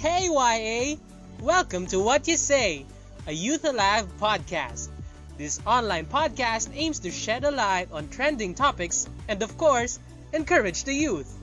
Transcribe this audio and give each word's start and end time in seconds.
Hey 0.00 0.30
YA! 0.32 0.96
Welcome 1.42 1.86
to 1.88 2.00
What 2.00 2.26
You 2.26 2.38
Say, 2.38 2.86
a 3.26 3.32
Youth 3.32 3.66
Alive 3.66 4.06
podcast. 4.18 4.88
This 5.36 5.60
online 5.66 6.06
podcast 6.06 6.70
aims 6.72 7.00
to 7.00 7.10
shed 7.10 7.44
a 7.44 7.50
light 7.50 7.92
on 7.92 8.08
trending 8.08 8.54
topics 8.54 9.06
and, 9.28 9.42
of 9.42 9.58
course, 9.58 10.00
encourage 10.32 10.84
the 10.84 10.94
youth. 10.94 11.36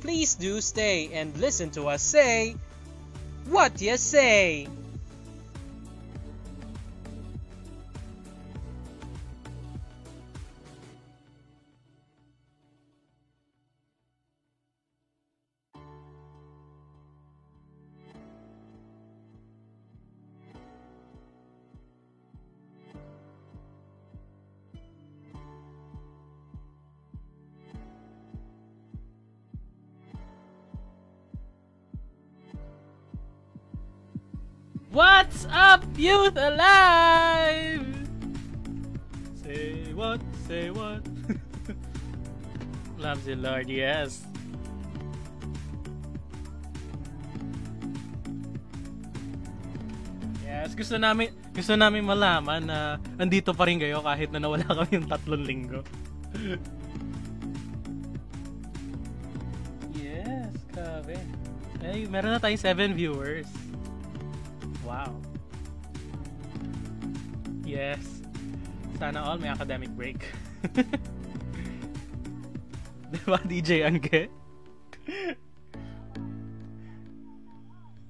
Please 0.00 0.34
do 0.34 0.60
stay 0.60 1.08
and 1.14 1.34
listen 1.38 1.70
to 1.70 1.88
us 1.88 2.02
say, 2.02 2.56
What 3.48 3.80
You 3.80 3.96
Say! 3.96 4.68
Lord, 43.36 43.68
yes. 43.68 44.24
Yes, 50.42 50.72
gusto 50.72 50.96
namin 50.96 51.30
gusto 51.52 51.76
namin 51.76 52.02
malaman 52.02 52.64
na 52.64 52.78
andito 53.20 53.52
pa 53.52 53.68
rin 53.68 53.76
kayo 53.76 54.00
kahit 54.00 54.32
na 54.32 54.40
nawala 54.40 54.66
kami 54.82 54.98
yung 54.98 55.08
tatlong 55.08 55.44
linggo. 55.44 55.80
yes, 59.94 60.52
grabe. 60.72 61.20
Ay, 61.84 62.08
meron 62.10 62.34
na 62.34 62.40
tayong 62.40 62.58
7 62.58 62.98
viewers. 62.98 63.46
Wow. 64.82 65.14
Yes. 67.62 68.02
Sana 68.96 69.22
all 69.22 69.38
may 69.38 69.52
academic 69.52 69.92
break. 69.92 70.24
diba, 73.12 73.38
DJ 73.46 73.86
Angge? 73.86 74.28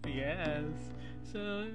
yes. 0.07 0.65
So, 1.33 1.69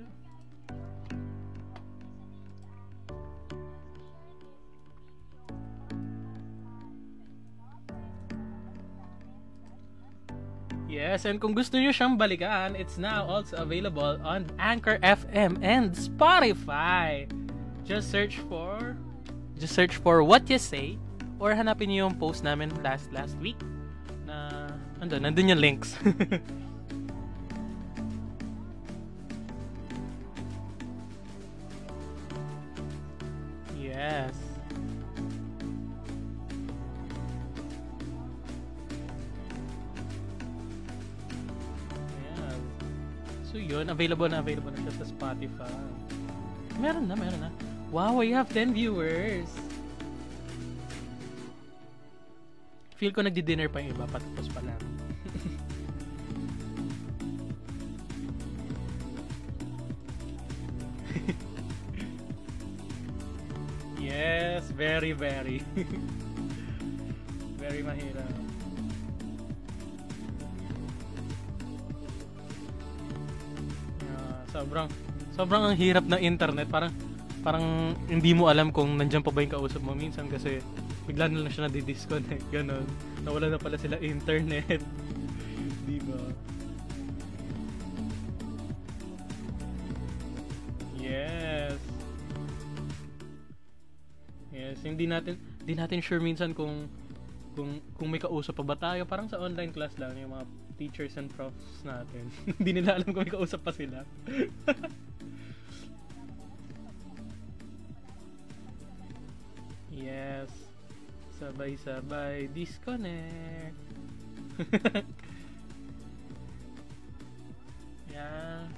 Yes, 10.91 11.23
and 11.23 11.39
kung 11.39 11.55
gusto 11.55 11.79
niyo 11.79 11.95
siyang 11.95 12.19
balikan, 12.19 12.75
it's 12.75 12.99
now 12.99 13.23
also 13.23 13.55
available 13.63 14.19
on 14.27 14.43
Anchor 14.59 14.99
FM 14.99 15.55
and 15.63 15.95
Spotify. 15.95 17.31
Just 17.87 18.11
search 18.11 18.43
for 18.51 18.99
just 19.55 19.71
search 19.71 19.95
for 20.03 20.19
What 20.19 20.51
You 20.51 20.59
Say 20.59 20.99
or 21.41 21.57
hanapin 21.57 21.89
niyo 21.89 22.05
yung 22.05 22.13
post 22.21 22.45
namin 22.45 22.69
last 22.85 23.09
last 23.09 23.33
week 23.41 23.57
na 24.29 24.69
andun, 25.01 25.25
nandun 25.25 25.49
yung 25.49 25.57
links. 25.57 25.97
yes. 33.73 34.37
Ayan. 42.37 42.61
So 43.49 43.57
yun, 43.57 43.89
available 43.89 44.29
na 44.29 44.45
available 44.45 44.69
na 44.69 44.85
siya 44.85 44.93
sa 45.01 45.09
Spotify. 45.09 45.73
Meron 46.77 47.09
na, 47.09 47.17
meron 47.17 47.41
na. 47.41 47.51
Wow, 47.89 48.21
we 48.21 48.29
have 48.29 48.47
10 48.53 48.77
viewers. 48.77 49.70
Feel 53.01 53.17
ko 53.17 53.25
nagdi-dinner 53.25 53.65
pa 53.65 53.81
yung 53.81 53.97
iba, 53.97 54.05
patapos 54.05 54.45
pa 54.53 54.61
lang. 54.61 54.77
yes, 64.05 64.69
very, 64.77 65.17
very. 65.17 65.65
very 67.65 67.81
mahirap. 67.81 68.29
Yeah, 73.97 74.45
sobrang 74.53 74.85
sobrang 75.33 75.73
ang 75.73 75.77
hirap 75.81 76.05
ng 76.05 76.21
internet. 76.21 76.69
Parang 76.69 76.93
parang 77.41 77.97
hindi 78.05 78.37
mo 78.37 78.45
alam 78.45 78.69
kung 78.69 78.93
nandiyan 78.93 79.25
pa 79.25 79.33
ba 79.33 79.41
yung 79.41 79.57
kausap 79.57 79.81
mo 79.81 79.97
minsan 79.97 80.29
kasi 80.29 80.61
bigla 81.05 81.29
na 81.29 81.43
lang 81.43 81.51
siya 81.51 81.67
nadi-disconnect. 81.67 82.45
Ganon. 82.53 82.85
Nawala 83.25 83.53
na 83.53 83.59
pala 83.61 83.77
sila 83.77 83.97
internet. 84.01 84.81
Di 85.87 85.97
ba? 86.05 86.21
Yes. 91.01 91.79
Yes, 94.51 94.77
hindi 94.85 95.09
natin 95.09 95.35
hindi 95.61 95.73
natin 95.77 96.01
sure 96.01 96.21
minsan 96.21 96.53
kung 96.57 96.89
kung 97.55 97.83
kung 97.99 98.09
may 98.09 98.19
kausap 98.19 98.55
pa 98.57 98.63
ba 98.63 98.75
tayo 98.79 99.03
parang 99.03 99.27
sa 99.27 99.37
online 99.37 99.75
class 99.75 99.93
lang 99.99 100.15
yung 100.15 100.31
mga 100.31 100.45
teachers 100.79 101.19
and 101.19 101.27
profs 101.35 101.83
natin 101.83 102.31
hindi 102.57 102.79
nila 102.79 102.95
alam 102.95 103.11
kung 103.11 103.27
may 103.27 103.33
kausap 103.33 103.59
pa 103.61 103.75
sila 103.75 104.07
yes 109.91 110.60
sabay 111.41 111.73
sabay 111.81 112.45
disconnect 112.53 113.73
yeah 118.13 118.69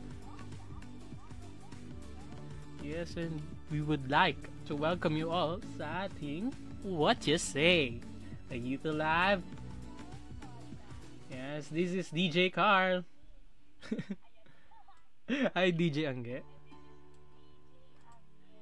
yes 2.80 3.20
and 3.20 3.44
we 3.68 3.84
would 3.84 4.08
like 4.08 4.40
to 4.64 4.80
welcome 4.80 5.20
you 5.20 5.28
all 5.28 5.60
sa 5.76 6.08
ating 6.08 6.56
What 6.88 7.28
You 7.28 7.36
Say 7.36 8.00
a 8.52 8.56
Youth 8.56 8.86
Alive. 8.86 9.42
Yes, 11.32 11.68
this 11.72 11.92
is 11.92 12.10
DJ 12.10 12.54
Carl. 12.54 13.04
Hi, 15.56 15.72
DJ 15.72 16.06
Angge. 16.06 16.42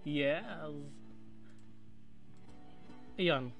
Yes. 0.05 0.43
Ayan. 3.19 3.51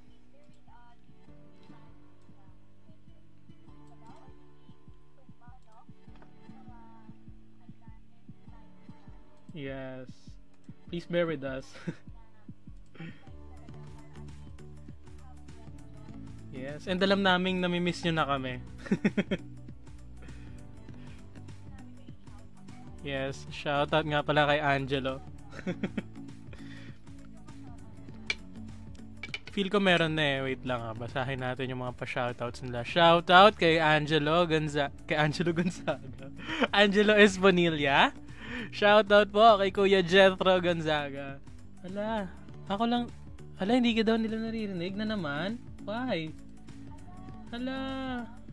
Yes. 9.54 10.08
Please 10.90 11.06
bear 11.06 11.28
with 11.28 11.44
us. 11.44 11.66
Yes, 16.52 16.84
and 16.84 17.00
alam 17.00 17.24
naming 17.24 17.64
namimiss 17.64 18.04
nyo 18.04 18.12
na 18.12 18.28
kami. 18.28 18.60
yes, 23.08 23.48
shoutout 23.56 24.04
nga 24.04 24.20
pala 24.20 24.52
kay 24.52 24.60
Angelo. 24.60 25.24
Feel 29.56 29.72
ko 29.72 29.80
meron 29.84 30.16
na 30.16 30.24
eh. 30.24 30.40
Wait 30.44 30.64
lang 30.64 30.80
ha. 30.80 30.92
Basahin 30.96 31.44
natin 31.44 31.72
yung 31.72 31.84
mga 31.84 31.96
pa-shoutouts 32.00 32.64
nila. 32.64 32.88
Shoutout 32.88 33.60
kay 33.60 33.84
Angelo 33.84 34.48
Gonzaga. 34.48 34.96
Kay 35.08 35.18
Angelo 35.20 35.52
Gonzaga. 35.52 36.32
Angelo 36.72 37.14
Esponilla. 37.20 38.16
Shoutout 38.70 39.34
po 39.34 39.58
kay 39.58 39.74
Kuya 39.74 40.06
Jethro 40.06 40.62
Gonzaga. 40.62 41.42
Ala, 41.82 42.30
ako 42.70 42.84
lang. 42.86 43.04
Ala, 43.58 43.82
hindi 43.82 43.98
ka 43.98 44.06
daw 44.06 44.22
nila 44.22 44.38
naririnig 44.38 44.94
na 44.94 45.10
naman. 45.10 45.58
Why? 45.82 46.30
Hala. 47.50 47.82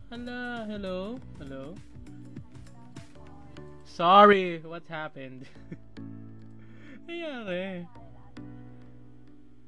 Hala. 0.09 0.65
Hello? 0.65 1.21
Hello? 1.37 1.77
Sorry. 3.85 4.57
What 4.65 4.89
happened? 4.89 5.45
Nangyari. 7.05 7.85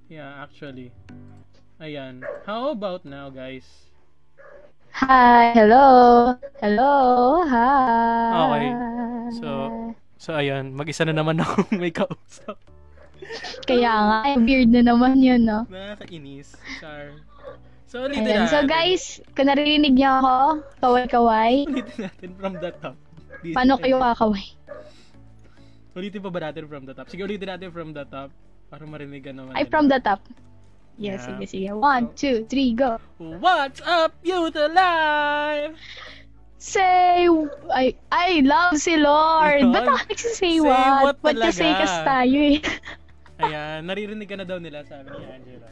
Yeah, 0.10 0.42
actually. 0.42 0.90
Ayan. 1.78 2.26
How 2.46 2.74
about 2.74 3.06
now, 3.06 3.30
guys? 3.30 3.66
Hi, 4.92 5.56
hello. 5.56 6.36
Hello, 6.60 7.42
hi. 7.48 8.36
Okay. 8.36 8.70
So- 9.40 9.96
So, 10.22 10.38
ayun. 10.38 10.78
Mag-isa 10.78 11.02
na 11.02 11.18
naman 11.18 11.42
ako 11.42 11.66
may 11.82 11.90
kausap. 11.90 12.62
Kaya 13.66 13.90
nga, 13.90 14.18
eh, 14.30 14.38
weird 14.38 14.70
na 14.70 14.86
naman 14.86 15.18
yun, 15.18 15.42
no? 15.42 15.66
Nakakainis. 15.66 16.54
Char. 16.78 17.18
So, 17.90 18.06
ulitin 18.06 18.24
Ayan. 18.24 18.46
natin. 18.46 18.54
So 18.54 18.60
guys, 18.64 19.04
kung 19.34 19.50
naririnig 19.50 19.98
niyo 19.98 20.22
ako, 20.22 20.36
kaway-kaway, 20.80 21.66
Ulitin 21.70 21.98
natin 22.06 22.30
from 22.38 22.54
the 22.56 22.72
top. 22.78 22.96
Di- 23.42 23.52
paano 23.52 23.82
kayo 23.82 23.98
kakaway? 23.98 24.46
Ulitin 25.92 26.22
pa 26.22 26.30
ba 26.30 26.40
natin 26.40 26.70
from 26.70 26.84
the 26.86 26.94
top? 26.94 27.10
Sige, 27.10 27.26
ulitin 27.26 27.50
natin 27.50 27.70
from 27.74 27.90
the 27.92 28.06
top. 28.06 28.30
Para 28.70 28.86
marinig 28.86 29.26
ka 29.26 29.34
naman. 29.34 29.58
Ay, 29.58 29.66
from 29.68 29.90
the 29.90 30.00
top. 30.00 30.22
Yeah, 30.96 31.18
Yeah. 31.18 31.26
sige, 31.26 31.44
sige. 31.50 31.70
One, 31.74 32.14
two, 32.14 32.46
three, 32.46 32.72
go. 32.72 32.96
What's 33.18 33.82
up, 33.82 34.14
youth 34.22 34.56
alive? 34.56 35.74
Say, 36.62 37.26
I, 37.74 37.98
I 38.14 38.46
love 38.46 38.78
si 38.78 38.94
Lord. 38.94 39.66
Yun. 39.66 39.74
Ba't 39.74 39.90
ako 39.90 39.98
nagsisay 40.14 40.62
Say 40.62 40.62
what? 40.62 41.02
what 41.02 41.18
Ba't 41.26 41.50
kasi 41.50 41.66
talaga? 41.66 41.82
kas 41.82 41.96
tayo 42.06 42.38
eh. 42.38 42.58
Ayan, 43.42 43.90
naririnig 43.90 44.30
ka 44.30 44.38
na 44.38 44.46
daw 44.46 44.62
nila, 44.62 44.86
sabi 44.86 45.10
ni 45.10 45.26
Angela. 45.26 45.68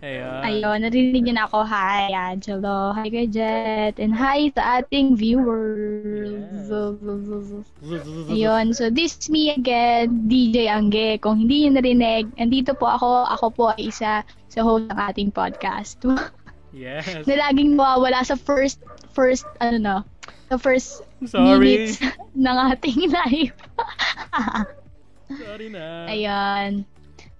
Ayan. 0.00 0.40
Ayun, 0.40 0.78
narinig 0.80 1.20
niyo 1.28 1.36
na 1.36 1.44
ako. 1.44 1.68
Hi, 1.68 2.08
Angelo. 2.16 2.96
Hi, 2.96 3.12
Kuya 3.12 3.28
Jet. 3.28 4.00
And 4.00 4.16
hi 4.16 4.48
sa 4.56 4.80
ating 4.80 5.20
viewers. 5.20 6.64
Yes. 6.64 8.32
Ayun, 8.32 8.72
so 8.72 8.88
this 8.88 9.20
is 9.20 9.28
me 9.28 9.52
again, 9.52 10.24
DJ 10.24 10.72
Angge. 10.72 11.20
Kung 11.20 11.44
hindi 11.44 11.68
niyo 11.68 11.76
narinig, 11.76 12.32
andito 12.40 12.72
po 12.72 12.88
ako. 12.88 13.28
Ako 13.36 13.46
po 13.52 13.64
ay 13.76 13.92
isa 13.92 14.24
sa 14.48 14.60
host 14.64 14.88
ng 14.88 14.96
ating 14.96 15.28
podcast. 15.36 16.00
Yes. 16.70 17.26
na 17.26 17.34
laging 17.48 17.74
mawawala 17.74 18.22
sa 18.22 18.38
first, 18.38 18.78
first, 19.10 19.46
ano 19.58 19.76
no, 19.78 19.96
sa 20.50 20.56
first 20.56 21.02
Sorry. 21.26 21.86
minutes 21.86 21.98
ng 22.38 22.56
ating 22.74 23.10
live. 23.10 23.56
Sorry 25.42 25.68
na. 25.70 26.06
Ayun. 26.10 26.86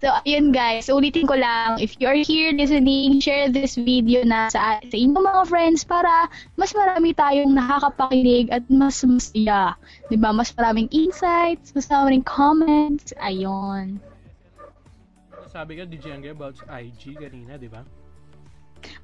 So, 0.00 0.08
ayun 0.24 0.48
guys, 0.48 0.88
ulitin 0.88 1.28
ko 1.28 1.36
lang, 1.36 1.76
if 1.76 1.92
you 2.00 2.08
are 2.08 2.16
here 2.16 2.56
listening, 2.56 3.20
share 3.20 3.52
this 3.52 3.76
video 3.76 4.24
na 4.24 4.48
sa, 4.48 4.80
sa 4.80 4.96
inyong 4.96 5.28
mga 5.28 5.42
friends 5.44 5.84
para 5.84 6.24
mas 6.56 6.72
marami 6.72 7.12
tayong 7.12 7.52
nakakapakinig 7.52 8.48
at 8.48 8.64
mas 8.72 9.04
masaya. 9.04 9.76
'Di 10.08 10.16
ba 10.16 10.32
Mas 10.32 10.56
maraming 10.56 10.88
insights, 10.88 11.76
mas 11.76 11.84
maraming 11.92 12.24
comments. 12.24 13.12
Ayun. 13.20 14.00
Sabi 15.52 15.76
ka, 15.76 15.84
DJ 15.84 16.16
Angge, 16.16 16.32
about 16.32 16.56
IG 16.64 17.20
kanina, 17.20 17.60
di 17.60 17.68
ba? 17.68 17.84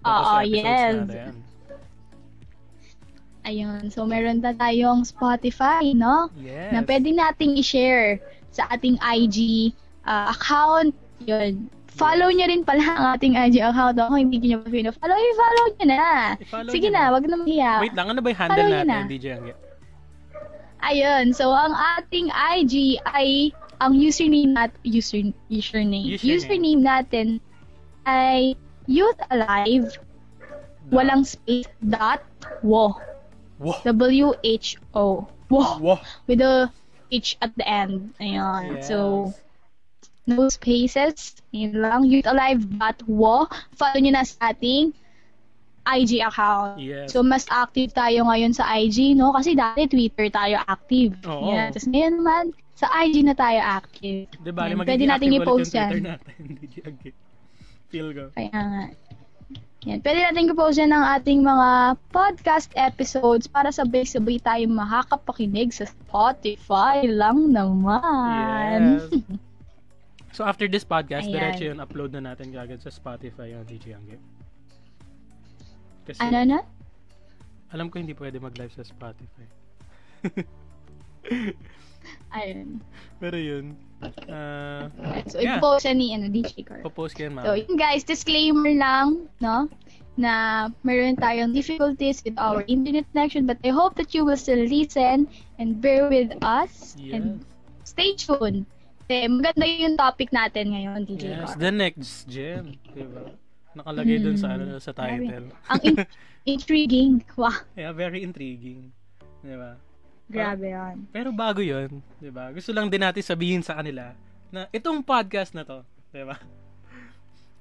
Oo, 0.07 0.35
yes. 0.47 0.63
natin. 0.65 1.35
Ayun. 3.47 3.83
So, 3.95 4.03
meron 4.03 4.43
na 4.43 4.51
tayong 4.55 5.07
Spotify, 5.07 5.95
no? 5.95 6.31
Yes. 6.35 6.75
Na 6.75 6.83
pwede 6.83 7.15
nating 7.15 7.55
i-share 7.63 8.19
sa 8.51 8.67
ating 8.75 8.99
IG 8.99 9.71
uh, 10.03 10.35
account. 10.35 10.91
Yun. 11.23 11.71
Follow 11.97 12.29
nyo 12.29 12.45
rin 12.51 12.67
pala 12.67 12.83
ang 12.83 13.07
ating 13.17 13.39
IG 13.39 13.63
account. 13.63 13.97
Kung 13.97 14.19
hindi 14.19 14.43
nyo 14.43 14.61
pa 14.61 14.99
follow, 14.99 15.17
i-follow 15.17 15.67
nyo 15.79 15.87
na. 15.87 16.05
I-follow 16.43 16.73
Sige 16.75 16.89
na, 16.91 17.09
na. 17.09 17.15
wag 17.15 17.25
na 17.25 17.37
mahiya. 17.39 17.73
Wait 17.81 17.95
lang, 17.95 18.11
ano 18.11 18.21
ba 18.21 18.29
yung 18.35 18.41
handle 18.43 18.59
Follow 18.59 18.75
natin, 18.83 18.91
na. 18.91 19.09
DJ 19.09 19.27
Angge? 19.39 19.55
Ayun, 20.87 21.25
so 21.33 21.51
ang 21.51 21.73
ating 21.99 22.29
IG 22.31 23.01
ay 23.09 23.51
ang 23.81 23.97
username 23.97 24.53
nat 24.53 24.73
user 24.85 25.33
username. 25.49 26.15
Username. 26.15 26.31
Username 26.31 26.83
natin 26.85 27.27
ay 28.05 28.55
Youth 28.87 29.19
Alive 29.31 29.91
walang 30.89 31.27
space 31.27 31.67
dot 31.83 32.23
wo 32.63 32.95
Wow. 33.57 33.81
W 33.89 34.37
H 34.45 34.77
O 34.93 35.25
wo 35.49 35.61
Wow. 35.81 35.99
with 36.29 36.41
a 36.41 36.69
H 37.09 37.41
at 37.41 37.57
the 37.57 37.65
end. 37.65 38.13
Ayun. 38.21 38.77
Yes. 38.79 38.91
So 38.91 39.31
no 40.27 40.51
spaces. 40.53 41.41
Yun 41.51 41.81
lang. 41.81 42.05
Youth 42.05 42.29
Alive 42.29 42.61
dot 42.77 43.01
wo. 43.09 43.49
Follow 43.73 43.97
nyo 43.97 44.13
na 44.13 44.29
sa 44.29 44.53
ating 44.53 44.93
IG 45.87 46.19
account. 46.19 46.83
Yes. 46.83 47.15
So, 47.15 47.23
mas 47.23 47.47
active 47.47 47.95
tayo 47.95 48.27
ngayon 48.27 48.51
sa 48.51 48.67
IG, 48.75 49.15
no? 49.15 49.31
Kasi 49.31 49.55
dati 49.55 49.87
Twitter 49.87 50.27
tayo 50.29 50.59
active. 50.67 51.15
Oo. 51.23 51.55
Yan. 51.55 51.71
Tapos 51.71 51.87
ngayon 51.87 52.15
naman, 52.19 52.45
sa 52.75 52.91
IG 52.91 53.23
na 53.23 53.39
tayo 53.39 53.63
active. 53.63 54.27
Di 54.35 54.51
ba, 54.51 54.67
Yan. 54.67 54.83
magiging 54.83 54.91
Pwede 54.91 55.05
natin 55.07 55.29
active 55.31 55.39
ulit 55.39 55.47
i-post 55.47 55.71
yan. 55.73 55.91
natin, 56.03 56.39
Feel 57.97 58.13
ko. 58.13 58.25
Kaya 58.37 58.53
nga. 58.53 58.85
Yan. 59.87 60.03
Pwede 60.03 60.19
natin 60.19 60.51
i-post 60.51 60.77
yan 60.83 60.91
ng 60.93 61.05
ating 61.17 61.41
mga 61.47 61.95
podcast 62.11 62.69
episodes 62.75 63.47
para 63.47 63.71
sabay-sabay 63.73 64.43
tayo 64.43 64.67
makakapakinig 64.69 65.71
sa 65.73 65.89
Spotify 65.89 67.07
lang 67.09 67.57
naman. 67.57 69.01
Yes. 69.01 69.09
So 70.37 70.45
after 70.45 70.69
this 70.69 70.85
podcast, 70.85 71.33
Ayan. 71.33 71.33
diretso 71.33 71.65
yun, 71.65 71.81
upload 71.81 72.13
na 72.13 72.21
natin 72.21 72.53
kagad 72.53 72.85
sa 72.85 72.93
Spotify 72.93 73.57
yung 73.57 73.65
DJ 73.65 73.97
Angge. 73.97 74.21
Kasi 76.05 76.21
ano 76.21 76.45
na? 76.45 76.61
alam 77.73 77.89
ko 77.89 77.97
hindi 77.97 78.13
pwede 78.13 78.37
mag-live 78.37 78.69
sa 78.77 78.85
Spotify. 78.85 79.49
Ayun. 82.37 82.85
Pero 83.17 83.37
yun, 83.41 83.81
ah, 84.29 84.89
So, 85.27 85.39
Yeah. 85.39 85.59
i-post 85.59 85.85
yan 85.85 85.97
ni 85.97 86.13
ano, 86.13 86.29
DJ 86.29 86.63
Carl. 86.63 86.83
popost 86.83 87.15
ko 87.15 87.27
yan, 87.27 87.35
So, 87.39 87.53
ma'am. 87.53 87.59
yun 87.59 87.75
guys, 87.75 88.03
disclaimer 88.03 88.71
lang, 88.71 89.27
no? 89.39 89.67
Na 90.17 90.33
meron 90.81 91.15
tayong 91.15 91.53
difficulties 91.53 92.23
with 92.23 92.37
our 92.37 92.65
internet 92.67 93.05
connection, 93.11 93.45
but 93.45 93.61
I 93.61 93.69
hope 93.69 93.97
that 93.97 94.13
you 94.13 94.25
will 94.25 94.37
still 94.37 94.61
listen 94.61 95.29
and 95.57 95.69
bear 95.77 96.09
with 96.09 96.33
us 96.41 96.97
Yes. 96.97 97.13
and 97.15 97.25
stay 97.83 98.17
tuned. 98.17 98.65
Kasi 99.03 99.29
maganda 99.29 99.65
yung 99.65 99.95
topic 99.95 100.31
natin 100.31 100.73
ngayon, 100.73 101.05
DJ 101.05 101.23
Yes, 101.31 101.53
Carl. 101.53 101.61
the 101.61 101.71
next 101.71 102.13
gem, 102.27 102.65
diba? 102.91 103.29
Nakalagay 103.77 104.19
dun 104.19 104.35
sa 104.35 104.57
ano 104.57 104.81
sa 104.81 104.91
title. 104.91 105.53
Ang 105.69 105.81
in- 105.85 106.09
intriguing. 106.57 107.21
Wow, 107.37 107.53
yeah, 107.77 107.93
very 107.93 108.25
intriguing. 108.25 108.91
Diba? 109.45 109.77
Grabe 110.27 110.75
yan. 110.75 111.07
Pero 111.15 111.31
bago 111.31 111.63
yun, 111.63 112.03
di 112.19 112.31
ba? 112.31 112.51
Gusto 112.51 112.75
lang 112.75 112.91
din 112.91 113.03
natin 113.03 113.23
sabihin 113.23 113.63
sa 113.63 113.79
kanila 113.79 114.15
na 114.51 114.67
itong 114.75 115.03
podcast 115.03 115.55
na 115.55 115.63
to, 115.63 115.83
di 116.11 116.23
ba? 116.27 116.39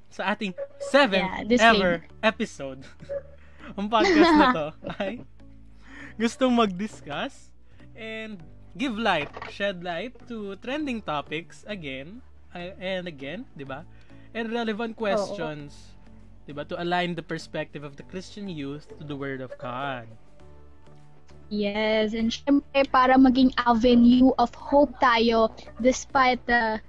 Sa 0.10 0.32
ating 0.32 0.56
seventh 0.80 1.52
Yeah, 1.52 1.74
ever 1.74 2.08
episode, 2.24 2.82
ang 3.78 3.90
podcast 3.90 4.34
na 4.38 4.48
to 4.54 4.68
ay 5.02 5.22
gustong 6.16 6.56
mag-discuss 6.56 7.52
and 7.94 8.40
give 8.80 8.96
light, 8.96 9.32
shed 9.52 9.84
light 9.84 10.16
to 10.28 10.56
trending 10.64 11.04
topics 11.04 11.64
again 11.68 12.24
and 12.56 13.08
again, 13.08 13.44
di 13.56 13.68
ba? 13.68 13.84
And 14.36 14.52
relevant 14.52 14.96
questions, 14.96 15.96
di 16.48 16.52
ba? 16.56 16.64
To 16.68 16.76
align 16.80 17.16
the 17.16 17.24
perspective 17.24 17.84
of 17.84 17.96
the 18.00 18.04
Christian 18.08 18.48
youth 18.48 18.88
to 19.00 19.04
the 19.04 19.16
Word 19.16 19.40
of 19.40 19.52
God. 19.60 20.08
Yes, 21.50 22.14
and 22.14 22.32
syempre 22.34 22.84
para 22.90 23.16
maging 23.18 23.54
avenue 23.60 24.34
of 24.38 24.52
hope 24.56 24.98
tayo 25.00 25.52
despite 25.78 26.42
the 26.48 26.82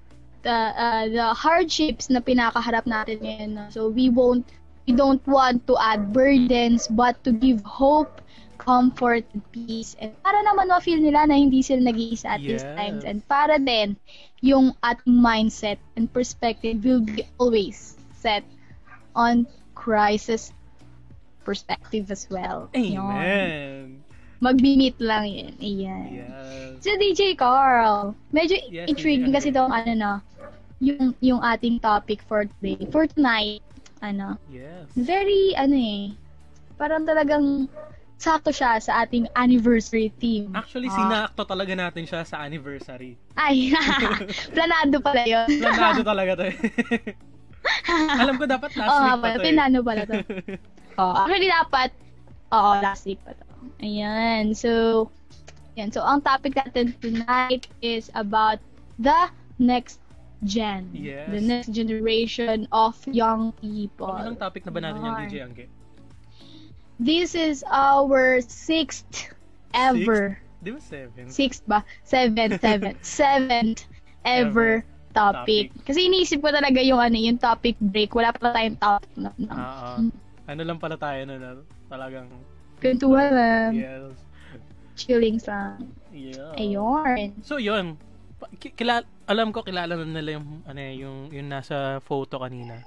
the 0.43 0.57
uh, 0.75 1.05
the 1.11 1.27
hardships 1.37 2.09
na 2.09 2.21
pinakaharap 2.25 2.85
natin 2.89 3.21
ngayon. 3.23 3.51
no? 3.55 3.63
So 3.69 3.89
we 3.93 4.09
won't 4.09 4.49
we 4.89 4.93
don't 4.97 5.23
want 5.29 5.67
to 5.69 5.77
add 5.79 6.13
burdens 6.13 6.89
but 6.89 7.21
to 7.25 7.33
give 7.37 7.61
hope, 7.67 8.21
comfort, 8.57 9.29
and 9.35 9.43
peace. 9.53 9.93
And 10.01 10.17
para 10.25 10.41
naman 10.45 10.73
ma-feel 10.73 11.01
nila 11.03 11.29
na 11.29 11.37
hindi 11.37 11.61
sila 11.61 11.85
nag-iisa 11.93 12.41
at 12.41 12.43
these 12.49 12.65
Yes. 12.65 12.77
times. 12.77 13.05
And 13.05 13.21
para 13.29 13.61
din 13.61 13.97
yung 14.41 14.73
ating 14.81 15.17
mindset 15.21 15.79
and 15.97 16.09
perspective 16.11 16.81
will 16.85 17.03
be 17.05 17.25
always 17.37 17.97
set 18.17 18.45
on 19.15 19.47
Christ's 19.75 20.53
perspective 21.45 22.11
as 22.11 22.27
well. 22.31 22.71
Yun 22.87 23.53
Amen! 24.37 24.45
magbi-meet 24.45 24.97
lang 25.00 25.25
yun. 25.26 25.55
Ayan. 25.61 26.09
Yes. 26.12 26.85
So, 26.85 26.93
DJ 26.97 27.37
Carl, 27.37 28.12
medyo 28.31 28.57
Yes, 28.69 28.88
intriguing 28.93 29.33
DJ 29.33 29.37
kasi 29.37 29.49
tong 29.52 29.73
ano 29.73 29.93
no, 29.97 30.12
yung, 30.78 31.16
yung 31.25 31.40
ating 31.40 31.81
topic 31.81 32.21
for 32.28 32.45
today. 32.61 32.85
For 32.93 33.09
tonight, 33.09 33.64
ano, 34.05 34.37
Yes. 34.52 34.87
very, 34.95 35.57
ano 35.57 35.76
eh, 35.76 36.12
parang 36.76 37.09
talagang 37.09 37.66
sakto 38.16 38.52
siya 38.52 38.81
sa 38.81 39.05
ating 39.05 39.28
anniversary 39.37 40.12
theme. 40.21 40.52
Actually, 40.57 40.88
sinakto 40.88 41.45
talaga 41.45 41.73
natin 41.76 42.05
siya 42.09 42.25
sa 42.25 42.45
anniversary. 42.45 43.16
Ay, 43.37 43.73
planado 44.57 45.00
pala 45.00 45.25
yun. 45.25 45.49
Planado 45.61 46.00
talaga 46.12 46.33
to 46.40 46.45
eh. 46.49 46.57
Alam 48.21 48.37
ko 48.40 48.45
dapat 48.47 48.73
last 48.76 48.88
nga 48.88 49.00
week 49.00 49.12
pa 49.16 49.21
pala, 49.21 49.37
to 49.37 49.40
eh. 49.40 49.45
planado 49.45 49.78
pala 49.85 50.02
to. 50.05 50.14
Oh, 50.97 51.12
actually 51.12 51.50
dapat, 51.52 51.90
oo, 52.52 52.71
last 52.81 53.05
week 53.05 53.21
pa 53.21 53.33
to. 53.37 53.46
Ayan, 53.83 54.57
so, 54.57 55.07
yan. 55.77 55.93
So, 55.93 56.01
ang 56.01 56.25
topic 56.25 56.57
natin 56.57 56.97
tonight 57.05 57.69
is 57.85 58.09
about 58.17 58.59
the 58.97 59.29
next 59.61 60.01
gen. 60.45 60.89
Yes. 60.93 61.29
The 61.29 61.41
next 61.41 61.71
generation 61.77 62.69
of 62.73 62.97
young 63.09 63.53
people. 63.61 64.13
Ano 64.13 64.37
topic 64.37 64.65
na 64.65 64.73
ba 64.73 64.81
natin 64.81 65.01
yung 65.05 65.17
Yun. 65.17 65.29
DJ 65.29 65.37
Angge? 65.45 65.67
this 66.97 67.37
is 67.37 67.61
our 67.69 68.41
sixth 68.41 69.29
ever. 69.77 70.41
Di 70.65 70.73
ba 70.73 70.81
seven? 70.81 71.29
Sixth 71.29 71.63
ba? 71.69 71.85
Seventh, 72.09 72.61
seventh. 72.61 73.01
seventh 73.21 73.85
ever 74.25 74.81
topic. 75.13 75.73
Kasi 75.85 76.09
iniisip 76.09 76.41
ko 76.41 76.53
talaga 76.53 76.81
yung 76.81 77.01
ano, 77.01 77.17
yung 77.17 77.41
topic 77.41 77.77
break. 77.81 78.13
Wala 78.13 78.33
pa 78.33 78.53
tayong 78.53 78.81
topic. 78.81 79.13
No, 79.17 79.33
no. 79.37 79.53
Oo. 79.53 79.95
Ano 80.47 80.63
lang 80.65 80.79
pala 80.81 80.97
tayo 80.97 81.21
na 81.29 81.37
na 81.37 81.51
talagang 81.89 82.29
Kwentuhan 82.80 83.30
lang. 83.33 83.71
yes. 83.75 84.12
Chilling 84.97 85.38
lang. 85.45 85.92
Yeah. 86.12 86.56
Ayun. 86.56 87.37
So 87.45 87.61
yun. 87.61 88.00
Pa- 88.40 88.52
ki- 88.56 88.73
Kilala, 88.73 89.04
alam 89.28 89.52
ko 89.52 89.61
kilala 89.61 89.97
na 89.97 90.09
nila 90.09 90.40
yung 90.40 90.64
ano 90.64 90.80
eh, 90.80 90.95
yung 90.97 91.28
yung 91.33 91.49
nasa 91.49 92.00
photo 92.00 92.40
kanina. 92.40 92.80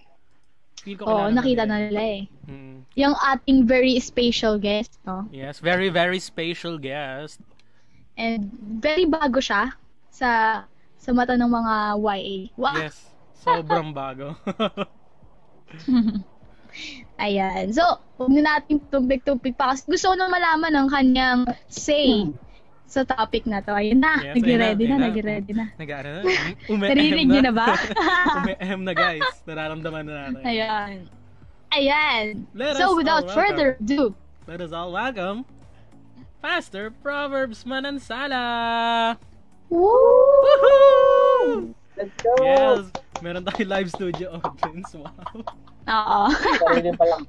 Feel 0.81 0.95
ko 0.95 1.03
Oo, 1.05 1.27
nakita 1.29 1.67
na 1.67 1.85
nila 1.85 2.01
eh. 2.01 2.21
Mm. 2.47 2.87
Yung 2.95 3.13
ating 3.13 3.67
very 3.67 3.99
special 3.99 4.55
guest, 4.57 4.95
no? 5.03 5.27
Yes, 5.29 5.59
very 5.59 5.91
very 5.91 6.17
special 6.17 6.79
guest. 6.79 7.43
And 8.15 8.47
very 8.79 9.05
bago 9.05 9.43
siya 9.43 9.75
sa 10.09 10.63
sa 10.97 11.09
mata 11.11 11.35
ng 11.35 11.51
mga 11.51 11.99
YA. 11.99 12.37
Wow. 12.55 12.75
Yes. 12.79 12.95
Sobrang 13.39 13.93
bago. 13.93 14.33
Ayan. 17.19 17.73
So, 17.75 17.83
huwag 18.17 18.31
na 18.35 18.57
natin 18.57 18.79
tumpik-tumpik 18.87 19.59
pa 19.59 19.75
kasi 19.75 19.83
gusto 19.87 20.11
ko 20.11 20.15
na 20.15 20.31
malaman 20.31 20.73
ang 20.75 20.87
kanyang 20.87 21.41
say 21.67 22.29
sa 22.89 23.05
topic 23.05 23.45
na 23.45 23.61
to. 23.61 23.69
Ayun 23.69 24.01
na, 24.01 24.17
Yes, 24.17 24.41
nag-ready 24.41 24.85
na, 24.89 24.95
na, 24.97 25.05
nag-ready 25.13 25.53
na. 25.53 25.65
Nag-ano 25.77 26.07
na? 26.09 26.21
Ume-em 26.73 26.89
Narinig 26.89 27.27
niyo 27.29 27.41
na 27.45 27.53
ba? 27.53 27.77
Ume-em 28.41 28.81
na 28.81 28.93
guys. 28.97 29.29
Nararamdaman 29.45 30.03
na 30.09 30.13
natin. 30.33 30.43
Ayan. 30.43 30.95
Ayan. 31.69 32.25
Let 32.57 32.81
so, 32.81 32.97
without 32.97 33.29
further 33.29 33.77
ado, 33.77 34.17
Let 34.49 34.65
us 34.65 34.73
all 34.73 34.89
welcome 34.89 35.45
Pastor 36.41 36.89
Proverbs 36.89 37.61
Manansala. 37.61 39.17
woo! 39.69 39.85
Woohoo! 39.85 41.77
Let's 41.93 42.15
go! 42.23 42.33
Yes, 42.41 42.89
meron 43.21 43.45
tayong 43.45 43.69
live 43.69 43.89
studio 43.93 44.41
audience. 44.41 44.97
Wow. 44.97 45.45
Oo. 45.89 46.21
Sarili 46.61 46.91
pa 46.93 47.05
lang. 47.05 47.21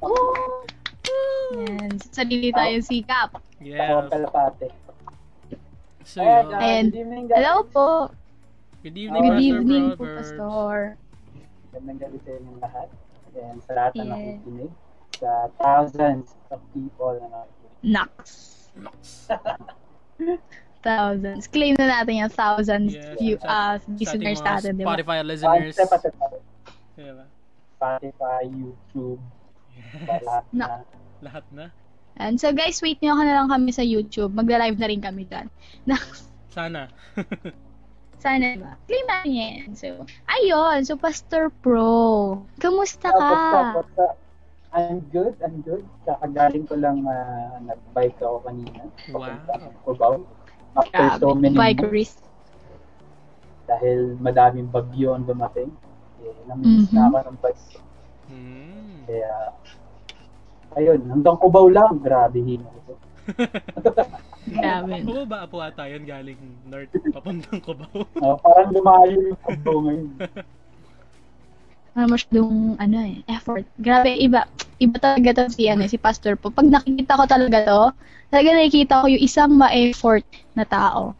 Ayan. 1.56 1.90
Sarili 2.12 2.48
tayong 2.52 2.84
sikap. 2.84 3.30
Ako 3.34 3.60
Yes. 3.60 4.08
kalapate. 4.08 4.66
So, 6.04 6.20
Ayan, 6.20 6.44
yun. 6.44 6.60
And, 6.60 6.88
good 6.92 7.00
evening 7.00 7.24
guys. 7.26 7.36
Hello 7.40 7.54
po. 7.66 7.88
Good 8.80 8.96
evening, 8.96 9.22
Good 9.22 9.32
Pastor 9.36 9.44
evening 9.44 9.84
po. 9.92 10.04
Pastor. 10.08 10.72
Magandang 11.70 11.98
gabi 12.00 12.18
sa 12.20 12.30
inyong 12.32 12.58
lahat. 12.60 12.88
And 13.30 13.58
sa 13.62 13.72
lahat 13.72 13.92
na 13.92 14.02
Yeah. 14.02 14.10
nakikinig. 14.10 14.72
Sa 15.16 15.30
thousands 15.56 16.28
of 16.48 16.60
people 16.72 17.14
na 17.16 17.26
nakikinig. 17.30 17.76
Nax. 17.84 18.16
Thousands. 20.80 21.44
Claim 21.46 21.76
na 21.76 22.00
natin 22.00 22.24
yung 22.24 22.32
thousands 22.32 22.96
Yes, 22.96 23.12
view, 23.20 23.36
uh, 23.44 23.76
listeners 24.00 24.40
natin, 24.40 24.80
di 24.80 24.84
ba? 24.84 24.96
Spotify 24.96 25.20
listeners. 25.20 25.76
Step 25.76 25.92
at 25.92 26.08
a 26.08 26.12
time. 26.12 26.40
Diba? 26.96 27.24
Spotify, 27.80 28.44
YouTube, 28.44 29.16
sa 30.04 30.20
lahat 30.20 30.44
na. 30.52 30.66
Na- 30.68 30.86
Lahat 31.20 31.44
na. 31.48 31.72
And 32.20 32.36
so 32.36 32.52
guys, 32.52 32.80
wait 32.84 33.00
nyo 33.00 33.16
ka 33.16 33.24
na 33.24 33.40
lang 33.40 33.48
kami 33.48 33.72
sa 33.72 33.80
YouTube. 33.80 34.36
Magla-live 34.36 34.76
na 34.76 34.88
rin 34.88 35.00
kami 35.00 35.24
dyan. 35.24 35.48
Sana. 36.52 36.92
Sana, 38.20 38.52
diba? 38.52 38.76
Claim 38.84 39.06
natin 39.08 39.32
yan. 39.32 39.68
So, 39.72 40.04
ayun. 40.28 40.84
So, 40.84 41.00
Pastor 41.00 41.48
Pro. 41.64 42.44
Kamusta 42.60 43.08
ka? 43.08 43.16
what's 43.16 43.56
up, 43.56 43.68
what's 43.80 43.96
up? 43.96 44.16
I'm 44.76 45.00
good, 45.08 45.40
I'm 45.40 45.64
good. 45.64 45.88
Kakagaling 46.04 46.68
ko 46.68 46.76
lang 46.76 47.00
ah, 47.08 47.56
nag-bike 47.64 48.20
ako 48.20 48.44
kanina. 48.44 48.92
Wow. 49.08 50.20
After 50.76 51.16
Grabe. 51.16 51.18
so 51.18 51.32
many 51.32 51.56
Bike 51.56 51.80
months, 51.80 52.20
dahil 53.66 54.20
madaming 54.20 54.68
bagyo 54.68 55.16
ang 55.16 55.24
dumating. 55.24 55.72
Eh, 56.20 56.34
namiss 56.46 56.88
Mhm. 56.88 56.94
na 56.94 57.02
ako 57.06 57.18
ng 57.24 57.38
bike. 57.40 57.62
Hmm. 58.30 58.98
Kaya, 59.08 59.32
ayun, 60.76 61.00
hanggang 61.08 61.36
Cubao 61.36 61.66
lang. 61.66 61.98
Grabe 61.98 62.38
hino 62.38 62.68
ko. 62.86 62.92
Grabe. 64.50 64.94
Kung 65.04 65.28
ba 65.28 65.44
apo 65.44 65.60
ata 65.60 65.86
yun 65.86 66.02
galing 66.02 66.40
north 66.66 66.90
papuntang 67.10 67.60
Cubao? 67.60 68.04
Oh, 68.24 68.36
parang 68.36 68.70
lumayo 68.70 69.32
yung 69.32 69.40
Cubao 69.40 69.78
ngayon. 69.84 70.08
Ano 71.90 72.14
masyadong, 72.14 72.78
ano 72.78 72.96
eh, 73.02 73.18
effort. 73.26 73.66
Grabe, 73.74 74.14
iba. 74.14 74.46
Iba 74.78 74.96
talaga 75.02 75.42
to 75.42 75.44
si, 75.50 75.66
ano, 75.66 75.90
si 75.90 75.98
Pastor 75.98 76.38
po. 76.38 76.46
Pag 76.46 76.70
nakikita 76.70 77.18
ko 77.18 77.24
talaga 77.26 77.58
to, 77.66 77.82
talaga 78.30 78.48
nakikita 78.54 79.02
ko 79.02 79.06
yung 79.10 79.18
isang 79.26 79.50
ma-effort 79.58 80.22
na 80.54 80.62
tao. 80.62 81.18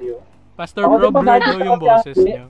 Yun. 0.00 0.24
Pastor 0.56 0.88
Ako 0.88 1.12
dati 1.20 1.52
daw 1.52 1.60
yung 1.60 1.76
ako 1.76 1.84
boses 1.84 2.16
niyo. 2.16 2.48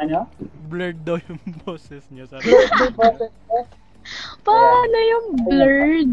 Ano? 0.00 0.28
Blurred 0.72 1.00
daw 1.04 1.20
yung 1.20 1.40
boses 1.66 2.04
niyo. 2.08 2.24
Sabi. 2.28 2.48
Yung 2.48 2.96
boses? 2.96 3.30
Paano 4.42 4.96
yung 4.98 5.26
blurred? 5.46 6.12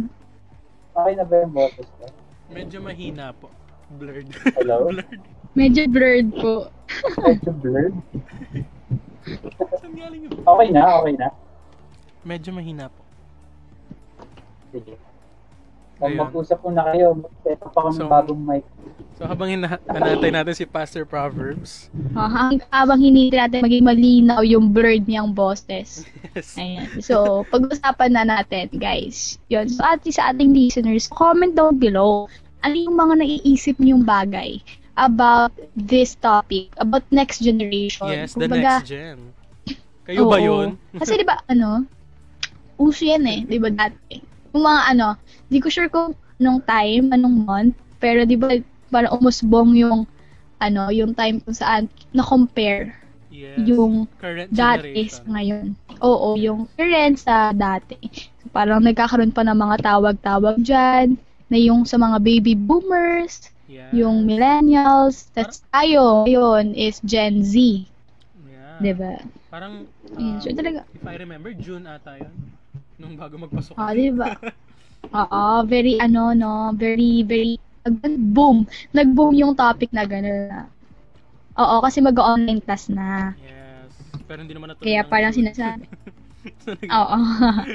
Okay 0.94 1.13
na 1.15 1.24
ba 1.26 1.36
yung 1.42 1.54
boses 1.56 1.88
ko? 1.98 2.06
Medyo 2.52 2.78
mahina 2.84 3.32
po. 3.34 3.48
Blurred. 3.96 4.30
Hello? 4.60 4.86
blurred. 4.92 5.24
Medyo 5.58 5.84
blurred 5.89 6.30
po. 6.36 6.70
Medyo 7.24 7.52
blurred. 7.58 7.98
Saan 9.80 9.94
galing 9.96 10.30
yung 10.30 10.36
Okay 10.46 10.70
na, 10.70 10.82
okay 11.02 11.13
na. 11.18 11.28
Medyo 12.28 12.50
mahina 12.54 12.86
po. 12.92 13.02
Sige. 14.70 15.09
Kung 16.00 16.16
Ayun. 16.16 16.20
mag-usap 16.24 16.58
po 16.64 16.72
na 16.72 16.88
kayo, 16.88 17.12
mag-set 17.12 17.60
up 17.60 17.76
ako 17.76 17.88
ng 17.92 18.00
So- 18.00 18.08
bagong 18.08 18.42
mic. 18.42 18.64
So 19.20 19.28
habang 19.28 19.52
hina- 19.52 19.84
natin 20.32 20.56
si 20.56 20.64
Pastor 20.64 21.04
Proverbs. 21.04 21.92
Hang, 22.16 22.64
habang 22.72 23.04
hinihintay 23.04 23.52
natin 23.52 23.68
maging 23.68 23.84
malinaw 23.84 24.40
yung 24.48 24.72
blurred 24.72 25.04
niyang 25.12 25.36
boses. 25.36 26.08
Yes. 26.32 26.56
Ayan. 26.56 26.88
So, 27.04 27.44
pag-usapan 27.52 28.16
na 28.16 28.24
natin, 28.24 28.72
guys. 28.80 29.36
Yun. 29.52 29.68
So, 29.68 29.84
ati 29.84 30.16
sa 30.16 30.32
ating 30.32 30.56
listeners, 30.56 31.12
comment 31.12 31.52
down 31.52 31.76
below. 31.76 32.32
Ano 32.64 32.76
yung 32.80 32.96
mga 32.96 33.20
naiisip 33.20 33.76
niyong 33.76 34.08
bagay 34.08 34.64
about 34.96 35.52
this 35.76 36.16
topic, 36.16 36.72
about 36.80 37.04
next 37.12 37.44
generation. 37.44 38.08
Yes, 38.08 38.40
the 38.40 38.48
Kumbaga, 38.48 38.80
next 38.80 38.88
gen. 38.88 39.36
Kayo 40.08 40.32
ba 40.32 40.40
oo. 40.40 40.48
yun? 40.48 40.68
Kasi 40.96 41.20
di 41.20 41.28
ba 41.28 41.44
ano, 41.46 41.84
uso 42.80 43.04
yan 43.04 43.28
eh, 43.28 43.40
di 43.44 43.60
ba 43.60 43.68
dati? 43.68 44.29
Yung 44.54 44.64
mga 44.66 44.82
ano, 44.90 45.08
di 45.48 45.60
ko 45.62 45.68
sure 45.70 45.90
kung 45.90 46.14
anong 46.40 46.60
time, 46.66 47.06
anong 47.14 47.36
month, 47.46 47.76
pero 48.00 48.24
di 48.26 48.36
ba 48.40 48.50
parang 48.90 49.20
umusbong 49.22 49.78
yung 49.78 50.08
ano, 50.58 50.90
yung 50.90 51.14
time 51.14 51.40
kung 51.42 51.56
saan 51.56 51.88
na-compare 52.12 52.96
Yes. 53.30 53.62
yung 53.62 54.10
current 54.18 54.50
dati 54.50 54.90
generation. 54.90 55.14
sa 55.14 55.22
ngayon. 55.30 55.66
Oo, 56.02 56.34
yung 56.36 56.66
current 56.74 57.16
sa 57.16 57.54
dati. 57.54 57.96
So, 58.42 58.50
parang 58.50 58.82
nagkakaroon 58.82 59.30
pa 59.32 59.46
ng 59.46 59.54
mga 59.54 59.86
tawag-tawag 59.86 60.58
dyan, 60.60 61.14
na 61.48 61.58
yung 61.62 61.86
sa 61.86 62.02
mga 62.02 62.18
baby 62.20 62.58
boomers, 62.58 63.54
Yeah. 63.70 63.94
yung 63.94 64.26
millennials, 64.26 65.30
tas 65.32 65.62
tayo, 65.70 66.26
yun, 66.26 66.74
is 66.74 66.98
Gen 67.06 67.46
Z. 67.46 67.86
Yeah. 68.50 68.82
Di 68.82 68.94
ba? 68.98 69.22
Parang, 69.48 69.86
um, 70.18 70.36
so 70.42 70.50
talaga, 70.50 70.90
if 70.92 71.06
I 71.06 71.16
remember, 71.16 71.54
June 71.54 71.86
ata 71.86 72.18
yun. 72.18 72.34
Nung 73.00 73.16
bago 73.16 73.40
magpasok. 73.40 73.80
Ah, 73.80 73.96
di 73.96 74.12
ba? 74.12 74.36
Oo, 75.16 75.64
very 75.64 75.96
ano, 76.04 76.36
no, 76.36 76.76
very, 76.76 77.24
very, 77.24 77.56
nag-boom. 77.88 78.68
Nag-boom 78.92 79.32
yung 79.40 79.56
topic 79.56 79.88
na 79.96 80.04
gano'n. 80.04 80.68
Oo, 81.56 81.76
kasi 81.80 82.04
mag-online 82.04 82.60
class 82.60 82.92
na. 82.92 83.32
yes. 83.40 83.92
Pero 84.28 84.44
hindi 84.44 84.52
naman 84.52 84.76
natuloy. 84.76 84.86
Kaya 84.92 85.02
ng 85.08 85.10
parang 85.10 85.34
sinasabi. 85.34 85.84
Oo. 87.00 87.18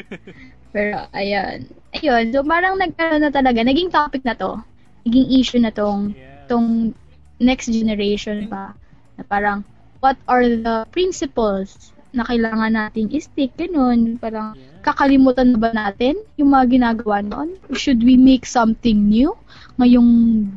Pero, 0.77 1.09
ayun. 1.17 1.73
Ayun, 1.97 2.25
so 2.37 2.45
parang 2.45 2.77
nagkaroon 2.77 3.25
na 3.25 3.33
talaga, 3.33 3.65
naging 3.65 3.89
topic 3.89 4.21
na 4.29 4.37
to. 4.37 4.61
Naging 5.09 5.27
issue 5.41 5.61
na 5.63 5.73
tong, 5.73 6.13
yes. 6.13 6.45
tong 6.53 6.93
next 7.41 7.73
generation 7.73 8.45
pa. 8.45 8.77
Na 9.17 9.25
parang, 9.25 9.65
what 10.05 10.21
are 10.29 10.45
the 10.45 10.85
principles 10.93 11.94
na 12.15 12.25
kailangan 12.25 12.73
nating 12.73 13.11
i-stick, 13.11 13.51
ganun. 13.59 14.17
Parang, 14.23 14.55
kakalimutan 14.87 15.53
na 15.53 15.59
ba 15.59 15.71
natin 15.75 16.15
yung 16.39 16.55
mga 16.55 16.79
ginagawa 16.79 17.21
noon? 17.21 17.59
Should 17.75 18.01
we 18.07 18.15
make 18.15 18.47
something 18.47 19.11
new 19.11 19.35
ngayong 19.83 20.11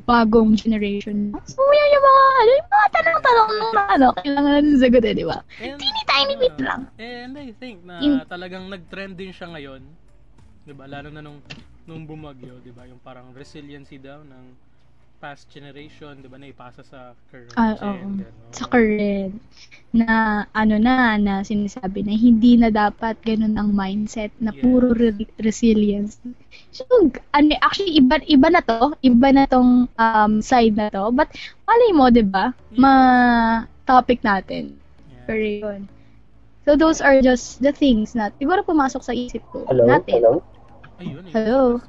bagong 0.05 0.53
generation? 0.53 1.33
So, 1.49 1.59
yan 1.59 1.89
yung 1.97 2.05
mga, 2.05 2.23
ano, 2.29 2.51
yung 2.53 2.69
mga 2.69 2.87
tanong-tanong 2.93 3.49
na 3.73 3.81
ano, 3.89 4.07
kailangan 4.21 4.51
natin 4.61 4.77
sagutin, 4.77 5.17
di 5.17 5.25
ba? 5.25 5.39
Teeny 5.57 6.01
tiny 6.05 6.33
uh, 6.33 6.39
bit 6.39 6.57
lang. 6.61 6.81
And 7.01 7.33
I 7.35 7.49
think 7.57 7.81
na 7.81 7.99
In- 8.01 8.21
talagang 8.29 8.69
nag-trend 8.69 9.17
din 9.17 9.33
siya 9.33 9.49
ngayon. 9.53 9.81
'Di 10.67 10.73
ba? 10.75 10.83
Lalo 10.83 11.07
na 11.07 11.23
nung 11.23 11.39
nung 11.87 12.03
bumagyo, 12.03 12.59
'di 12.59 12.75
ba? 12.75 12.83
Yung 12.83 12.99
parang 12.99 13.31
resiliency 13.31 13.95
daw 13.95 14.19
ng 14.19 14.43
past 15.19 15.49
generation, 15.51 16.21
di 16.23 16.27
ba, 16.29 16.37
na 16.39 16.49
ipasa 16.53 16.83
sa 16.85 17.13
current 17.31 17.59
Ah, 17.59 17.73
gen. 17.73 18.09
oo. 18.13 18.17
ganon. 18.17 18.61
Sa 18.61 18.65
current. 18.71 19.35
Na, 19.95 20.45
ano 20.55 20.75
na, 20.81 21.17
na 21.19 21.43
sinasabi 21.45 22.05
na 22.05 22.13
hindi 22.15 22.57
na 22.57 22.69
dapat 22.73 23.17
ganun 23.25 23.55
ang 23.57 23.71
mindset 23.73 24.31
na 24.39 24.51
Yes. 24.51 24.61
puro 24.61 24.93
re- 24.93 25.29
resilience. 25.41 26.19
So, 26.73 26.85
ano, 27.33 27.53
actually, 27.63 27.97
iba, 27.99 28.21
iba 28.27 28.47
na 28.51 28.61
to. 28.63 28.93
Iba 29.03 29.29
na 29.33 29.45
tong 29.49 29.89
um, 29.97 30.33
side 30.43 30.75
na 30.77 30.89
to. 30.91 31.09
But, 31.13 31.31
malay 31.67 31.91
mo, 31.93 32.07
di 32.13 32.23
ba? 32.23 32.53
Ma-topic 32.77 34.21
natin. 34.23 34.77
Yeah. 35.07 35.27
Pero 35.27 35.41
yun. 35.43 35.81
So, 36.65 36.75
those 36.75 37.01
are 37.01 37.19
just 37.21 37.61
the 37.63 37.71
things 37.73 38.13
na 38.15 38.29
siguro 38.35 38.61
pumasok 38.65 39.01
sa 39.03 39.13
isip 39.15 39.43
ko. 39.49 39.65
Hello? 39.67 39.85
natin. 39.87 40.21
Hello? 40.21 40.43
Ayun, 40.99 41.25
yun, 41.27 41.37
Hello. 41.37 41.81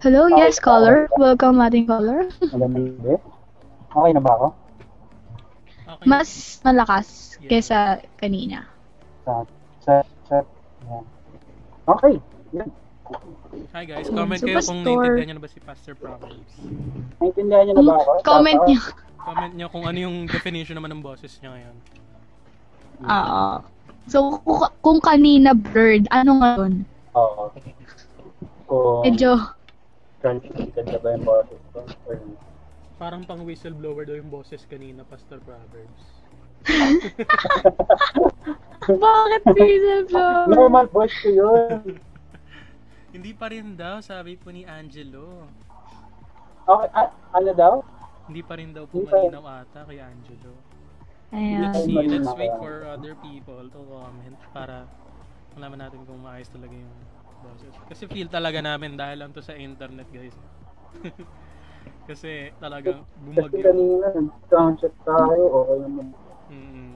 Hello, 0.00 0.32
Okay. 0.32 0.48
yes, 0.48 0.56
caller. 0.56 1.12
Welcome, 1.20 1.60
ating 1.60 1.84
caller. 1.84 2.24
Magandang 2.40 2.96
gabi. 2.96 3.20
Okay 3.92 4.10
na 4.16 4.20
ba 4.24 4.32
ako? 4.32 4.46
Okay. 5.84 6.06
Mas 6.08 6.56
malakas 6.64 7.36
Yeah. 7.36 7.50
kesa 7.52 7.78
kanina. 8.16 8.64
Sa 9.28 9.44
chat, 9.84 10.08
chat. 10.24 10.46
Yan. 10.88 11.04
Okay. 11.84 12.14
Yan. 12.56 12.70
Hi 13.76 13.84
guys, 13.84 14.08
comment 14.08 14.40
so 14.40 14.46
kayo 14.48 14.62
kung 14.64 14.80
naintindihan 14.86 15.26
nyo 15.28 15.36
na 15.36 15.42
ba 15.44 15.50
si 15.50 15.60
Pastor 15.60 15.92
Proverbs. 15.98 16.54
Naintindihan 17.20 17.62
niyo 17.68 17.74
na 17.76 17.82
ba 17.84 17.94
ako? 18.00 18.10
Comment 18.24 18.60
niyo. 18.64 18.80
Comment 19.20 19.52
nyo 19.52 19.66
kung 19.68 19.84
ano 19.84 19.98
yung 20.00 20.16
definition 20.24 20.80
naman 20.80 20.96
ng 20.96 21.04
boses 21.04 21.36
niya 21.44 21.60
ngayon. 21.60 21.76
Oo. 23.04 23.44
So, 24.08 24.40
kung, 24.80 25.04
kanina 25.04 25.52
bird, 25.52 26.08
ano 26.08 26.40
ngayon? 26.40 26.72
Oo. 27.12 27.52
Kung 28.64 29.04
Medyo, 29.04 29.36
translated 30.20 30.86
na 30.86 30.98
ba 31.00 31.08
yung 31.16 31.24
boses 31.24 31.60
ko? 31.72 31.80
Or... 32.06 32.20
Parang 33.00 33.24
pang 33.24 33.40
whistleblower 33.48 34.04
daw 34.04 34.16
yung 34.16 34.28
boses 34.28 34.68
kanina, 34.68 35.04
Pastor 35.08 35.40
Proverbs. 35.40 36.04
bakit 39.00 39.42
diesel 39.56 40.00
Normal 40.48 40.86
voice 40.92 41.16
ko 41.20 41.28
yun. 41.28 41.98
Hindi 43.14 43.32
pa 43.34 43.50
rin 43.50 43.74
daw, 43.74 43.98
sabi 43.98 44.38
po 44.38 44.54
ni 44.54 44.62
Angelo. 44.62 45.50
Okay, 46.68 46.88
ah, 46.94 47.10
ano 47.34 47.50
daw? 47.50 47.74
Hindi 48.30 48.42
pa 48.46 48.54
rin 48.54 48.70
daw 48.70 48.86
po 48.86 49.02
malinaw 49.02 49.66
ata 49.66 49.82
kay 49.90 49.98
Angelo. 49.98 50.54
Ayan. 51.34 51.70
Let's 51.70 51.82
see, 51.86 51.98
let's 51.98 52.30
wait 52.38 52.54
for 52.62 52.86
other 52.86 53.18
people 53.18 53.66
to 53.66 53.80
comment 53.90 54.38
para 54.54 54.86
malaman 55.58 55.90
natin 55.90 56.06
kung 56.06 56.22
maayos 56.22 56.50
talaga 56.50 56.74
yung 56.74 56.94
boses. 57.40 57.74
Kasi 57.86 58.04
feel 58.06 58.26
talaga 58.26 58.58
namin 58.58 58.94
dahil 58.94 59.18
lang 59.18 59.30
to 59.30 59.40
sa 59.40 59.52
internet, 59.52 60.06
guys. 60.08 60.36
Kasi 62.06 62.50
talagang 62.58 63.00
Kasi 63.00 63.22
bumagyo. 63.22 63.62
kanina, 63.62 64.06
nag-sound 64.10 64.74
check 64.78 64.94
tayo, 65.00 65.42
okay 65.56 65.78
naman. 65.80 66.06
Mm. 66.48 66.92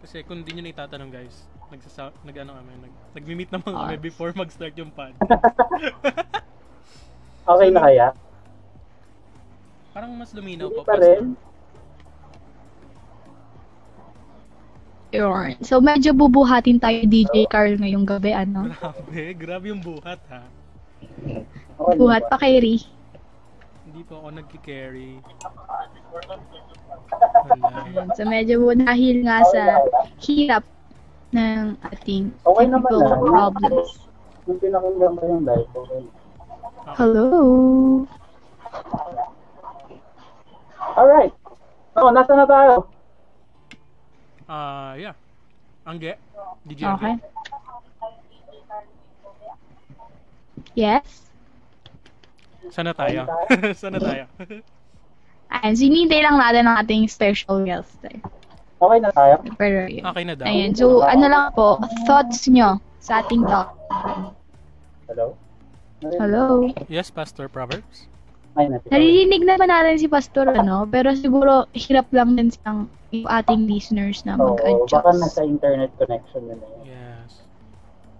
Kasi 0.00 0.16
kung 0.22 0.40
di 0.40 0.52
nyo 0.52 0.62
na 0.62 0.72
itatanong 0.72 1.10
guys, 1.10 1.36
nagsasa 1.68 2.12
nag 2.20 2.36
ano 2.38 2.52
kami, 2.54 2.72
nag 2.78 2.94
nagmi-meet 3.14 3.50
naman 3.50 3.72
kami 3.74 3.96
Ah. 3.96 4.00
before 4.02 4.32
mag-start 4.32 4.72
yung 4.74 4.88
pod. 4.90 5.12
Okay 7.44 7.68
na 7.68 7.80
kaya? 7.82 8.08
Parang 9.92 10.16
mas 10.16 10.32
luminaw 10.32 10.72
Hindi 10.72 10.80
po. 10.80 10.88
pa 10.88 10.96
rin. 10.96 11.36
Yun. 15.14 15.54
So, 15.62 15.78
medyo 15.78 16.10
bubuhatin 16.10 16.82
tayo 16.82 17.06
DJ 17.06 17.46
Carl 17.46 17.78
ngayong 17.78 18.02
gabi, 18.02 18.34
ano? 18.34 18.66
Grabe, 18.74 19.22
grabe 19.38 19.66
yung 19.70 19.78
buhat 19.78 20.18
ha. 20.26 20.42
Buhat 21.94 22.26
pa 22.26 22.36
kay 22.42 22.58
Ri. 22.58 22.82
Hindi 23.86 24.02
po 24.10 24.18
ako 24.18 24.28
nagki-carry. 24.34 25.22
Wala. 26.10 26.34
So, 28.18 28.26
medyo 28.26 28.58
dahil 28.74 29.22
nga 29.22 29.38
sa 29.54 29.62
hirap 30.18 30.66
ng 31.30 31.78
ating 31.94 32.34
Okay 32.42 32.66
naman 32.66 32.90
technical 32.90 33.06
na. 33.06 33.18
problems. 33.22 33.90
Nung 34.50 34.58
pinakinggan 34.58 35.12
ko 35.14 35.24
yung 35.30 35.44
live, 35.46 35.70
okay. 35.78 36.02
Hello? 36.98 37.28
Alright. 40.94 41.34
Oh, 41.94 42.10
nasa 42.10 42.34
na 42.34 42.46
tayo? 42.50 42.90
Ah, 44.54 44.94
yeah. 44.94 45.14
Angge? 45.82 46.14
DJ 46.62 46.86
Okay. 46.94 47.18
Angge? 47.18 47.26
Yes? 50.78 51.26
Sana 52.70 52.94
tayo. 52.94 53.26
Sana 53.82 53.98
tayo. 53.98 54.30
Ayan, 55.50 55.74
sinintay 55.74 56.22
lang 56.22 56.38
natin 56.38 56.70
ang 56.70 56.86
ating 56.86 57.10
special 57.10 57.66
guest. 57.66 57.98
Eh. 58.06 58.18
Okay 58.78 58.98
na 59.02 59.10
tayo? 59.10 59.42
Pero 59.58 59.90
yun. 59.90 60.06
okay 60.06 60.22
na 60.22 60.34
daw. 60.38 60.46
Ayan, 60.46 60.70
so 60.74 61.02
ano 61.02 61.26
lang 61.26 61.50
po, 61.58 61.82
thoughts 62.06 62.46
nyo 62.46 62.78
sa 63.02 63.26
ating 63.26 63.42
talk. 63.50 63.74
Hello? 65.10 65.34
Hello? 65.98 66.70
Yes, 66.86 67.10
Pastor 67.10 67.50
Proverbs? 67.50 68.06
Ay, 68.54 68.70
nasa 68.70 68.86
Naririnig 68.86 69.42
naman 69.42 69.66
natin 69.66 69.98
si 69.98 70.06
Pastor, 70.06 70.46
ano? 70.48 70.86
Pero 70.86 71.10
siguro, 71.12 71.66
hirap 71.74 72.06
lang 72.10 72.38
din 72.38 72.48
siyang 72.48 72.86
yung 73.10 73.26
ating 73.26 73.66
listeners 73.66 74.22
na 74.22 74.34
Oo, 74.34 74.54
baka 74.54 75.10
nasa 75.10 75.42
mag-adjust. 75.42 75.42
internet 75.44 75.90
connection 75.98 76.42
na 76.46 76.54
yun. 76.54 76.72
Yes. 76.84 77.30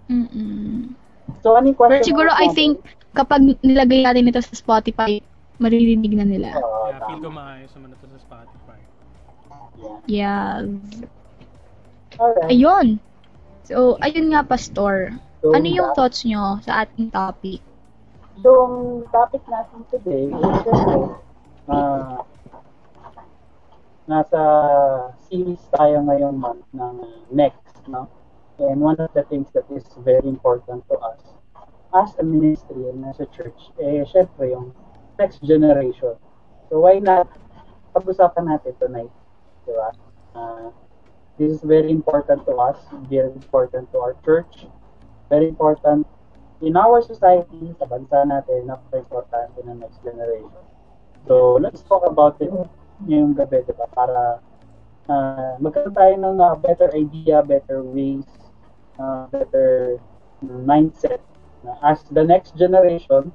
Mm-mm. 0.07 0.91
So, 1.39 1.55
ano 1.55 1.71
yung 1.71 1.77
question? 1.77 1.95
Pero 1.95 2.03
siguro, 2.05 2.29
I 2.31 2.51
think, 2.51 2.83
kapag 3.11 3.41
nilagay 3.61 4.03
natin 4.03 4.27
ito 4.27 4.43
sa 4.43 4.53
Spotify, 4.53 5.23
maririnig 5.57 6.11
na 6.11 6.27
nila. 6.27 6.49
Oo, 6.57 6.91
Yeah, 6.91 6.99
feel 7.07 7.19
ko 7.19 7.29
maayos 7.31 7.71
naman 7.73 7.89
ito 7.91 8.05
sa 8.05 8.19
Spotify. 8.19 8.79
Yeah. 9.75 9.99
Yeah. 10.05 10.51
Alright. 12.15 12.49
Ayun. 12.49 12.87
So, 13.63 13.95
ayun 13.99 14.31
nga, 14.31 14.43
Pastor. 14.43 15.15
So, 15.39 15.51
Ano 15.51 15.65
yung 15.65 15.91
ba- 15.91 15.95
thoughts 15.95 16.23
nyo 16.23 16.59
sa 16.59 16.83
ating 16.83 17.09
topic? 17.09 17.59
Yung 18.43 19.07
topic 19.15 19.47
natin 19.47 19.87
today, 19.87 20.27
is 20.27 20.55
syempre, 20.67 21.15
ah, 21.71 22.19
nasa 24.11 24.41
series 25.31 25.63
tayo 25.71 26.03
ngayong 26.03 26.35
month 26.35 26.67
ng 26.75 26.99
next, 27.31 27.79
no? 27.87 28.11
And 28.59 28.83
one 28.83 28.99
of 28.99 29.11
the 29.15 29.23
things 29.31 29.47
that 29.55 29.63
is 29.71 29.87
very 30.03 30.27
important 30.27 30.83
to 30.91 30.95
us 30.99 31.23
as 31.95 32.11
a 32.19 32.27
ministry 32.27 32.91
and 32.91 33.07
as 33.07 33.23
a 33.23 33.27
church, 33.31 33.71
eh, 33.79 34.03
syempre, 34.03 34.51
yung 34.51 34.75
next 35.15 35.39
generation. 35.39 36.19
So, 36.67 36.83
why 36.83 36.99
not 36.99 37.31
pag-usapan 37.95 38.51
natin 38.51 38.75
tonight, 38.75 39.13
di 39.63 39.71
ba? 39.71 39.95
Ah, 40.35 40.67
this 41.39 41.55
is 41.55 41.63
very 41.63 41.87
important 41.87 42.43
to 42.43 42.59
us, 42.59 42.83
very 43.07 43.31
important 43.31 43.87
to 43.95 44.03
our 44.03 44.19
church, 44.27 44.67
very 45.31 45.47
important 45.47 46.03
in 46.61 46.77
our 46.77 47.03
society, 47.03 47.75
sa 47.75 47.85
bansa 47.89 48.23
natin, 48.23 48.69
napaka-importante 48.69 49.59
ng 49.65 49.79
next 49.79 49.99
generation. 50.03 50.63
So, 51.27 51.57
let's 51.59 51.81
talk 51.83 52.05
about 52.05 52.39
it 52.39 52.53
ngayong 53.03 53.35
gabi, 53.35 53.65
di 53.67 53.73
ba? 53.75 53.89
Para 53.91 54.39
uh, 55.11 55.53
magkaroon 55.59 55.95
tayo 55.95 56.13
ng 56.15 56.37
uh, 56.39 56.55
better 56.55 56.87
idea, 56.95 57.43
better 57.43 57.83
ways, 57.83 58.23
uh, 59.01 59.27
better 59.33 59.99
mindset 60.41 61.19
na 61.65 61.75
as 61.83 62.05
the 62.13 62.23
next 62.23 62.55
generation, 62.55 63.33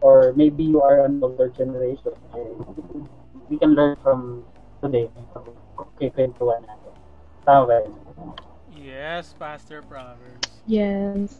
or 0.00 0.32
maybe 0.32 0.64
you 0.64 0.80
are 0.80 1.04
an 1.04 1.20
older 1.20 1.50
generation, 1.50 2.14
eh, 2.36 2.52
we 3.50 3.58
can 3.58 3.74
learn 3.74 3.96
from 4.00 4.44
today. 4.80 5.10
Okay, 5.96 6.08
kwentuhan 6.12 6.62
natin. 6.64 6.94
Tama 7.44 7.62
ba? 7.68 7.78
Yes, 8.72 9.34
Pastor 9.36 9.82
Proverbs. 9.84 10.55
Yes. 10.66 11.38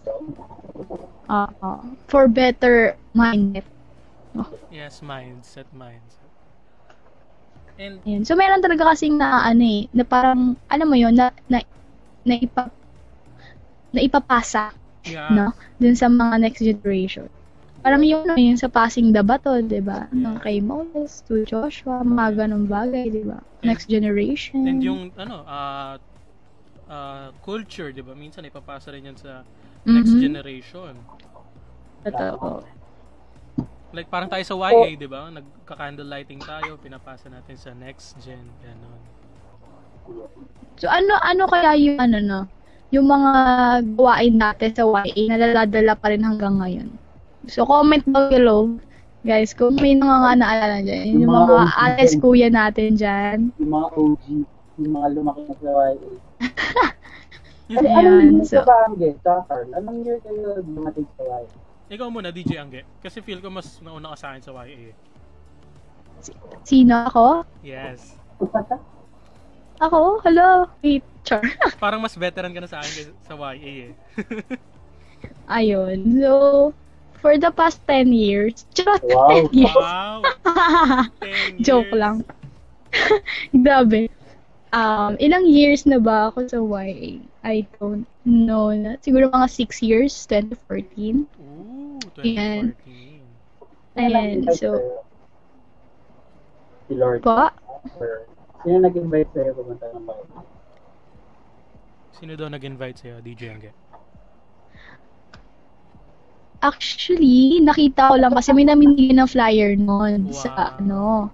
Uh, 1.27 1.83
for 2.07 2.31
better 2.31 2.95
mindset. 3.11 3.67
Yes, 4.71 5.03
mindset, 5.03 5.67
mindset. 5.75 6.31
And 7.77 8.01
Ayan. 8.07 8.23
So, 8.25 8.39
meron 8.39 8.63
talaga 8.63 8.95
kasing 8.95 9.19
na, 9.21 9.45
ano 9.45 9.61
eh, 9.61 9.91
na 9.93 10.07
parang, 10.07 10.57
alam 10.71 10.87
mo 10.89 10.97
yun, 10.97 11.13
na, 11.13 11.35
na, 11.51 11.61
na, 12.25 12.35
ipa, 12.41 12.71
na 13.93 14.01
ipapasa, 14.01 14.73
yeah, 15.05 15.29
no? 15.29 15.53
Dun 15.77 15.99
sa 15.99 16.09
mga 16.09 16.41
next 16.41 16.63
generation. 16.65 17.29
Parang 17.85 18.01
yung, 18.01 18.25
ano, 18.25 18.41
yung 18.41 18.57
sa 18.57 18.73
passing 18.73 19.13
the 19.13 19.21
baton, 19.21 19.69
di 19.69 19.85
ba? 19.85 20.09
Ng 20.15 20.41
kay 20.41 20.63
Moses 20.65 21.21
to 21.29 21.45
Joshua, 21.45 22.01
mga 22.01 22.47
ganong 22.47 22.65
bagay, 22.65 23.13
di 23.13 23.25
ba? 23.27 23.43
Next 23.61 23.91
generation. 23.91 24.65
and 24.65 24.81
yung 24.81 25.13
ano, 25.19 25.45
ah 25.45 26.01
ah, 26.91 27.31
culture, 27.43 27.91
'di 27.93 28.03
ba? 28.03 28.15
Minsan 28.15 28.47
ipapasa 28.47 28.91
rin 28.95 29.07
'yan 29.09 29.19
sa 29.19 29.43
next 29.87 30.17
Mhm. 30.17 30.21
generation. 30.21 30.95
Totoo. 32.05 32.63
Like 33.95 34.11
parang 34.11 34.29
tayo 34.29 34.43
sa 34.45 34.55
YA, 34.59 34.99
'di 34.99 35.09
ba? 35.09 35.31
Nagka-candle 35.31 36.07
lighting 36.11 36.43
tayo, 36.43 36.77
pinapasa 36.77 37.31
natin 37.31 37.57
sa 37.57 37.71
next 37.73 38.19
gen, 38.21 38.45
ganun. 38.61 39.01
So, 40.77 40.87
ano, 40.93 41.17
ano 41.25 41.49
kaya 41.49 41.73
yung, 41.81 41.97
ano, 41.99 42.19
no? 42.21 42.41
Yung 42.93 43.09
mga 43.09 43.31
gawain 43.97 44.37
natin 44.37 44.71
sa 44.77 44.85
YA 44.85 45.23
na 45.33 45.37
naladala 45.41 45.97
pa 45.97 46.13
rin 46.13 46.23
hanggang 46.23 46.61
ngayon. 46.61 46.89
So, 47.49 47.65
comment 47.65 48.05
down 48.05 48.29
below 48.31 48.63
Guys, 49.27 49.59
kung 49.59 49.75
may 49.83 49.99
mga 49.99 50.23
nga 50.23 50.33
naalala 50.39 50.79
dyan, 50.87 51.19
yung, 51.19 51.27
Yung 51.27 51.35
mga, 51.35 51.67
mga 51.67 51.99
dyan. 51.99 52.21
kuya 52.23 52.47
natin 52.47 52.89
dyan. 52.95 53.39
Yung 53.59 53.71
mga 53.75 53.87
OG, 53.99 54.25
yung 54.79 54.93
mga 54.95 55.09
lumaki 55.19 55.41
na 55.51 55.55
sa 55.59 55.67
YA. 55.91 56.26
Ay, 57.67 57.83
Ayan, 57.83 58.07
anong 58.31 58.39
year 58.39 58.47
so- 58.47 58.63
ka 58.63 58.63
ba, 58.63 58.77
Angge? 58.87 59.11
Carl, 59.23 59.67
anong 59.75 59.99
year 60.07 60.19
kayo 60.23 60.63
dumating 60.63 61.07
sa 61.19 61.23
YA? 61.27 61.51
Ikaw 61.87 62.07
muna, 62.09 62.31
DJ 62.31 62.59
Angge. 62.59 62.83
Kasi 62.99 63.19
feel 63.21 63.43
ko 63.43 63.51
mas 63.51 63.79
nauna 63.83 64.15
ka 64.15 64.19
sa 64.19 64.27
akin 64.31 64.43
sa 64.43 64.55
YA. 64.63 64.95
Sino 66.63 66.95
ako? 67.07 67.27
Yes. 67.63 68.15
Ako? 69.85 70.25
Hello? 70.25 70.65
Wait, 70.81 71.05
char. 71.21 71.43
Parang 71.83 72.01
mas 72.01 72.17
veteran 72.17 72.49
ka 72.49 72.61
na 72.63 72.71
sa 72.71 72.81
akin 72.81 73.13
sa 73.23 73.35
YA 73.37 73.91
eh. 73.91 73.93
Ayun. 75.59 76.01
So, 76.17 76.33
for 77.21 77.37
the 77.37 77.51
past 77.51 77.83
10 77.85 78.09
years, 78.11 78.65
charot, 78.73 79.03
Wow. 79.05 79.29
10 79.51 79.53
years. 79.53 79.75
wow! 79.77 80.19
10 81.21 81.61
Joke 81.61 81.91
years. 81.91 81.99
lang. 81.99 82.17
Grabe. 83.53 84.09
Um, 84.75 85.15
ilang 85.23 85.47
years 85.47 85.87
na 85.87 86.03
ba 86.03 86.29
ako 86.31 86.39
sa 86.51 86.59
YA? 86.59 87.23
I 87.47 87.67
don't 87.79 88.05
know. 88.27 88.75
Na. 88.75 88.99
Siguro 89.01 89.31
mga 89.31 89.49
6 89.49 89.79
years, 89.81 90.13
2014. 90.27 91.27
Ooh, 91.39 91.99
2014. 92.19 92.27
Ayan. 92.27 92.75
Sino 93.97 94.03
Ayan, 94.03 94.29
nag-invite 94.43 94.59
so? 94.61 94.71
Si 96.87 96.95
Lord. 96.95 97.23
pa, 97.23 97.51
sino 98.63 98.77
nag-invite 98.83 99.31
sa'yo 99.33 99.53
pumunta 99.55 99.87
ng 99.95 100.05
YA? 100.05 100.41
Sino 102.13 102.33
daw 102.35 102.49
nag-invite 102.51 102.99
sa'yo, 103.01 103.17
DJ 103.23 103.43
Angge? 103.55 103.71
actually, 106.65 107.61
nakita 107.63 108.11
ko 108.11 108.15
lang 108.19 108.33
kasi 108.35 108.51
may 108.51 108.67
namimigay 108.67 109.13
ng 109.15 109.29
flyer 109.29 109.77
noon 109.77 110.27
Wow. 110.27 110.35
sa 110.35 110.51
ano. 110.81 111.31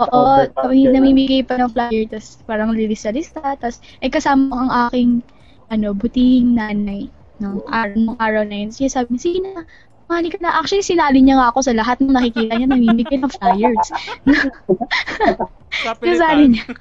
Oo, 0.00 0.20
ah. 0.40 0.48
namimigay 0.72 1.44
pa 1.44 1.60
ng 1.60 1.68
flyer, 1.68 2.08
tapos 2.08 2.40
parang 2.48 2.72
lilista-lista, 2.72 3.60
tapos 3.60 3.84
eh 4.00 4.08
kasama 4.08 4.48
ang 4.50 4.70
aking 4.88 5.10
ano, 5.68 5.92
butihing 5.92 6.56
nanay 6.56 7.12
nung 7.40 7.64
araw, 7.68 7.98
nung 7.98 8.18
araw 8.20 8.42
na 8.46 8.64
yun. 8.64 8.70
Siya 8.72 8.88
sabi 8.88 9.16
niya, 9.16 9.24
sige 9.24 9.38
na, 9.44 9.64
mali 10.06 10.28
ka 10.28 10.38
na. 10.40 10.60
Actually, 10.60 10.84
sinali 10.84 11.24
niya 11.24 11.40
nga 11.40 11.48
ako 11.52 11.64
sa 11.64 11.76
lahat 11.76 11.98
ng 12.00 12.12
nakikita 12.12 12.52
niya 12.56 12.68
namimigay 12.68 13.18
ng 13.18 13.32
flyers. 13.32 13.88
Kasali 16.00 16.44
niya. 16.52 16.64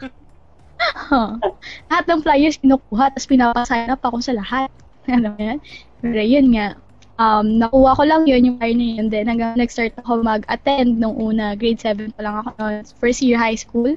lahat 1.90 2.06
ng 2.10 2.22
flyers 2.26 2.58
kinukuha, 2.60 3.16
tapos 3.16 3.30
pinapasign 3.30 3.90
up 3.90 4.04
ako 4.04 4.18
sa 4.20 4.34
lahat. 4.36 4.70
Alam 5.12 5.34
mo 5.34 5.42
yan? 5.42 5.60
Pero 6.02 6.22
yun 6.22 6.48
nga, 6.54 6.78
um, 7.22 7.46
nakuha 7.62 7.94
ko 7.94 8.04
lang 8.04 8.26
yun, 8.26 8.42
yung 8.42 8.58
flyer 8.58 8.74
na 8.74 8.86
yun. 8.98 9.08
Then 9.14 9.30
hanggang 9.30 9.54
nag-start 9.54 9.94
ako 10.02 10.26
mag-attend 10.26 10.98
nung 10.98 11.14
una, 11.14 11.54
grade 11.54 11.78
7 11.78 12.18
pa 12.18 12.22
lang 12.26 12.36
ako 12.42 12.50
noon, 12.58 12.76
first 12.98 13.22
year 13.22 13.38
high 13.38 13.58
school. 13.58 13.94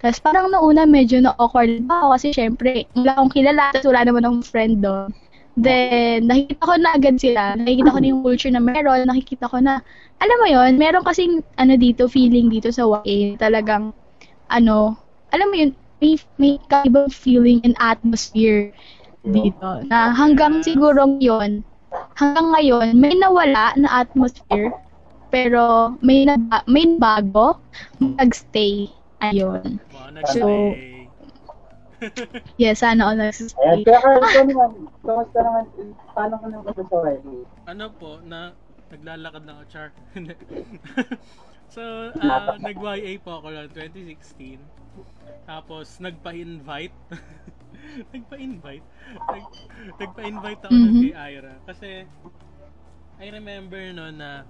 Tapos 0.00 0.18
parang 0.24 0.48
nung 0.48 0.64
una 0.64 0.88
medyo 0.88 1.20
na-awkward 1.20 1.84
pa 1.84 2.00
ako 2.00 2.08
kasi 2.16 2.26
syempre, 2.32 2.88
wala 2.96 3.12
akong 3.16 3.32
kilala, 3.32 3.64
tapos 3.76 3.88
wala 3.92 4.02
naman 4.08 4.24
akong 4.24 4.44
friend 4.48 4.74
doon. 4.80 5.10
Then, 5.52 6.32
nakikita 6.32 6.64
ko 6.64 6.74
na 6.80 6.96
agad 6.96 7.16
sila. 7.20 7.42
Nakikita 7.60 7.92
ko 7.92 7.98
na 8.00 8.08
yung 8.08 8.24
culture 8.24 8.52
na 8.56 8.62
meron. 8.64 9.04
Nakikita 9.04 9.52
ko 9.52 9.60
na, 9.60 9.84
alam 10.16 10.36
mo 10.40 10.46
yon 10.48 10.80
meron 10.80 11.04
kasing, 11.04 11.44
ano 11.60 11.76
dito, 11.76 12.08
feeling 12.08 12.48
dito 12.48 12.72
sa 12.72 12.88
YA. 12.88 13.36
Talagang, 13.36 13.92
ano, 14.48 14.96
alam 15.28 15.46
mo 15.52 15.54
yun, 15.60 15.76
may, 16.00 16.16
may 16.40 16.56
kaibang 16.72 17.12
feeling 17.12 17.60
and 17.68 17.76
atmosphere 17.84 18.72
dito. 19.28 19.84
Na 19.92 20.16
hanggang 20.16 20.64
siguro 20.64 21.20
yun, 21.20 21.60
hanggang 22.16 22.48
ngayon, 22.52 22.86
may 22.98 23.14
nawala 23.16 23.72
na 23.76 24.04
atmosphere. 24.04 24.72
Pero, 25.32 25.96
may, 26.04 26.28
na, 26.28 26.36
may 26.68 26.84
bago, 27.00 27.56
nag-stay. 27.98 28.92
Ayun. 29.24 29.80
Nag-stay. 30.12 31.08
Yes, 32.58 32.82
sana 32.82 33.14
all 33.14 33.16
Ayan, 33.16 33.30
nag-stay. 33.32 33.80
kaya 33.86 33.98
ikaw 34.18 34.44
naman, 34.44 34.70
kamusta 35.06 35.38
naman, 35.40 35.64
paano 36.12 36.34
ka 36.36 36.46
naman 36.50 36.72
sa 36.74 36.84
YA? 36.90 37.16
ano 37.70 37.84
po, 37.94 38.10
na 38.26 38.52
naglalakad 38.90 39.42
lang 39.46 39.56
ako, 39.56 39.64
Char. 39.70 39.88
so, 41.74 41.82
ah, 42.20 42.58
nag-YA 42.60 43.16
po 43.22 43.40
ako 43.40 43.54
lang 43.54 43.70
2016. 43.72 44.81
Tapos, 45.44 45.98
nagpa-invite. 45.98 46.94
nagpa-invite. 48.14 48.86
Nag, 49.30 49.44
nagpa-invite 49.98 50.62
ako 50.62 50.74
Mhm. 50.76 50.84
ng 50.86 50.96
kay 51.02 51.12
Ira. 51.14 51.54
Kasi, 51.66 51.88
I 53.22 53.26
remember 53.30 53.78
no 53.94 54.10
na 54.10 54.42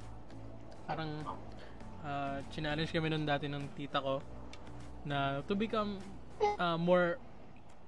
parang 0.89 1.21
uh, 2.01 2.41
challenge 2.49 2.89
kami 2.89 3.13
nun 3.13 3.29
dati 3.29 3.45
ng 3.45 3.69
tita 3.77 4.01
ko 4.01 4.25
na 5.05 5.45
to 5.45 5.53
become 5.53 6.01
uh, 6.57 6.81
more 6.81 7.21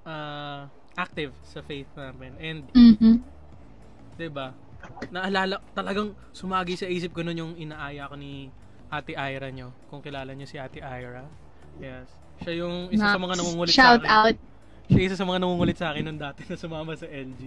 uh, 0.04 0.68
active 0.98 1.32
sa 1.40 1.64
faith 1.64 1.88
namin. 1.96 2.36
And 2.36 2.68
Mhm. 2.76 3.24
'di 4.20 4.28
ba? 4.28 4.52
Naalala 5.08 5.64
talagang 5.72 6.12
sumagi 6.36 6.76
sa 6.76 6.84
isip 6.84 7.16
ko 7.16 7.24
noon 7.24 7.40
yung 7.40 7.54
inaaya 7.56 8.04
ko 8.10 8.14
ni 8.20 8.52
Ate 8.92 9.16
Ira 9.16 9.48
nyo. 9.48 9.72
Kung 9.88 10.04
kilala 10.04 10.36
nyo 10.36 10.44
si 10.44 10.60
Ate 10.60 10.84
Ira. 10.84 11.24
Yes. 11.80 12.06
Siya 12.44 12.60
yung 12.60 12.92
isa 12.92 13.08
sa 13.08 13.16
mga 13.16 13.40
nangungulit 13.40 13.72
Shout 13.72 14.04
sa 14.04 14.04
akin. 14.04 14.36
out. 14.36 14.38
Siya 14.92 15.02
isa 15.08 15.16
sa 15.16 15.24
mga 15.24 15.40
nangungulit 15.40 15.80
sa 15.80 15.96
akin 15.96 16.04
noon 16.04 16.20
dati 16.20 16.44
na 16.44 16.60
sumama 16.60 16.92
sa 16.92 17.08
LG. 17.08 17.40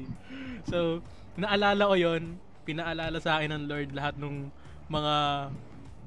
So, 0.65 1.05
naalala 1.38 1.86
ko 1.86 1.93
yon 1.93 2.41
Pinaalala 2.65 3.21
sa 3.21 3.38
akin 3.38 3.53
ng 3.53 3.69
Lord 3.69 3.93
lahat 3.93 4.17
ng 4.17 4.49
mga 4.89 5.13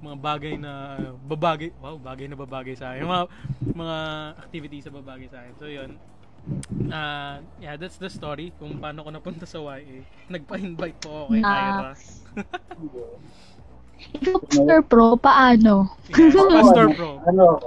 mga 0.01 0.17
bagay 0.17 0.57
na 0.57 0.97
babagay, 1.29 1.77
wow, 1.79 2.01
bagay 2.01 2.25
na 2.27 2.35
babagay 2.35 2.75
sa 2.75 2.91
akin. 2.93 3.07
Mga 3.07 3.25
mga 3.79 3.97
activities 4.43 4.85
na 4.91 4.99
babagay 4.99 5.31
sa 5.31 5.39
akin. 5.39 5.55
So, 5.57 5.71
yon 5.71 5.95
Ah, 6.89 7.45
yeah, 7.61 7.77
that's 7.77 8.01
the 8.01 8.09
story 8.09 8.49
kung 8.57 8.81
paano 8.81 9.05
ko 9.05 9.13
napunta 9.13 9.45
sa 9.45 9.61
YA. 9.61 10.09
Nagpa-invite 10.33 10.99
po 10.99 11.29
ako 11.29 11.37
kay 11.37 11.45
Ira. 11.45 11.93
Ikaw, 14.17 14.37
Pastor 14.49 14.81
Pro, 14.89 15.21
paano? 15.21 15.93
Yes, 16.09 16.33
Pastor 16.33 16.89
Pro. 16.97 17.21
Ano 17.29 17.61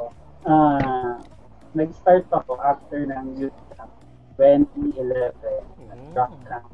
ako, 0.43 0.51
ah, 0.51 1.15
nag-start 1.73 2.27
ako 2.31 2.59
after 2.59 2.99
ng 3.07 3.39
youth 3.39 3.59
camp, 3.75 3.91
2011, 4.37 5.33
rock 6.13 6.31
Oh. 6.35 6.47
camp. 6.47 6.67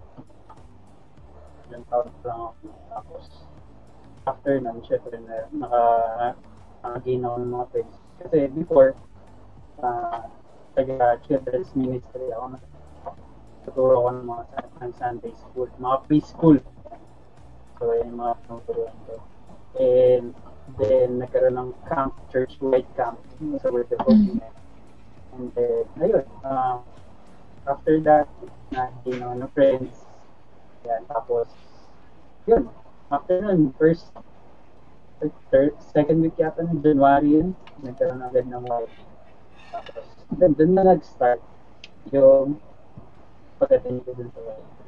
Ilang 1.70 1.86
taon 1.90 2.10
lang 2.26 2.40
ako. 2.50 2.68
Tapos, 2.90 3.24
after 4.26 4.58
nun, 4.60 4.82
syempre, 4.82 5.22
na, 5.22 5.46
naka, 5.54 5.84
nakagain 6.84 7.26
ako 7.26 7.36
ng 7.38 7.52
mga 7.54 7.66
friends. 7.72 7.96
Kasi 8.20 8.38
before, 8.58 8.92
ah, 9.86 10.26
taga 10.76 11.18
children's 11.26 11.72
ministry 11.76 12.34
ako 12.34 12.46
na 12.56 12.60
tuturo 13.66 13.96
ko 14.02 14.10
ng 14.12 14.28
mga 14.28 14.44
ng 14.82 14.94
Sunday 14.98 15.34
school, 15.36 15.70
mga 15.78 15.98
preschool. 16.08 16.58
So, 17.80 17.96
yun 17.96 18.12
yung 18.12 18.20
mga 18.20 18.34
tinuturuan 18.44 18.98
ko. 19.08 19.16
And 19.80 20.36
then, 20.78 21.24
nagkaroon 21.24 21.56
ng 21.58 21.72
camp, 21.88 22.14
church-wide 22.30 22.88
camp 22.94 23.18
sa 23.64 23.72
Word 23.72 23.90
of 23.96 24.00
Hope. 24.06 24.44
And 25.34 25.48
then, 25.56 25.86
ayun, 25.98 26.28
ah, 26.44 26.84
after 27.66 28.00
that, 28.04 28.28
na, 28.70 28.94
you 29.06 29.18
know, 29.18 29.34
no 29.34 29.48
friends. 29.56 30.06
Yan, 30.86 31.06
tapos, 31.10 31.50
yun, 32.46 32.70
after 33.12 33.42
nun, 33.42 33.74
first, 33.80 34.12
third, 35.52 35.76
second 35.80 36.22
week 36.24 36.38
yata 36.40 36.64
ng 36.64 36.80
January 36.80 37.40
yun, 37.40 37.56
nagkaroon 37.84 38.24
agad 38.24 38.48
ng 38.48 38.64
wife. 38.68 38.96
Tapos, 39.74 40.06
then, 40.38 40.54
dun 40.54 40.76
na 40.76 40.84
nag-start 40.86 41.42
yung 42.14 42.60
pagdating 43.60 44.04
ko 44.08 44.16
dun 44.16 44.32
sa 44.32 44.42
wife. 44.44 44.79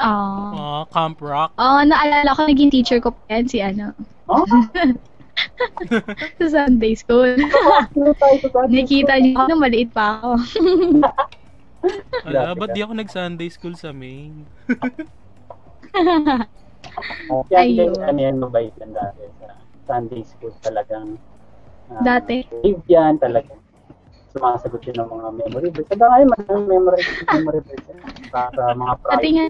Ah. 0.00 0.50
Ah, 0.50 0.82
Camp 0.88 1.20
Rock. 1.20 1.52
Oo, 1.60 1.80
naalala 1.84 2.32
ko, 2.32 2.48
naging 2.48 2.72
teacher 2.72 2.98
ko 2.98 3.12
pa 3.12 3.36
yan, 3.36 3.44
si 3.46 3.60
ano, 3.60 3.92
Oh? 4.26 4.46
sa 6.38 6.46
Sunday 6.46 6.94
school. 6.94 7.36
Nakita 8.68 9.18
niyo 9.18 9.36
ako 9.36 9.44
nung 9.48 9.62
maliit 9.62 9.90
pa 9.90 10.20
ako. 10.20 10.30
Ala, 12.28 12.52
ba't 12.52 12.70
di 12.72 12.80
ako 12.80 12.92
nag-Sunday 12.92 13.48
school 13.48 13.72
sa 13.72 13.90
Maine? 13.90 14.44
Oh, 17.32 17.42
kaya 17.48 17.64
Ayun. 17.64 17.96
yung 17.96 17.98
ano 18.04 18.18
yan, 18.20 18.36
mabait 18.38 18.72
yan 18.76 18.92
dati 18.92 19.24
sa 19.40 19.56
Sunday 19.88 20.22
school 20.22 20.52
talagang 20.60 21.16
ah, 21.88 22.04
Dati? 22.04 22.44
brave 22.46 22.84
yan 22.86 23.16
talagang 23.16 23.58
sumasagot 24.30 24.78
yun 24.86 24.96
ng 25.00 25.10
mga 25.10 25.28
memory 25.42 25.68
verse. 25.74 25.88
Hanggang 25.90 26.10
ngayon, 26.14 26.28
mga 26.30 26.42
memory, 26.68 27.00
memory 27.34 27.60
verse 27.66 27.86
sa 28.30 28.46
mga 28.54 28.92
Dati 28.94 29.02
pride. 29.02 29.32
nga, 29.34 29.46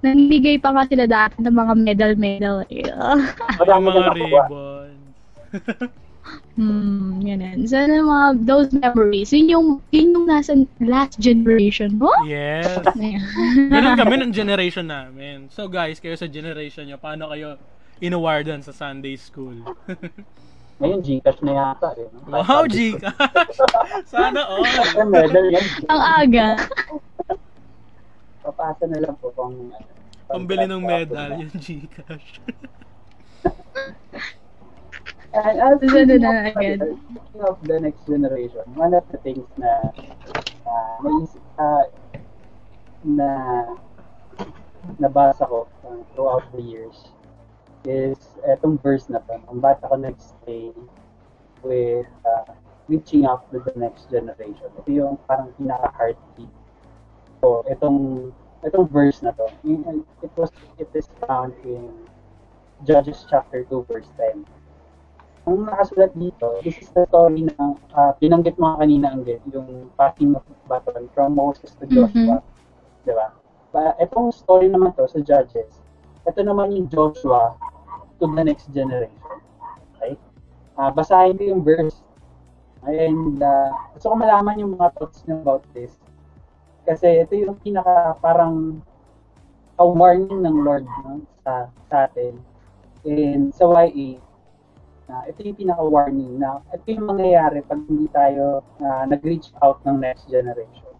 namimigay 0.00 0.56
pa 0.56 0.72
nga 0.72 0.84
sila 0.88 1.04
dati 1.04 1.36
ng 1.40 1.54
mga 1.54 1.72
medal-medal. 1.76 2.56
Madami 3.60 3.84
mga 3.88 4.12
ribbons. 4.16 4.98
Hmm, 6.54 7.24
ganun. 7.24 7.64
So, 7.64 7.80
ano 7.80 8.04
mga, 8.06 8.26
those 8.44 8.70
memories, 8.70 9.32
yun 9.32 9.48
yung, 9.48 9.66
yun 9.90 10.12
yung 10.14 10.26
nasa 10.28 10.52
last 10.78 11.16
generation 11.18 11.96
mo. 11.96 12.12
yes. 12.28 12.68
Ayan. 13.00 13.24
Ganun 13.72 13.96
kami 13.96 14.14
ng 14.20 14.32
generation 14.36 14.84
namin. 14.86 15.48
So 15.48 15.66
guys, 15.66 15.98
kayo 15.98 16.14
sa 16.14 16.28
generation 16.28 16.84
nyo, 16.86 17.00
paano 17.00 17.32
kayo 17.32 17.56
inawardan 17.98 18.60
sa 18.60 18.76
Sunday 18.76 19.16
school. 19.16 19.56
Ngayon, 20.80 21.00
Gcash 21.04 21.40
na 21.44 21.52
yata 21.56 21.92
eh. 21.96 22.08
no? 22.08 22.40
wow, 22.40 22.64
Gcash! 22.64 23.58
Sana 24.08 24.40
all! 24.44 24.64
Ang 25.88 26.02
aga. 26.20 26.48
Papasa 28.50 28.90
na 28.90 28.98
lang 28.98 29.14
po 29.22 29.30
kung 29.30 29.70
ano. 29.70 29.86
Pambili 30.26 30.66
ng 30.66 30.82
medal, 30.82 31.38
yung 31.38 31.54
Gcash. 31.54 32.42
And 35.30 35.62
Susunod 35.78 36.18
speaking 36.18 36.22
na. 36.26 36.50
Speaking 36.50 37.42
of 37.46 37.56
the 37.62 37.78
next 37.78 38.02
generation, 38.02 38.66
one 38.74 38.94
of 38.94 39.06
the 39.14 39.18
things 39.22 39.46
na 39.54 39.94
uh, 40.66 40.94
naisip, 41.06 41.42
uh, 41.54 41.86
na 43.06 43.30
nabasa 44.98 45.46
ko 45.46 45.70
uh, 45.86 46.02
throughout 46.18 46.42
the 46.50 46.58
years 46.58 47.14
is 47.86 48.18
etong 48.42 48.82
verse 48.82 49.06
na 49.06 49.22
to. 49.30 49.38
Ang 49.46 49.62
bata 49.62 49.86
ko 49.86 49.94
nag-stay 49.94 50.74
with 51.62 52.10
uh, 52.26 52.50
reaching 52.90 53.22
out 53.22 53.46
to 53.54 53.62
the 53.62 53.72
next 53.78 54.10
generation. 54.10 54.66
Ito 54.82 54.90
yung 54.90 55.14
parang 55.30 55.54
pinaka-heartbeat. 55.54 56.50
So, 57.38 57.62
itong 57.70 58.34
itong 58.64 58.88
verse 58.88 59.22
na 59.24 59.32
to, 59.36 59.46
it 60.22 60.32
was 60.36 60.50
it 60.76 60.88
is 60.92 61.08
found 61.24 61.52
in 61.64 61.88
Judges 62.84 63.24
chapter 63.28 63.64
2 63.68 63.84
verse 63.88 64.08
10 64.16 64.44
ang 65.48 65.64
nakasulat 65.64 66.12
dito, 66.14 66.60
this 66.60 66.76
is 66.78 66.92
the 66.92 67.08
story 67.08 67.48
na 67.48 67.74
uh, 67.96 68.12
binanggit 68.20 68.60
mo 68.60 68.76
kanina 68.76 69.16
ang 69.16 69.24
yung 69.24 69.88
passing 69.96 70.36
of 70.36 70.44
baton 70.68 71.08
from 71.16 71.32
Moses 71.32 71.72
to 71.80 71.88
Joshua. 71.88 72.44
Di 73.08 73.12
ba? 73.16 73.32
Ba, 73.72 73.96
itong 73.98 74.30
story 74.36 74.68
naman 74.68 74.92
to 74.94 75.08
sa 75.08 75.18
Judges, 75.24 75.80
ito 76.28 76.40
naman 76.44 76.76
yung 76.76 76.86
Joshua 76.92 77.56
to 78.20 78.28
the 78.28 78.44
next 78.44 78.68
generation. 78.76 79.16
Okay? 79.96 80.14
Uh, 80.76 80.92
basahin 80.92 81.40
ko 81.40 81.56
yung 81.56 81.62
verse. 81.64 82.04
And 82.84 83.40
uh, 83.40 83.72
gusto 83.96 84.12
ko 84.12 84.16
malaman 84.20 84.60
yung 84.60 84.76
mga 84.76 84.92
thoughts 85.00 85.24
niyo 85.24 85.40
about 85.40 85.64
this. 85.72 85.96
Kasi 86.90 87.22
ito 87.22 87.38
yung 87.38 87.54
pinaka 87.62 88.18
parang 88.18 88.82
warning 89.78 90.42
ng 90.42 90.56
Lord 90.66 90.82
no, 91.06 91.22
sa, 91.46 91.70
sa 91.86 92.10
atin. 92.10 92.34
And 93.06 93.54
sa 93.54 93.70
YA, 93.70 94.18
na 95.06 95.26
ito 95.30 95.42
yung 95.46 95.58
pinaka-warning 95.58 96.34
na 96.38 96.58
ito 96.74 96.86
yung 96.90 97.06
mangyayari 97.06 97.62
pag 97.62 97.78
hindi 97.86 98.10
tayo 98.10 98.66
uh, 98.82 99.04
nag-reach 99.06 99.54
out 99.62 99.78
ng 99.86 100.02
next 100.02 100.26
generation. 100.26 100.90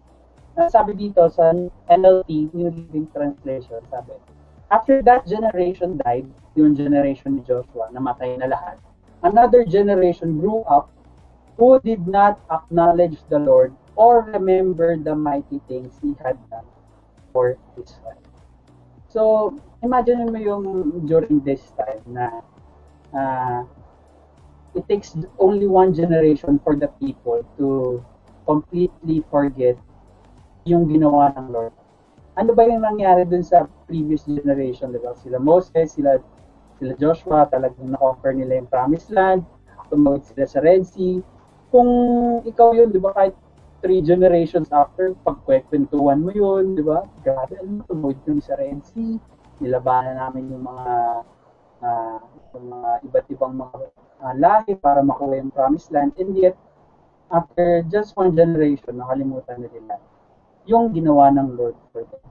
Uh, 0.55 0.67
sabi 0.71 0.95
dito 0.95 1.27
sa 1.27 1.51
NLT, 1.87 2.51
New 2.55 2.71
Living 2.71 3.07
Translation, 3.11 3.79
sabi, 3.87 4.15
After 4.71 5.03
that 5.03 5.27
generation 5.27 5.99
died, 5.99 6.27
yung 6.55 6.79
generation 6.79 7.39
ni 7.39 7.43
Joshua, 7.43 7.91
namatay 7.91 8.39
na 8.39 8.47
lahat, 8.47 8.79
another 9.23 9.67
generation 9.67 10.39
grew 10.39 10.63
up 10.67 10.87
who 11.59 11.75
did 11.83 12.07
not 12.07 12.39
acknowledge 12.47 13.19
the 13.27 13.39
Lord 13.39 13.75
or 13.95 14.27
remember 14.31 14.97
the 14.97 15.15
mighty 15.15 15.59
things 15.67 15.93
He 16.01 16.15
had 16.23 16.37
done 16.49 16.67
for 17.31 17.57
Israel. 17.77 18.21
So, 19.11 19.53
imagine 19.83 20.31
mo 20.31 20.39
yung 20.39 20.63
during 21.03 21.43
this 21.43 21.61
time 21.75 22.03
na 22.07 22.25
uh, 23.11 23.67
it 24.75 24.87
takes 24.87 25.15
only 25.35 25.67
one 25.67 25.91
generation 25.91 26.59
for 26.63 26.79
the 26.79 26.87
people 26.99 27.43
to 27.59 27.99
completely 28.47 29.23
forget 29.27 29.75
yung 30.63 30.87
ginawa 30.87 31.35
ng 31.35 31.51
Lord. 31.51 31.75
Ano 32.39 32.55
ba 32.55 32.63
yung 32.63 32.87
nangyari 32.87 33.27
dun 33.27 33.43
sa 33.43 33.67
previous 33.83 34.23
generation, 34.23 34.95
di 34.95 34.99
ba? 35.03 35.11
Sila 35.19 35.35
Moses, 35.43 35.99
sila 35.99 36.15
sila 36.81 36.97
Joshua, 36.97 37.45
talagang 37.51 37.93
na-offer 37.93 38.33
nila 38.33 38.57
yung 38.57 38.69
promised 38.71 39.13
land, 39.13 39.45
tumawid 39.93 40.25
sila 40.25 40.49
sa 40.49 40.63
Red 40.63 40.87
Sea. 40.87 41.21
Kung 41.69 41.89
ikaw 42.41 42.73
yun, 42.73 42.89
di 42.89 42.97
ba, 42.97 43.13
kahit 43.13 43.37
three 43.81 44.01
generations 44.05 44.69
after, 44.69 45.17
pagkwekwentuhan 45.25 46.21
mo 46.21 46.31
yun, 46.31 46.77
di 46.77 46.85
ba? 46.85 47.03
Grabe, 47.25 47.57
alam 47.57 47.81
mo, 47.81 48.13
kami 48.13 48.39
sa 48.39 48.55
Sea, 48.57 49.17
nilabanan 49.61 50.17
namin 50.17 50.53
yung 50.53 50.63
mga 50.65 50.87
uh, 51.81 52.19
yung 52.53 52.65
mga 52.69 52.89
iba't 53.09 53.27
ibang 53.33 53.53
mga 53.57 53.77
uh, 54.21 54.33
lahi 54.37 54.73
para 54.77 55.01
makuha 55.01 55.41
yung 55.41 55.53
promised 55.53 55.89
land. 55.89 56.13
And 56.17 56.33
yet, 56.37 56.57
after 57.33 57.85
just 57.89 58.13
one 58.17 58.33
generation, 58.37 59.01
nakalimutan 59.01 59.65
na 59.65 59.69
nila 59.69 59.95
yung 60.69 60.93
ginawa 60.93 61.33
ng 61.33 61.57
Lord 61.57 61.77
for 61.89 62.05
them. 62.05 62.25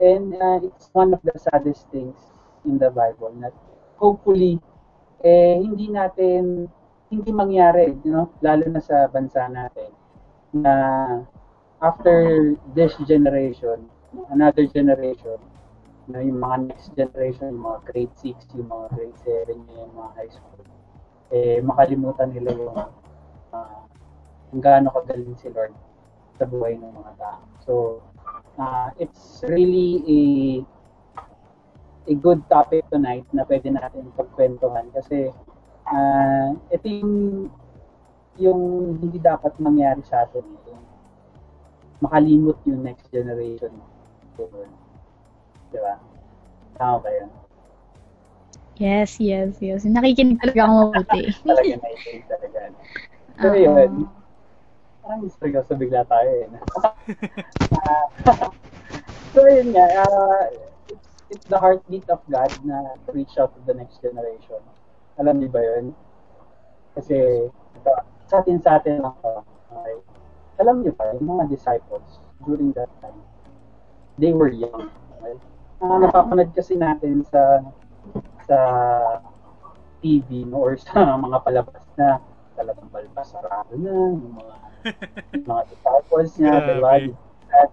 And 0.00 0.32
uh, 0.36 0.64
it's 0.64 0.88
one 0.92 1.12
of 1.12 1.20
the 1.24 1.36
saddest 1.36 1.88
things 1.92 2.16
in 2.64 2.76
the 2.80 2.92
Bible 2.92 3.32
that 3.40 3.56
hopefully, 3.96 4.60
eh, 5.20 5.60
hindi 5.60 5.92
natin, 5.92 6.68
hindi 7.12 7.30
mangyari, 7.32 7.96
you 8.04 8.12
know, 8.12 8.32
lalo 8.40 8.64
na 8.68 8.80
sa 8.80 9.08
bansa 9.08 9.48
natin, 9.48 9.92
na 10.52 10.74
after 11.82 12.54
this 12.74 12.94
generation, 13.06 13.88
another 14.30 14.66
generation, 14.66 15.38
na 16.10 16.20
yung 16.20 16.42
mga 16.42 16.74
next 16.74 16.90
generation, 16.98 17.54
yung 17.54 17.64
mga 17.64 17.80
grade 17.86 18.14
6, 18.18 18.58
yung 18.58 18.68
mga 18.68 18.86
grade 18.98 19.18
7, 19.46 19.54
yung 19.78 19.92
mga 19.94 20.10
high 20.18 20.32
school, 20.32 20.62
eh, 21.30 21.58
makalimutan 21.62 22.34
nila 22.34 22.50
yung 22.58 22.76
uh, 23.54 23.80
kung 24.50 24.62
gaano 24.62 24.90
kagaling 24.90 25.38
si 25.38 25.46
Lord 25.54 25.70
sa 26.34 26.44
buhay 26.44 26.74
ng 26.74 26.90
mga 26.90 27.12
tao. 27.22 27.40
So, 27.62 27.72
uh, 28.58 28.90
it's 28.98 29.46
really 29.46 30.02
a 30.10 30.20
a 32.10 32.14
good 32.18 32.42
topic 32.50 32.82
tonight 32.90 33.22
na 33.30 33.46
pwede 33.46 33.70
natin 33.70 34.10
pagkwentuhan 34.18 34.90
kasi 34.90 35.30
uh, 35.86 36.50
ito 36.74 36.86
yung 36.90 37.14
yung 38.38 38.94
hindi 39.00 39.18
dapat 39.18 39.56
mangyari 39.58 40.04
sa 40.06 40.22
atin. 40.28 40.44
Yung 40.68 40.82
makalimot 42.00 42.58
yung 42.64 42.84
next 42.84 43.08
generation. 43.10 43.74
Di 45.70 45.78
ba? 45.78 45.94
Tama 46.78 46.96
ba 47.02 47.10
yun? 47.12 47.30
Yes, 48.80 49.20
yes, 49.20 49.60
yes. 49.60 49.84
Nakikinig 49.84 50.40
talaga 50.40 50.64
ako 50.64 50.72
mabuti. 50.88 51.20
talaga 51.44 51.74
na 51.76 51.88
talaga. 52.24 52.60
So, 53.36 53.52
yun. 53.52 54.08
Parang 55.04 55.20
seryoso 55.36 55.72
bigla 55.76 56.08
tayo 56.08 56.30
eh. 56.32 56.48
uh, 56.48 58.08
so, 59.36 59.44
yun 59.44 59.76
nga. 59.76 59.84
Uh, 60.00 60.44
it's, 60.88 61.08
it's 61.28 61.46
the 61.52 61.60
heartbeat 61.60 62.08
of 62.08 62.24
God 62.32 62.48
na 62.64 62.96
to 63.04 63.12
reach 63.12 63.36
out 63.36 63.52
to 63.52 63.60
the 63.68 63.76
next 63.76 64.00
generation. 64.00 64.64
Alam 65.20 65.44
niyo 65.44 65.52
ba 65.52 65.60
yun? 65.60 65.92
Kasi, 66.96 67.52
ito, 67.52 67.92
sa 68.30 68.38
atin 68.38 68.62
sa 68.62 68.78
atin 68.78 69.02
lang. 69.02 69.16
Okay? 69.74 69.96
Alam 70.62 70.86
niyo 70.86 70.94
ba, 70.94 71.10
yung 71.18 71.34
mga 71.34 71.50
disciples 71.50 72.22
during 72.46 72.70
that 72.78 72.88
time, 73.02 73.18
they 74.22 74.30
were 74.30 74.54
young. 74.54 74.86
Okay? 75.18 75.34
Uh, 75.82 75.98
napapanood 75.98 76.54
kasi 76.54 76.78
natin 76.78 77.26
sa 77.26 77.66
sa 78.46 78.58
TV 79.98 80.46
no, 80.46 80.62
or 80.62 80.78
sa 80.78 81.02
mga 81.26 81.42
palabas 81.42 81.82
na 81.98 82.22
talagang 82.54 82.86
balbas 82.94 83.34
sarado 83.34 83.72
na 83.74 83.90
yung 84.14 84.38
mga 84.38 84.54
yung 85.34 85.46
mga 85.50 85.62
disciples 85.74 86.30
niya, 86.38 86.54
di 86.62 86.74
ba? 86.78 86.92
At, 87.50 87.70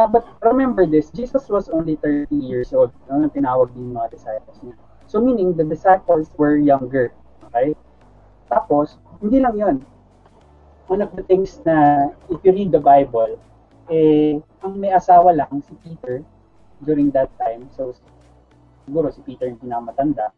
uh, 0.00 0.08
but 0.08 0.24
remember 0.40 0.88
this, 0.88 1.12
Jesus 1.12 1.46
was 1.52 1.68
only 1.68 2.00
30 2.00 2.32
years 2.32 2.72
old 2.72 2.96
no, 3.12 3.20
nang 3.20 3.34
tinawag 3.34 3.76
din 3.76 3.92
yung 3.92 4.00
mga 4.00 4.16
disciples 4.16 4.56
niya. 4.64 4.74
So 5.06 5.22
meaning, 5.22 5.54
the 5.54 5.62
disciples 5.62 6.32
were 6.34 6.56
younger. 6.58 7.14
Okay? 7.50 7.76
Tapos, 8.46 8.98
hindi 9.18 9.42
lang 9.42 9.54
yon 9.58 9.76
One 10.86 11.02
of 11.02 11.10
the 11.18 11.26
things 11.26 11.58
na, 11.66 12.08
if 12.30 12.38
you 12.46 12.54
read 12.54 12.70
the 12.70 12.78
Bible, 12.78 13.38
eh, 13.90 14.38
ang 14.62 14.78
may 14.78 14.94
asawa 14.94 15.34
lang, 15.34 15.62
si 15.66 15.74
Peter, 15.82 16.22
during 16.86 17.10
that 17.10 17.30
time. 17.42 17.66
So, 17.74 17.94
siguro 18.86 19.10
si 19.10 19.20
Peter 19.26 19.50
yung 19.50 19.58
pinakamatanda. 19.58 20.30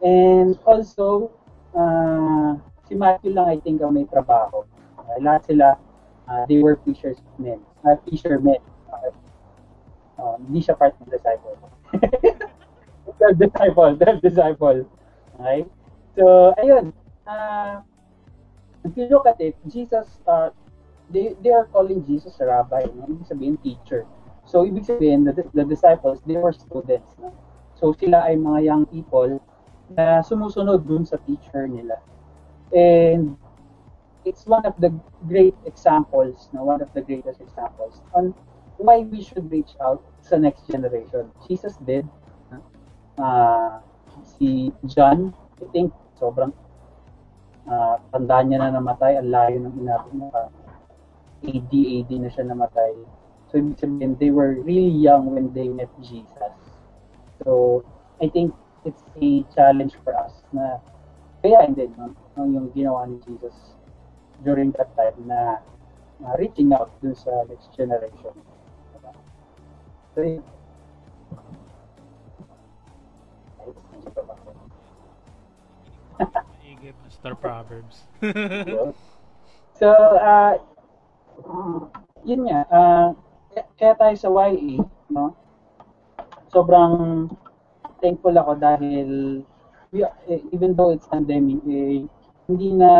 And 0.00 0.56
also, 0.64 1.30
uh, 1.76 2.56
si 2.88 2.96
Matthew 2.96 3.36
lang 3.36 3.52
I 3.52 3.58
think 3.60 3.84
ang 3.84 3.94
may 3.94 4.08
trabaho. 4.08 4.64
Uh, 4.96 5.16
lahat 5.20 5.44
sila, 5.48 5.76
uh, 6.28 6.42
they 6.48 6.58
were 6.64 6.80
fishermen. 6.84 7.60
Uh, 7.84 7.96
fishermen. 8.08 8.60
Uh, 8.88 9.12
uh, 10.18 10.36
hindi 10.40 10.64
siya 10.64 10.76
part 10.78 10.96
ng 11.00 11.12
disciple. 11.12 11.56
the 13.20 13.28
disciple, 13.36 13.92
the 13.96 14.10
disciple. 14.24 14.80
Okay? 15.38 15.68
So, 16.16 16.56
ayun. 16.60 16.92
Uh, 17.26 17.80
if 18.84 18.96
you 18.96 19.06
look 19.08 19.26
at 19.26 19.40
it, 19.40 19.56
Jesus, 19.68 20.18
uh, 20.26 20.50
they, 21.10 21.34
they 21.42 21.50
are 21.50 21.66
calling 21.66 22.04
Jesus 22.06 22.40
a 22.40 22.46
rabbi. 22.46 22.82
No? 22.94 23.06
Ibig 23.06 23.28
sabihin, 23.28 23.62
teacher. 23.62 24.06
So, 24.44 24.64
ibig 24.66 24.86
sabihin, 24.86 25.24
the, 25.24 25.44
the 25.54 25.64
disciples, 25.64 26.20
they 26.26 26.36
were 26.36 26.52
students. 26.52 27.14
No? 27.20 27.32
So, 27.78 27.92
sila 27.92 28.26
ay 28.26 28.36
mga 28.36 28.64
young 28.64 28.84
people 28.86 29.40
na 29.92 30.22
sumusunod 30.22 30.86
dun 30.86 31.04
sa 31.06 31.16
teacher 31.22 31.68
nila. 31.68 32.00
And 32.72 33.36
it's 34.24 34.46
one 34.46 34.64
of 34.64 34.74
the 34.80 34.94
great 35.28 35.54
examples, 35.66 36.48
no? 36.52 36.64
one 36.64 36.80
of 36.80 36.92
the 36.94 37.02
greatest 37.02 37.40
examples 37.40 38.00
on 38.14 38.34
why 38.78 39.04
we 39.04 39.22
should 39.22 39.50
reach 39.50 39.74
out 39.82 40.02
sa 40.22 40.36
next 40.38 40.66
generation. 40.70 41.30
Jesus 41.46 41.76
did. 41.84 42.08
Uh, 43.18 43.78
si 44.24 44.72
John, 44.88 45.34
I 45.60 45.66
think 45.70 45.92
sobrang 46.16 46.54
uh, 47.66 47.96
tanda 48.10 48.42
niya 48.42 48.58
na 48.62 48.78
namatay, 48.78 49.18
ang 49.18 49.30
layo 49.30 49.56
ng 49.62 49.74
inabot 49.78 50.12
niya. 50.14 50.42
AD, 51.42 51.72
AD 51.74 52.10
na 52.22 52.28
siya 52.30 52.44
namatay. 52.46 52.94
So, 53.50 53.58
ibig 53.58 53.76
sabihin, 53.82 54.16
they 54.16 54.30
were 54.30 54.56
really 54.62 54.88
young 54.88 55.34
when 55.34 55.50
they 55.52 55.68
met 55.68 55.90
Jesus. 56.00 56.54
So, 57.42 57.82
I 58.22 58.30
think 58.30 58.54
it's 58.86 59.02
a 59.18 59.42
challenge 59.54 59.98
for 60.06 60.14
us 60.14 60.32
na 60.54 60.78
kaya 61.42 61.66
hindi, 61.66 61.90
no? 61.98 62.14
yung 62.38 62.70
ginawa 62.70 63.10
ni 63.10 63.18
Jesus 63.26 63.74
during 64.46 64.70
that 64.78 64.94
time 64.94 65.18
na 65.26 65.58
uh, 66.22 66.34
reaching 66.38 66.70
out 66.72 66.90
dun 67.02 67.14
sa 67.18 67.42
next 67.50 67.74
generation. 67.74 68.34
So, 70.14 70.22
yun. 70.22 70.42
Ige, 76.22 76.42
Pastor 77.22 77.38
Proverbs. 77.38 78.02
so, 79.78 79.94
uh, 80.18 80.58
yun 82.26 82.50
nga, 82.50 82.66
uh, 82.66 83.08
kaya 83.78 83.94
tayo 83.94 84.14
sa 84.18 84.26
YA, 84.50 84.82
no? 85.06 85.30
Sobrang 86.50 87.30
thankful 88.02 88.34
ako 88.34 88.58
dahil 88.58 89.38
we, 89.94 90.02
eh, 90.02 90.42
even 90.50 90.74
though 90.74 90.90
it's 90.90 91.06
pandemic, 91.06 91.62
eh, 91.70 92.10
hindi 92.50 92.74
na 92.74 92.90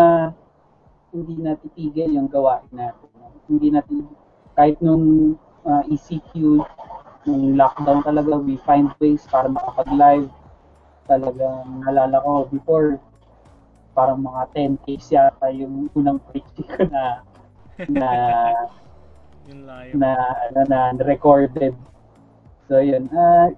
hindi 1.10 1.42
na 1.42 1.58
titigil 1.58 2.14
yung 2.14 2.30
gawain 2.30 2.70
natin. 2.70 3.10
No? 3.18 3.26
Hindi 3.50 3.74
na 3.74 3.82
kahit 4.54 4.78
nung 4.78 5.34
uh, 5.66 5.82
ECQ, 5.90 6.62
nung 7.26 7.58
lockdown 7.58 8.06
talaga, 8.06 8.38
we 8.38 8.54
find 8.62 8.86
ways 9.02 9.26
para 9.26 9.50
makapag-live. 9.50 10.30
Talagang 11.10 11.82
nalala 11.82 12.22
ko 12.22 12.46
before, 12.46 13.02
parang 13.92 14.20
mga 14.20 14.42
10 14.56 14.84
takes 14.88 15.12
yata 15.12 15.52
yung 15.52 15.88
unang 15.92 16.20
preaching 16.32 16.68
ko 16.68 16.84
na 16.88 17.20
na 17.88 18.08
live. 19.52 19.94
na 19.94 20.10
ano 20.48 20.60
na 20.68 20.80
recorded. 21.04 21.76
So 22.68 22.80
yun. 22.80 23.08
Uh, 23.12 23.52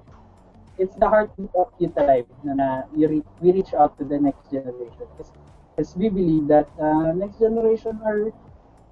it's 0.78 0.94
the 0.98 1.06
heartbeat 1.06 1.54
of 1.54 1.70
Youth 1.78 1.94
Alive 1.96 2.26
na, 2.42 2.52
na 2.54 2.68
you 2.96 3.06
re- 3.08 3.30
we 3.38 3.52
reach 3.52 3.74
out 3.74 3.94
to 3.98 4.04
the 4.04 4.18
next 4.18 4.50
generation. 4.50 5.06
Because 5.18 5.94
we 5.94 6.08
believe 6.08 6.46
that 6.48 6.66
uh, 6.78 7.14
next 7.14 7.38
generation 7.38 7.98
are 8.02 8.30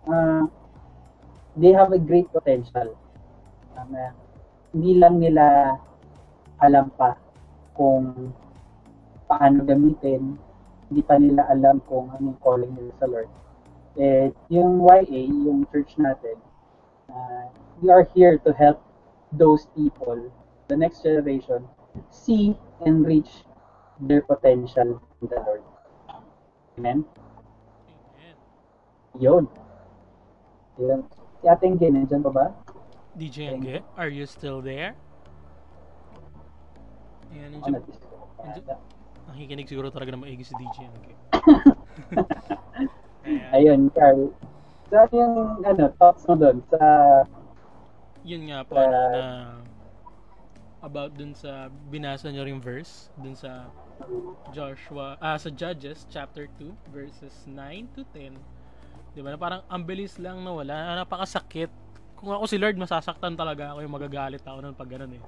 uh, 0.06 0.46
they 1.56 1.72
have 1.74 1.92
a 1.92 1.98
great 1.98 2.30
potential. 2.30 2.94
Uh, 3.74 3.86
na 3.90 4.14
hindi 4.70 4.98
lang 4.98 5.18
nila 5.18 5.76
alam 6.62 6.90
pa 6.94 7.18
kung 7.74 8.32
paano 9.26 9.64
gamitin, 9.64 10.38
hindi 10.92 11.00
pa 11.00 11.16
nila 11.16 11.48
alam 11.48 11.80
kung 11.88 12.12
anong 12.12 12.36
calling 12.44 12.68
nila 12.76 12.92
sa 13.00 13.08
Lord. 13.08 13.32
Eh, 13.96 14.28
yung 14.52 14.84
YA, 14.84 15.24
yung 15.24 15.64
church 15.72 15.96
natin, 15.96 16.36
uh, 17.08 17.48
we 17.80 17.88
are 17.88 18.04
here 18.12 18.36
to 18.44 18.52
help 18.52 18.76
those 19.32 19.72
people, 19.72 20.20
the 20.68 20.76
next 20.76 21.00
generation, 21.00 21.64
see 22.12 22.52
and 22.84 23.08
reach 23.08 23.48
their 24.04 24.20
potential 24.20 25.00
in 25.24 25.32
the 25.32 25.40
Lord. 25.40 25.64
Amen? 26.76 27.08
Amen. 27.88 28.36
Yun. 29.16 29.44
Yun. 30.76 31.08
Si 31.40 31.48
Ate 31.48 31.64
Engge, 31.72 31.88
nandyan 31.88 32.20
pa 32.20 32.32
ba? 32.36 32.46
DJ 33.16 33.48
Angge, 33.48 33.80
are 33.96 34.12
you 34.12 34.28
still 34.28 34.60
there? 34.60 34.92
Ayan, 37.32 37.56
nandiyan. 37.56 37.80
na-disco. 37.80 38.91
Nakikinig 39.32 39.64
siguro 39.64 39.88
talaga 39.88 40.12
na 40.12 40.20
maigi 40.20 40.44
si 40.44 40.52
DJ. 40.52 40.84
Ayan. 40.84 41.16
Ayun, 43.56 43.80
Carl. 43.96 44.28
So, 44.92 45.00
ano 45.00 45.14
yung 45.16 45.36
ano, 45.64 45.88
thoughts 45.96 46.28
mo 46.28 46.36
doon 46.36 46.60
sa 46.68 46.80
Yun 48.28 48.52
nga 48.52 48.60
po, 48.62 48.76
ano, 48.76 48.92
na 48.92 49.24
about 50.82 51.14
dun 51.16 51.32
sa 51.32 51.72
binasa 51.88 52.28
nyo 52.28 52.44
ring 52.44 52.60
verse 52.60 53.08
dun 53.16 53.32
sa 53.32 53.72
Joshua, 54.52 55.16
ah, 55.22 55.38
sa 55.38 55.48
Judges 55.48 56.04
chapter 56.10 56.50
2 56.60 56.92
verses 56.92 57.32
9 57.48 57.88
to 57.96 58.04
10. 58.12 58.36
'Di 59.16 59.20
ba? 59.24 59.32
Na 59.32 59.40
parang 59.40 59.62
ang 59.64 59.82
bilis 59.86 60.20
lang 60.20 60.44
nawala, 60.44 61.00
napakasakit. 61.00 61.72
Kung 62.22 62.30
ako 62.38 62.46
si 62.46 62.54
Lord, 62.54 62.78
masasaktan 62.78 63.34
talaga 63.34 63.74
ako, 63.74 63.82
yung 63.82 63.94
magagalit 63.98 64.46
ako 64.46 64.62
nun 64.62 64.78
pag 64.78 64.86
ganun 64.94 65.18
eh. 65.18 65.22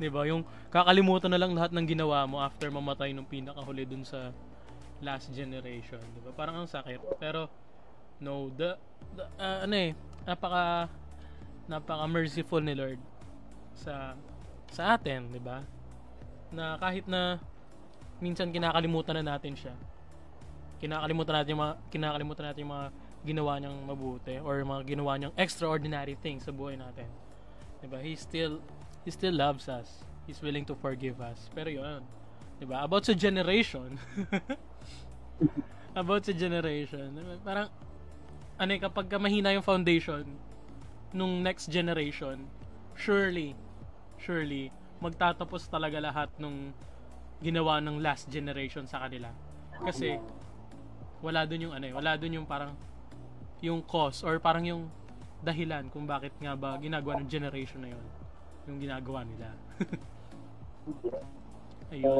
'Di 0.00 0.08
ba? 0.08 0.24
Yung 0.24 0.40
kakalimutan 0.72 1.28
na 1.28 1.36
lang 1.36 1.52
lahat 1.52 1.74
ng 1.76 1.84
ginawa 1.84 2.24
mo 2.24 2.40
after 2.40 2.72
mamatay 2.72 3.12
nung 3.12 3.28
pinakahuli 3.28 3.84
dun 3.84 4.08
sa 4.08 4.32
last 5.04 5.28
generation, 5.36 6.00
'di 6.16 6.24
ba? 6.24 6.32
Parang 6.32 6.64
ang 6.64 6.70
sakit. 6.70 7.20
Pero 7.20 7.52
no, 8.24 8.48
the, 8.56 8.80
the 9.12 9.24
ah, 9.36 9.68
ano 9.68 9.74
eh, 9.76 9.92
napaka 10.24 10.88
napaka 11.68 12.08
merciful 12.08 12.64
ni 12.64 12.72
Lord 12.72 13.04
sa 13.76 14.16
sa 14.72 14.96
atin, 14.96 15.28
'di 15.28 15.44
ba? 15.44 15.60
Na 16.56 16.80
kahit 16.80 17.04
na 17.04 17.36
minsan 18.22 18.48
kinakalimutan 18.48 19.20
na 19.20 19.36
natin 19.36 19.52
siya. 19.52 19.76
Kinakalimutan 20.78 21.42
natin 21.42 21.52
yung 21.52 21.62
mga 21.68 21.74
kinakalimutan 21.92 22.44
natin 22.48 22.62
yung 22.64 22.74
mga 22.74 22.88
ginawa 23.26 23.58
niyang 23.58 23.82
mabuti 23.86 24.38
or 24.38 24.62
mga 24.62 24.94
ginawa 24.94 25.18
niyang 25.18 25.34
extraordinary 25.34 26.14
things 26.18 26.46
sa 26.46 26.52
buhay 26.54 26.78
natin. 26.78 27.08
'Di 27.82 27.86
ba? 27.90 27.98
He 28.02 28.14
still 28.14 28.62
he 29.02 29.10
still 29.10 29.34
loves 29.34 29.66
us. 29.66 30.02
He's 30.28 30.42
willing 30.44 30.68
to 30.68 30.74
forgive 30.78 31.18
us. 31.18 31.50
Pero 31.54 31.70
'yun, 31.70 32.02
'di 32.58 32.66
ba? 32.66 32.86
About 32.86 33.06
sa 33.06 33.14
generation. 33.14 33.98
about 36.00 36.22
sa 36.26 36.34
generation. 36.34 37.10
Parang 37.42 37.70
ano 38.58 38.70
eh, 38.74 38.80
kapag 38.82 39.06
ka 39.06 39.18
mahina 39.18 39.54
yung 39.54 39.66
foundation 39.66 40.26
nung 41.14 41.40
next 41.42 41.70
generation, 41.70 42.46
surely 42.98 43.54
surely 44.18 44.74
magtatapos 44.98 45.70
talaga 45.70 46.02
lahat 46.02 46.28
nung 46.42 46.74
ginawa 47.38 47.78
ng 47.78 48.02
last 48.02 48.26
generation 48.30 48.82
sa 48.86 49.06
kanila. 49.06 49.30
Kasi 49.78 50.18
wala 51.22 51.46
doon 51.46 51.70
yung 51.70 51.74
ano 51.74 51.84
eh, 51.86 51.94
wala 51.94 52.18
doon 52.18 52.42
yung 52.42 52.46
parang 52.50 52.74
yung 53.60 53.82
cause 53.82 54.22
or 54.22 54.38
parang 54.38 54.64
yung 54.66 54.82
dahilan 55.42 55.86
kung 55.90 56.06
bakit 56.06 56.34
nga 56.42 56.58
ba 56.58 56.78
ginagawa 56.78 57.22
ng 57.22 57.30
generation 57.30 57.82
na 57.82 57.94
yon 57.94 58.06
yung 58.68 58.78
ginagawa 58.82 59.24
nila. 59.24 59.48
Ayun. 61.92 62.04
So, 62.04 62.12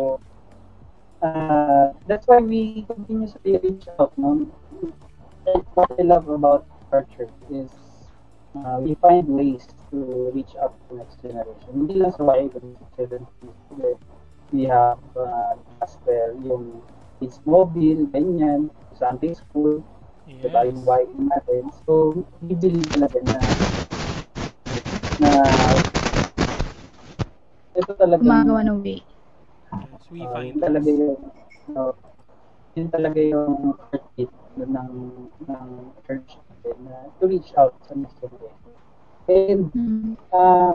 uh, 1.21 1.93
that's 2.09 2.25
why 2.27 2.41
we 2.41 2.89
continuously 2.89 3.61
reach 3.61 3.85
out. 4.01 4.17
No? 4.17 4.49
And 5.45 5.63
what 5.75 5.93
I 5.99 6.03
love 6.03 6.29
about 6.29 6.65
our 6.93 7.05
church 7.17 7.33
is 7.53 7.69
uh, 8.57 8.81
we 8.81 8.97
find 8.97 9.29
ways 9.29 9.69
to 9.91 10.31
reach 10.33 10.57
out 10.57 10.73
to 10.73 10.83
the 10.89 11.05
next 11.05 11.21
generation. 11.21 11.69
Hindi 11.73 11.95
lang 12.01 12.13
sa 12.17 12.25
YA, 12.25 12.49
70s. 12.97 14.01
We 14.49 14.65
have 14.65 15.05
uh, 15.13 15.61
as 15.85 16.01
well 16.09 16.33
yung 16.41 16.81
kids 17.21 17.41
mobile, 17.45 18.09
ganyan, 18.09 18.73
Sunday 18.97 19.37
school, 19.37 19.85
Yes. 20.29 20.45
diba 20.45 20.61
yung 20.69 20.81
YA 20.87 21.21
natin. 21.33 21.63
So, 21.87 21.93
we 22.45 22.55
believe 22.55 22.89
talaga 22.93 23.19
na 23.25 23.39
na 25.19 25.31
ito 27.77 27.93
talaga 27.95 28.23
Gumagawa 28.23 28.61
ng 28.67 28.79
way. 28.83 29.01
Yes, 29.73 30.03
we 30.11 30.21
Uh, 30.25 30.35
find 30.35 30.55
talaga 30.61 30.89
yung 30.91 31.19
uh, 31.77 31.93
yun 32.77 32.89
talaga 32.91 33.21
yung 33.21 33.75
heartbeat 33.91 34.33
ng 34.59 34.93
ng 35.47 35.69
church 36.07 36.39
natin 36.49 36.77
na 36.87 36.97
to 37.19 37.25
reach 37.29 37.53
out 37.57 37.75
sa 37.87 37.95
generation. 37.95 38.75
And 39.29 39.71
Mm. 39.77 40.17
uh, 40.33 40.75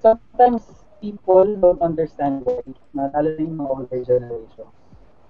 sometimes 0.00 0.64
people 1.02 1.44
don't 1.58 1.82
understand 1.82 2.44
why, 2.46 2.60
na 2.94 3.10
lalo 3.14 3.28
na 3.34 3.42
yung 3.42 3.56
mga 3.58 3.70
older 3.72 4.00
generation. 4.04 4.68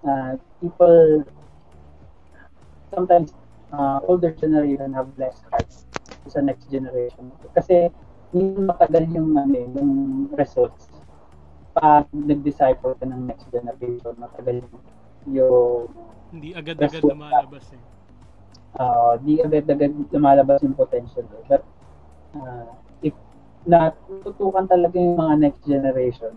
Uh, 0.05 0.35
people 0.61 1.25
sometimes 2.93 3.33
uh, 3.73 3.99
older 4.07 4.35
generation 4.35 4.95
have 4.95 5.11
less 5.19 5.43
heart 5.51 5.71
sa 6.27 6.41
next 6.41 6.71
generation. 6.71 7.31
Kasi 7.55 7.91
hindi 8.31 8.63
matagal 8.63 9.11
yung 9.11 9.35
ano 9.35 9.55
eh, 9.55 9.67
yung 9.75 9.93
results 10.39 10.91
pag 11.75 12.07
nag-disciple 12.11 12.99
ka 12.99 13.07
ng 13.07 13.31
next 13.31 13.47
generation, 13.55 14.15
matagal 14.19 14.67
yung 15.31 15.87
hindi 16.31 16.55
agad-agad 16.55 17.03
lumalabas 17.03 17.75
eh. 17.75 17.83
uh, 18.79 19.19
di 19.23 19.43
agad-agad 19.43 19.95
lumalabas 20.11 20.63
yung 20.63 20.75
potential. 20.75 21.27
eh. 21.27 21.43
But 21.47 21.63
uh, 22.39 22.71
if 23.03 23.15
natutukan 23.67 24.67
talaga 24.67 24.99
yung 24.99 25.19
mga 25.19 25.35
next 25.39 25.63
generation, 25.67 26.35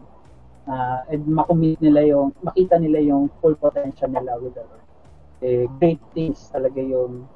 uh, 0.69 1.05
and 1.09 1.25
makumit 1.25 1.81
nila 1.81 2.05
yung, 2.05 2.29
makita 2.45 2.77
nila 2.77 3.01
yung 3.01 3.29
full 3.41 3.57
potential 3.57 4.09
nila 4.09 4.38
with 4.38 4.53
the 4.53 4.65
Lord, 4.65 4.86
eh, 5.44 5.68
great 5.78 6.00
things 6.16 6.48
talaga 6.50 6.80
yung 6.80 7.28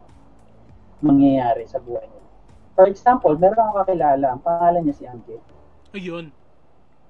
mangyayari 1.03 1.67
sa 1.67 1.77
buhay 1.83 2.07
nila. 2.07 2.27
For 2.73 2.87
example, 2.87 3.35
meron 3.35 3.59
akong 3.59 3.77
kakilala, 3.83 4.25
ang 4.31 4.41
pangalan 4.41 4.81
niya 4.85 4.95
si 4.95 5.05
Angge. 5.05 5.37
Ayun. 5.93 6.31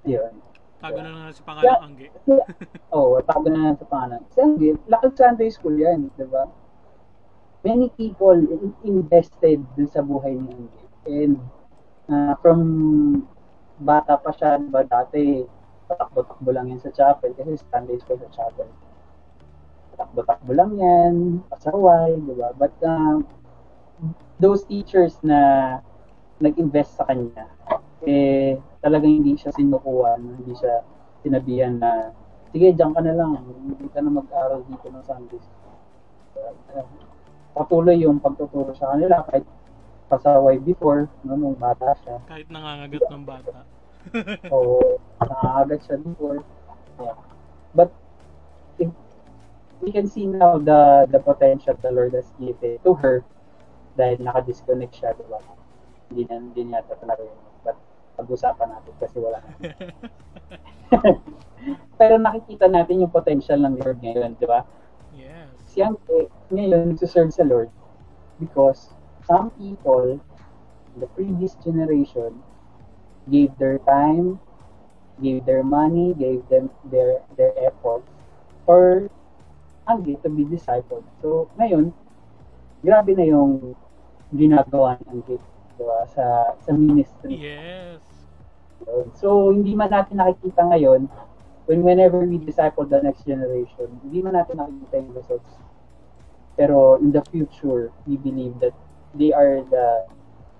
Yun. 0.04 0.32
Tago 0.78 0.98
na 1.02 1.10
lang 1.10 1.34
sa 1.34 1.44
pangalan 1.44 1.66
Yeah. 1.66 1.80
Angge. 1.80 2.08
Oo, 2.96 3.18
oh, 3.18 3.22
tago 3.22 3.46
na 3.48 3.72
lang 3.72 3.78
sa 3.78 3.86
pangalan. 3.86 4.20
Kasi 4.28 4.38
Angge, 4.42 4.70
lakad 4.90 5.12
Sunday 5.14 5.50
school 5.52 5.76
yan, 5.76 6.10
di 6.18 6.26
ba? 6.26 6.50
Many 7.62 7.90
people 7.94 8.38
in- 8.38 8.78
invested 8.86 9.60
dun 9.76 9.88
sa 9.88 10.00
buhay 10.02 10.34
ni 10.34 10.50
Angge. 10.50 10.82
And 11.08 11.34
uh, 12.08 12.34
from 12.40 12.60
bata 13.78 14.18
pa 14.18 14.32
siya, 14.34 14.58
di 14.58 14.68
ba, 14.72 14.82
dati, 14.82 15.44
patakbo-takbo 15.88 16.50
lang 16.52 16.68
yan 16.68 16.80
sa 16.80 16.92
chapel 16.92 17.32
kasi 17.32 17.56
Sunday 17.72 17.96
school 18.00 18.20
sa 18.20 18.30
chapel. 18.32 18.68
Patakbo-takbo 19.98 20.54
lang 20.54 20.78
yan, 20.78 21.14
pasaway, 21.50 22.14
di 22.22 22.34
ba? 22.38 22.54
But 22.54 22.70
um, 22.86 23.26
those 24.38 24.62
teachers 24.62 25.18
na 25.26 25.82
nag-invest 26.38 26.94
sa 26.94 27.10
kanya, 27.10 27.50
eh, 28.06 28.62
talagang 28.78 29.18
hindi 29.18 29.34
siya 29.34 29.50
sinukuha, 29.50 30.22
hindi 30.22 30.54
siya 30.54 30.86
sinabihan 31.26 31.82
na, 31.82 32.14
sige, 32.54 32.70
diyan 32.78 32.94
ka 32.94 33.02
na 33.02 33.10
lang, 33.10 33.42
hindi 33.42 33.90
ka 33.90 33.98
na 33.98 34.10
mag-aral 34.14 34.62
dito 34.70 34.86
ng 34.86 35.02
Sunday 35.02 35.42
school. 35.42 35.74
Uh, 36.78 36.86
patuloy 37.58 37.98
yung 37.98 38.22
pagtuturo 38.22 38.70
sa 38.78 38.94
kanila 38.94 39.26
kahit 39.26 39.42
pasaway 40.06 40.62
before, 40.62 41.10
no, 41.26 41.34
nung 41.34 41.58
bata 41.58 41.98
siya. 42.06 42.22
Kahit 42.30 42.46
nangangagat 42.54 43.02
ng 43.02 43.24
bata. 43.26 43.66
o 44.54 44.78
nakakagat 45.20 45.80
siya 45.84 45.96
before. 46.00 46.40
Yeah. 47.02 47.18
But 47.74 47.90
we 49.80 49.92
can 49.92 50.06
see 50.06 50.26
now 50.26 50.58
the 50.58 51.06
the 51.10 51.20
potential 51.20 51.74
the 51.80 51.90
Lord 51.90 52.14
has 52.14 52.30
given 52.38 52.78
to 52.82 52.92
her 52.98 53.24
dahil 53.98 54.22
naka-disconnect 54.22 54.94
siya, 54.94 55.10
di 55.18 55.26
ba? 55.26 55.42
Hindi 56.08 56.22
na, 56.30 56.34
hindi 56.38 56.62
niya 56.70 56.86
talaga 56.86 57.26
yun. 57.26 57.40
But 57.66 57.76
pag-usapan 58.14 58.70
natin 58.70 58.94
kasi 59.02 59.18
wala 59.18 59.42
na. 59.42 59.50
Pero 61.98 62.14
nakikita 62.16 62.70
natin 62.70 63.02
yung 63.02 63.12
potential 63.12 63.58
ng 63.58 63.74
Lord 63.82 63.98
ngayon, 63.98 64.38
di 64.38 64.46
ba? 64.46 64.62
yes. 65.18 65.50
Si 65.66 65.82
Angke 65.82 66.30
ngayon 66.48 66.94
nagsiserve 66.94 67.34
sa 67.34 67.44
Lord 67.44 67.68
because 68.40 68.94
some 69.26 69.50
people 69.58 70.16
in 70.16 70.98
the 71.02 71.10
previous 71.12 71.58
generation 71.60 72.40
gave 73.28 73.52
their 73.58 73.76
time, 73.84 74.40
gave 75.20 75.44
their 75.44 75.62
money, 75.62 76.14
gave 76.16 76.40
them 76.48 76.70
their 76.88 77.20
their 77.36 77.52
effort 77.60 78.00
for 78.64 79.10
Angge 79.88 80.20
to 80.22 80.28
be 80.28 80.44
discipled. 80.44 81.04
So, 81.24 81.48
ngayon, 81.56 81.90
grabe 82.84 83.16
na 83.16 83.24
yung 83.24 83.72
ginagawa 84.30 85.00
ng 85.00 85.24
Angge 85.24 85.40
diba, 85.80 86.04
sa 86.12 86.52
sa 86.60 86.70
ministry. 86.76 87.40
Yes. 87.40 88.04
So, 89.18 89.50
hindi 89.50 89.74
man 89.74 89.90
natin 89.90 90.20
nakikita 90.20 90.62
ngayon, 90.68 91.08
when 91.66 91.80
whenever 91.82 92.20
we 92.24 92.38
disciple 92.38 92.84
the 92.86 93.00
next 93.02 93.24
generation, 93.26 93.88
hindi 94.04 94.22
man 94.24 94.38
natin 94.38 94.60
nakikita 94.60 94.94
yung 95.02 95.12
results. 95.16 95.52
Pero 96.56 96.96
in 96.98 97.12
the 97.12 97.22
future, 97.30 97.92
we 98.06 98.16
believe 98.18 98.58
that 98.58 98.74
they 99.14 99.32
are 99.32 99.62
the 99.70 99.88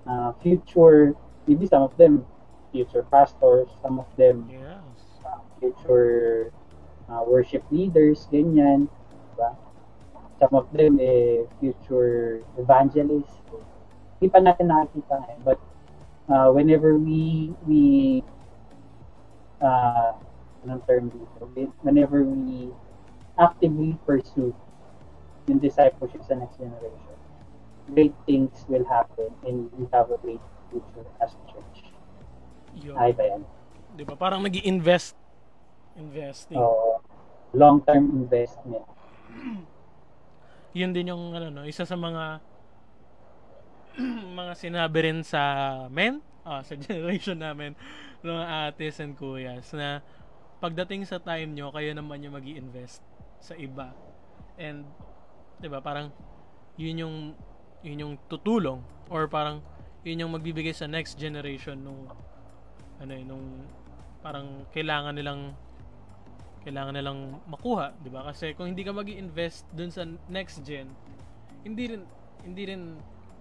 uh, 0.07 0.31
future, 0.39 1.15
maybe 1.47 1.67
some 1.67 1.83
of 1.83 1.93
them, 1.97 2.23
future 2.71 3.03
pastors, 3.09 3.67
some 3.81 3.99
of 3.99 4.07
them, 4.17 4.47
Yes. 4.47 4.63
future 5.59 6.51
uh, 7.11 7.23
worship 7.27 7.63
leaders, 7.71 8.27
ganyan. 8.31 8.87
Some 10.39 10.55
of 10.55 10.71
them, 10.71 10.99
eh, 10.99 11.43
future 11.59 12.43
evangelists. 12.55 13.43
Hindi 14.19 14.27
pa 14.31 14.39
natin 14.39 14.71
nakikita 14.71 15.19
ngayon. 15.19 15.41
But 15.43 15.59
uh, 16.31 16.49
whenever 16.51 16.95
we, 16.95 17.51
we, 17.67 17.83
uh, 19.59 20.15
anong 20.63 20.83
term 20.87 21.11
dito? 21.11 21.71
Whenever 21.83 22.23
we 22.23 22.71
actively 23.39 23.95
pursue 24.03 24.55
yung 25.47 25.59
discipleship 25.59 26.23
sa 26.27 26.35
next 26.35 26.59
generation, 26.59 27.15
great 27.91 28.15
things 28.27 28.51
will 28.67 28.85
happen 28.85 29.31
and 29.47 29.71
we 29.75 29.87
have 29.91 30.11
a 30.11 30.19
great 30.19 30.43
future 30.71 31.07
as 31.23 31.35
a 31.35 31.43
church. 31.51 31.77
Yun. 32.79 32.95
Ay 32.95 33.11
ba 33.15 33.23
yan? 33.25 33.41
Di 33.95 34.03
ba? 34.05 34.13
Parang 34.15 34.43
nag 34.43 34.55
invest 34.61 35.19
Investing. 35.99 36.57
So, 36.57 37.01
long-term 37.51 38.15
investment. 38.15 38.87
Yun 40.79 40.91
din 40.93 41.09
yung 41.09 41.33
ano 41.33 41.49
no, 41.49 41.63
isa 41.65 41.85
sa 41.85 41.97
mga 41.97 42.43
mga 44.39 44.53
sinabi 44.55 44.97
rin 45.09 45.19
sa 45.25 45.41
men, 45.89 46.21
ah, 46.45 46.61
sa 46.61 46.77
generation 46.83 47.39
namin, 47.39 47.73
ng 48.23 48.43
ates 48.67 48.99
and 48.99 49.15
kuyas 49.15 49.71
na 49.75 50.03
pagdating 50.59 51.07
sa 51.07 51.19
time 51.19 51.55
nyo, 51.55 51.71
kayo 51.71 51.95
naman 51.95 52.19
yung 52.19 52.35
mag 52.35 52.43
invest 52.43 52.99
sa 53.39 53.55
iba. 53.55 53.95
And, 54.59 54.83
di 55.59 55.71
ba, 55.71 55.79
parang 55.79 56.11
yun 56.75 56.99
yung 56.99 57.15
yun 57.79 58.03
yung 58.03 58.13
tutulong 58.27 58.83
or 59.07 59.31
parang 59.31 59.63
yun 60.03 60.27
yung 60.27 60.31
magbibigay 60.35 60.75
sa 60.75 60.87
next 60.87 61.15
generation 61.15 61.79
nung 61.79 62.11
ano 62.99 63.11
eh, 63.15 63.23
nung 63.23 63.63
parang 64.19 64.67
kailangan 64.75 65.15
nilang 65.15 65.55
kailangan 66.69 66.93
nilang 66.93 67.41
makuha, 67.49 67.97
'di 67.97 68.09
ba? 68.13 68.29
Kasi 68.29 68.53
kung 68.53 68.69
hindi 68.69 68.85
ka 68.85 68.93
magi-invest 68.93 69.65
dun 69.73 69.89
sa 69.89 70.05
next 70.29 70.61
gen, 70.61 70.85
hindi 71.65 71.89
rin 71.89 72.01
hindi 72.45 72.63
rin 72.69 72.81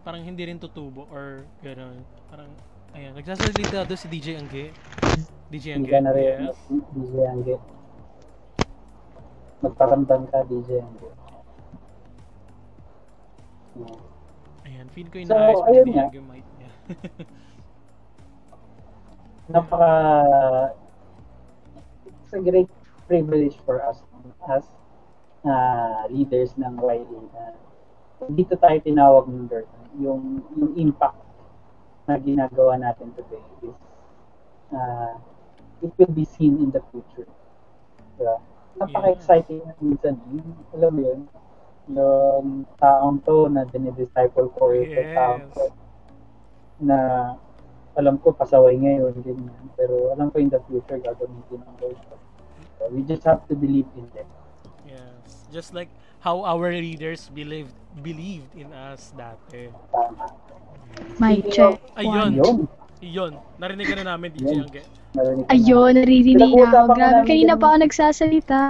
parang 0.01 0.25
hindi 0.25 0.49
rin 0.49 0.57
tutubo 0.57 1.05
or 1.13 1.45
gano'n. 1.61 2.01
Parang 2.33 2.49
ayan, 2.97 3.13
nagsasalita 3.13 3.85
doon 3.85 4.01
si 4.01 4.09
DJ 4.09 4.41
Angge. 4.41 4.73
DJ 5.53 5.77
Hindi 5.77 5.93
Angge. 5.93 5.93
ka 5.93 6.01
na 6.01 6.11
rin, 6.17 6.49
Yes. 6.49 6.57
DJ 6.97 7.15
Angge. 7.29 7.57
Magparamdam 9.61 10.23
ka, 10.33 10.39
DJ 10.49 10.81
Angge. 10.81 11.09
Yeah. 13.77 14.65
Ayan, 14.65 14.87
feel 14.89 15.09
ko 15.13 15.21
inaayos 15.21 15.61
so, 15.61 15.85
ni 15.85 15.93
nga. 15.93 16.09
Angge 16.09 16.21
mic 16.25 16.47
niya. 16.57 16.71
napaka 19.49 19.93
it's 22.09 22.33
a 22.37 22.41
great 22.45 22.69
privilege 23.09 23.57
for 23.65 23.81
us 23.81 24.05
as 24.53 24.69
uh, 25.49 26.05
leaders 26.13 26.53
ng 26.61 26.77
YA 26.79 27.19
na 27.33 27.57
dito 28.29 28.55
tayo 28.59 28.77
tinawag 28.85 29.27
ng 29.31 29.49
Lord 29.49 29.69
yung 29.97 30.45
yung 30.55 30.73
impact 30.77 31.19
na 32.05 32.21
ginagawa 32.21 32.77
natin 32.77 33.13
today 33.17 33.43
is 33.65 33.77
uh, 34.73 35.17
it 35.83 35.93
will 35.97 36.13
be 36.13 36.25
seen 36.25 36.59
in 36.59 36.71
the 36.71 36.83
future. 36.91 37.29
Diba? 38.19 38.43
Napaka-exciting 38.79 39.63
na 39.63 39.75
minsan. 39.79 40.19
Alam 40.75 40.91
mo 40.91 41.01
yun, 41.03 41.21
yung 41.95 42.47
taong 42.79 43.23
to 43.23 43.47
na 43.51 43.65
dinidisciple 43.69 44.51
ko, 44.55 44.75
yung 44.75 44.91
Yes. 44.91 45.15
taong 45.15 45.45
to 45.55 45.65
na 46.79 46.99
alam 47.99 48.15
ko 48.23 48.31
pasaway 48.31 48.79
ngayon, 48.79 49.15
ganyan. 49.23 49.67
Pero 49.75 50.15
alam 50.15 50.31
ko 50.31 50.39
in 50.39 50.51
the 50.51 50.63
future 50.71 50.99
gagamitin 50.99 51.59
ng 51.63 51.77
Lord. 51.83 51.99
So, 52.79 52.87
we 52.89 53.03
just 53.03 53.27
have 53.27 53.43
to 53.49 53.55
believe 53.55 53.91
in 53.95 54.07
them. 54.15 54.29
yes. 54.87 55.47
Just 55.51 55.75
like 55.75 55.91
how 56.21 56.43
our 56.43 56.71
leaders 56.71 57.27
believed 57.29 57.75
believed 58.01 58.55
in 58.55 58.71
us 58.71 59.11
dati. 59.13 59.71
Mic 61.19 61.51
check. 61.51 61.79
Ayun. 61.99 62.15
One. 62.15 62.35
Yun. 62.39 62.59
Iyon, 62.99 63.33
narinig 63.59 63.87
ka 63.87 63.95
na 63.95 64.15
namin 64.15 64.35
DJ. 64.35 64.59
Angge. 64.59 64.83
Narinig 65.15 65.43
ko 65.47 65.47
na. 65.47 65.55
Ayun, 65.55 65.91
naririnig 65.95 66.51
na 66.51 66.67
ako. 66.67 66.91
Grabe, 66.95 67.23
kanina 67.25 67.55
pa 67.55 67.67
ako 67.71 67.77
nagsasalita. 67.79 68.61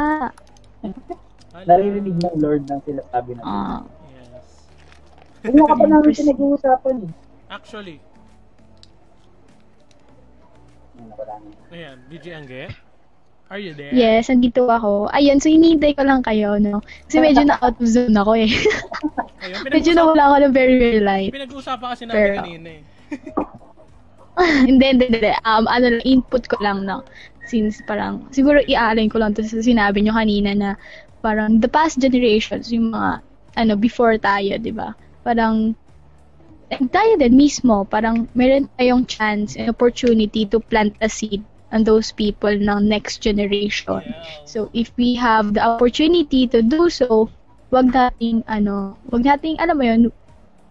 Naririnig 1.64 2.16
ng 2.20 2.36
Lord 2.36 2.62
ng 2.68 2.80
sinasabi 2.84 3.30
natin. 3.36 3.48
Ah, 3.48 3.80
Yes. 4.12 4.48
Ano 5.48 5.64
ka 5.64 5.74
pa 5.74 5.86
namin 5.86 6.12
pinag-uusapan 6.12 6.94
eh. 7.08 7.12
Actually, 7.48 7.98
Ano, 10.98 11.14
ayan, 11.70 11.96
DJ 12.10 12.26
Angge. 12.36 12.68
Are 13.48 13.56
you 13.56 13.72
there? 13.72 13.88
yes, 13.96 14.28
andito 14.28 14.68
ako. 14.68 15.08
Ayun, 15.08 15.40
so 15.40 15.48
hinihintay 15.48 15.96
ko 15.96 16.04
lang 16.04 16.20
kayo, 16.20 16.60
no? 16.60 16.84
Kasi 17.08 17.16
medyo 17.24 17.48
na 17.48 17.56
out 17.64 17.80
of 17.80 17.88
zone 17.88 18.12
ako 18.12 18.36
eh. 18.36 18.52
Ayun, 19.44 19.58
medyo 19.72 19.96
nawala 19.96 20.28
ako 20.28 20.36
ng 20.44 20.52
very, 20.52 20.76
very 20.76 21.00
light. 21.00 21.32
pinag-usapan 21.32 21.88
kasi 21.96 22.04
namin 22.04 22.16
Pero- 22.20 22.36
kanina 22.44 22.68
eh. 22.76 22.82
hindi, 24.68 24.84
hindi, 24.84 25.04
hindi. 25.08 25.32
Um, 25.48 25.64
ano 25.64 25.96
lang, 25.96 26.04
input 26.04 26.44
ko 26.44 26.60
lang 26.60 26.84
na 26.84 27.00
since 27.48 27.80
parang, 27.88 28.28
siguro 28.28 28.60
i-align 28.68 29.08
ko 29.08 29.16
lang 29.16 29.32
to 29.32 29.40
sa 29.40 29.64
sinabi 29.64 30.04
nyo 30.04 30.12
kanina 30.12 30.52
na 30.52 30.70
parang 31.24 31.58
the 31.64 31.70
past 31.72 31.96
generations, 31.96 32.68
yung 32.68 32.92
mga, 32.92 33.24
ano, 33.56 33.72
before 33.80 34.20
tayo, 34.20 34.60
di 34.60 34.70
ba? 34.70 34.92
Parang, 35.24 35.72
tayo 36.92 37.12
din 37.16 37.32
mismo, 37.32 37.88
parang 37.88 38.28
meron 38.36 38.68
tayong 38.76 39.08
chance 39.08 39.56
and 39.56 39.72
opportunity 39.72 40.44
to 40.44 40.60
plant 40.60 40.92
a 41.00 41.08
seed 41.08 41.40
on 41.72 41.84
those 41.84 42.12
people 42.12 42.52
ng 42.52 42.88
next 42.88 43.20
generation. 43.20 44.02
So, 44.48 44.70
if 44.72 44.92
we 44.96 45.14
have 45.20 45.52
the 45.52 45.62
opportunity 45.64 46.48
to 46.48 46.64
do 46.64 46.88
so, 46.88 47.28
wag 47.68 47.92
nating, 47.92 48.44
ano, 48.48 48.96
wag 49.12 49.24
nating, 49.24 49.60
alam 49.60 49.76
mo 49.76 49.84
yun, 49.84 50.02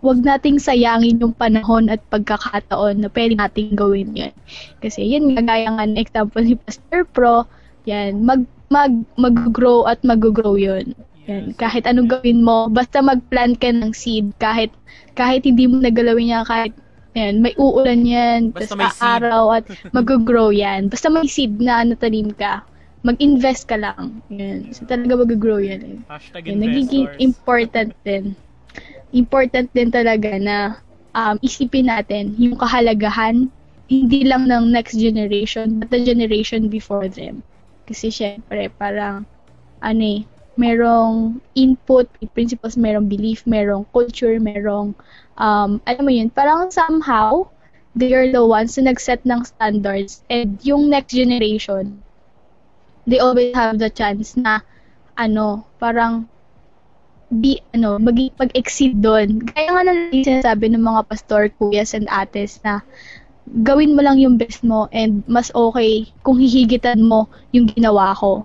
wag 0.02 0.22
nating 0.22 0.58
sayangin 0.62 1.22
yung 1.22 1.34
panahon 1.38 1.90
at 1.90 2.02
pagkakataon 2.10 3.02
na 3.02 3.10
pwede 3.14 3.38
nating 3.38 3.78
gawin 3.78 4.14
yun. 4.14 4.34
Kasi 4.82 5.06
yun 5.06 5.34
nga, 5.34 5.46
gaya 5.46 5.70
nga 5.74 5.86
ng 5.86 6.02
example 6.02 6.42
ni 6.42 6.58
Pastor 6.58 7.06
Pro, 7.06 7.46
yan, 7.86 8.26
mag, 8.26 8.46
mag, 8.74 8.94
mag-grow 9.18 9.86
at 9.86 10.02
mag-grow 10.02 10.58
yun. 10.58 10.98
Yan, 11.30 11.54
kahit 11.60 11.86
anong 11.86 12.10
gawin 12.10 12.42
mo, 12.42 12.72
basta 12.72 13.04
mag-plant 13.04 13.60
ka 13.62 13.70
ng 13.70 13.94
seed, 13.94 14.34
kahit, 14.42 14.74
kahit 15.14 15.46
hindi 15.46 15.70
mo 15.70 15.78
nagalawin 15.82 16.34
yan, 16.34 16.46
kahit 16.46 16.74
yan, 17.18 17.42
may 17.42 17.58
uulan 17.58 18.06
yan, 18.06 18.54
Basta 18.54 18.78
tas 18.78 18.78
may 18.78 18.90
seed. 18.94 19.02
araw 19.02 19.44
at 19.58 19.66
mag-grow 19.98 20.54
yan. 20.54 20.94
Basta 20.94 21.10
may 21.10 21.26
seed 21.26 21.58
na 21.58 21.82
natanim 21.82 22.30
ka, 22.38 22.62
mag-invest 23.02 23.66
ka 23.66 23.82
lang. 23.82 24.22
Yan. 24.30 24.70
So 24.70 24.86
talaga 24.86 25.26
mag-grow 25.26 25.58
yan. 25.58 25.82
Eh. 25.82 25.98
Hashtag 26.06 26.54
Yan, 26.54 26.62
nagiging 26.62 27.10
important 27.18 27.98
din. 28.06 28.38
Important 29.18 29.74
din 29.74 29.90
talaga 29.90 30.38
na 30.38 30.58
um, 31.18 31.42
isipin 31.42 31.90
natin 31.90 32.38
yung 32.38 32.54
kahalagahan 32.54 33.50
hindi 33.88 34.28
lang 34.28 34.52
ng 34.52 34.76
next 34.76 35.00
generation 35.00 35.80
but 35.80 35.88
the 35.90 36.04
generation 36.04 36.68
before 36.68 37.08
them. 37.08 37.42
Kasi 37.88 38.12
syempre 38.12 38.68
parang 38.76 39.24
ano 39.80 40.04
eh, 40.04 40.22
merong 40.58 41.40
input, 41.56 42.10
principles, 42.34 42.76
merong 42.76 43.06
belief, 43.08 43.46
merong 43.46 43.86
culture, 43.94 44.38
merong 44.42 44.98
um, 45.38 45.80
alam 45.86 46.04
mo 46.04 46.12
yun, 46.12 46.30
parang 46.34 46.70
somehow 46.74 47.46
they 47.98 48.14
are 48.14 48.30
the 48.30 48.44
ones 48.44 48.78
na 48.78 48.94
nag-set 48.94 49.22
ng 49.26 49.42
standards 49.46 50.22
and 50.30 50.58
yung 50.62 50.90
next 50.90 51.14
generation 51.14 52.02
they 53.08 53.24
always 53.24 53.56
have 53.56 53.80
the 53.80 53.90
chance 53.90 54.36
na 54.36 54.60
ano, 55.16 55.64
parang 55.80 56.28
be, 57.32 57.60
ano, 57.74 57.98
mag, 57.98 58.16
mag-exceed 58.38 59.00
doon. 59.00 59.42
Kaya 59.48 59.72
nga 59.72 59.82
na 59.88 59.94
sinasabi 60.12 60.72
ng 60.72 60.84
mga 60.84 61.02
pastor, 61.08 61.50
kuyas 61.56 61.96
and 61.96 62.08
ates 62.12 62.60
na 62.62 62.84
gawin 63.64 63.96
mo 63.96 64.04
lang 64.04 64.20
yung 64.20 64.36
best 64.36 64.60
mo 64.68 64.92
and 64.92 65.24
mas 65.24 65.48
okay 65.56 66.12
kung 66.20 66.36
hihigitan 66.36 67.00
mo 67.00 67.32
yung 67.56 67.72
ginawa 67.72 68.12
ko. 68.12 68.44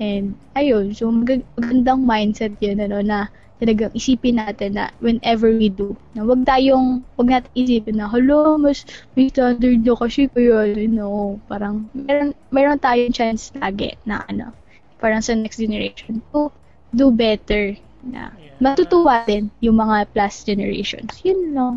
And, 0.00 0.34
ayun, 0.58 0.90
so 0.94 1.10
mag- 1.10 1.46
magandang 1.58 2.02
mindset 2.06 2.58
yun, 2.58 2.82
ano, 2.82 2.98
na 3.04 3.30
talagang 3.62 3.94
isipin 3.94 4.36
natin 4.42 4.74
na 4.74 4.90
whenever 4.98 5.50
we 5.54 5.70
do, 5.70 5.94
na 6.14 6.26
wag 6.26 6.42
tayong, 6.42 7.06
wag 7.14 7.28
natin 7.30 7.50
isipin 7.54 7.96
na, 8.02 8.10
hello, 8.10 8.58
mas 8.58 8.82
may 9.14 9.30
standard 9.30 9.80
na 9.86 9.94
kasi 9.94 10.26
kaya, 10.30 10.66
you 10.74 10.90
know, 10.90 11.38
parang, 11.46 11.86
meron, 11.94 12.34
meron 12.50 12.78
tayong 12.82 13.14
chance 13.14 13.54
lagi 13.54 13.94
na, 14.04 14.22
ano, 14.26 14.50
parang 14.98 15.22
sa 15.22 15.34
next 15.38 15.58
generation 15.62 16.22
to 16.34 16.50
do 16.94 17.10
better 17.14 17.74
na 18.02 18.34
Yeah. 18.38 18.54
matutuwa 18.62 19.26
din 19.26 19.50
yung 19.62 19.78
mga 19.78 20.10
plus 20.14 20.42
generations. 20.46 21.20
Yun 21.26 21.54
lang. 21.54 21.76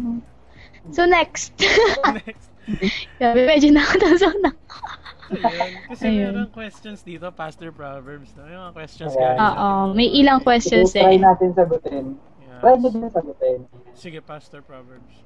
So, 0.94 1.06
next. 1.06 1.54
Next. 2.08 2.50
Sabi, 3.20 3.40
medyo 3.48 3.70
nakatasaw 3.74 4.34
na. 4.44 4.52
Ayun. 5.32 5.72
Kasi 5.92 6.06
Ayun. 6.08 6.32
meron 6.32 6.50
questions 6.52 7.00
dito, 7.04 7.28
Pastor 7.32 7.70
Proverbs. 7.72 8.32
No? 8.38 8.48
Yung 8.48 8.62
mga 8.70 8.74
questions 8.76 9.12
Ayan. 9.14 9.36
guys. 9.36 9.40
Oo, 9.60 9.72
may 9.92 10.08
ilang 10.12 10.40
questions 10.40 10.96
So, 10.96 11.04
try 11.04 11.16
eh. 11.16 11.20
natin 11.20 11.50
sagutin. 11.52 12.06
Yeah. 12.40 12.60
Try 12.64 12.76
mo 12.80 12.88
din 12.90 13.08
sagutin. 13.12 13.60
Sige, 13.94 14.20
Pastor 14.24 14.64
Proverbs. 14.64 15.24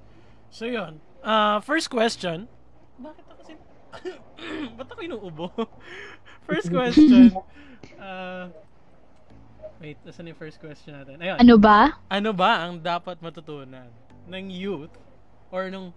So, 0.50 0.66
yun. 0.66 1.00
Uh, 1.22 1.62
first 1.62 1.88
question. 1.88 2.50
Bakit 2.98 3.24
ako 3.24 3.34
kasi... 3.40 3.54
Ba't 4.78 4.88
ako 4.90 5.00
inuubo? 5.06 5.46
first 6.50 6.70
question. 6.70 7.34
Uh, 7.98 8.50
wait, 9.78 9.98
nasan 10.06 10.30
yung 10.30 10.38
first 10.38 10.62
question 10.62 10.94
natin? 10.94 11.18
Ayun. 11.18 11.38
Ano 11.38 11.58
ba? 11.58 11.98
Ano 12.10 12.30
ba 12.30 12.66
ang 12.66 12.78
dapat 12.78 13.18
matutunan 13.22 13.90
ng 14.30 14.46
youth 14.50 14.94
or 15.50 15.70
nung 15.70 15.94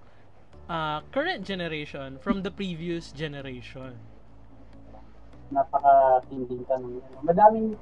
uh, 0.68 1.00
current 1.12 1.44
generation 1.44 2.18
from 2.20 2.42
the 2.42 2.50
previous 2.50 3.12
generation? 3.12 3.98
Napaka-tinding 5.52 6.64
tanong. 6.64 7.04
Madaming 7.20 7.76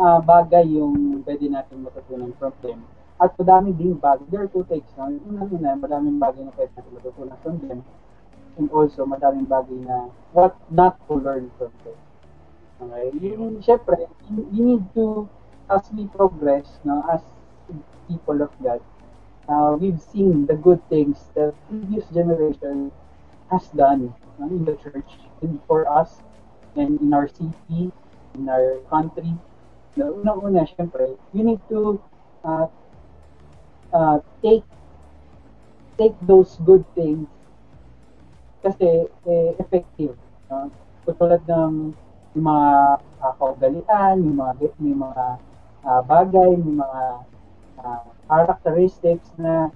ah, 0.00 0.18
bagay 0.18 0.64
yung 0.66 1.22
pwede 1.22 1.46
natin 1.52 1.84
matutunan 1.84 2.32
from 2.40 2.52
them. 2.64 2.82
At 3.20 3.36
madami 3.38 3.76
din 3.76 3.94
bagay. 4.00 4.26
There 4.32 4.42
are 4.48 4.50
two 4.50 4.66
takes. 4.66 4.90
No? 4.98 5.12
Yung 5.12 5.38
Una-una, 5.38 5.78
madaming 5.78 6.18
bagay 6.18 6.42
na 6.48 6.52
pwede 6.56 6.72
natin 6.74 6.92
matutunan 6.96 7.38
from 7.44 7.56
them. 7.62 7.80
And 8.56 8.66
also, 8.70 9.06
madaming 9.06 9.46
bagay 9.46 9.84
na 9.84 10.10
what 10.32 10.56
not 10.70 10.98
to 11.06 11.14
learn 11.18 11.52
from 11.60 11.70
them. 11.84 11.98
Okay? 12.82 13.06
Yung, 13.20 13.62
syempre, 13.62 14.10
you, 14.32 14.42
you 14.50 14.62
need 14.74 14.84
to, 14.98 15.28
as 15.70 15.86
we 15.94 16.10
progress, 16.10 16.66
no, 16.82 17.04
as 17.06 17.22
people 18.08 18.42
of 18.42 18.52
God, 18.60 18.82
uh, 19.48 19.76
we've 19.78 20.00
seen 20.00 20.46
the 20.46 20.54
good 20.54 20.80
things 20.88 21.18
that 21.34 21.54
previous 21.68 22.04
generation 22.10 22.90
has 23.50 23.66
done 23.76 24.14
no, 24.38 24.46
in 24.46 24.64
the 24.64 24.76
church 24.76 25.10
and 25.42 25.60
for 25.66 25.88
us 25.88 26.20
and 26.76 27.00
in 27.00 27.12
our 27.12 27.28
city, 27.28 27.92
in 28.34 28.48
our 28.48 28.78
country. 28.90 29.34
Na 29.94 30.10
unang-una, 30.10 30.66
syempre, 30.66 31.14
you 31.30 31.46
need 31.46 31.62
to 31.70 32.02
uh, 32.42 32.66
uh, 33.94 34.18
take 34.42 34.66
take 35.94 36.18
those 36.26 36.58
good 36.66 36.82
things 36.98 37.30
kasi 38.64 39.06
eh, 39.06 39.54
effective. 39.62 40.18
No? 40.50 40.66
Katulad 41.06 41.46
ng 41.46 41.94
yung 42.34 42.46
mga 42.50 42.68
uh, 43.22 43.32
kaugalian, 43.38 44.14
yung 44.24 44.36
mga, 44.42 44.52
yung 44.82 45.00
mga 45.04 45.24
ah, 45.86 46.02
bagay, 46.02 46.58
yung 46.58 46.82
mga 46.82 47.00
ah, 47.84 48.04
characteristics 48.26 49.28
na 49.36 49.68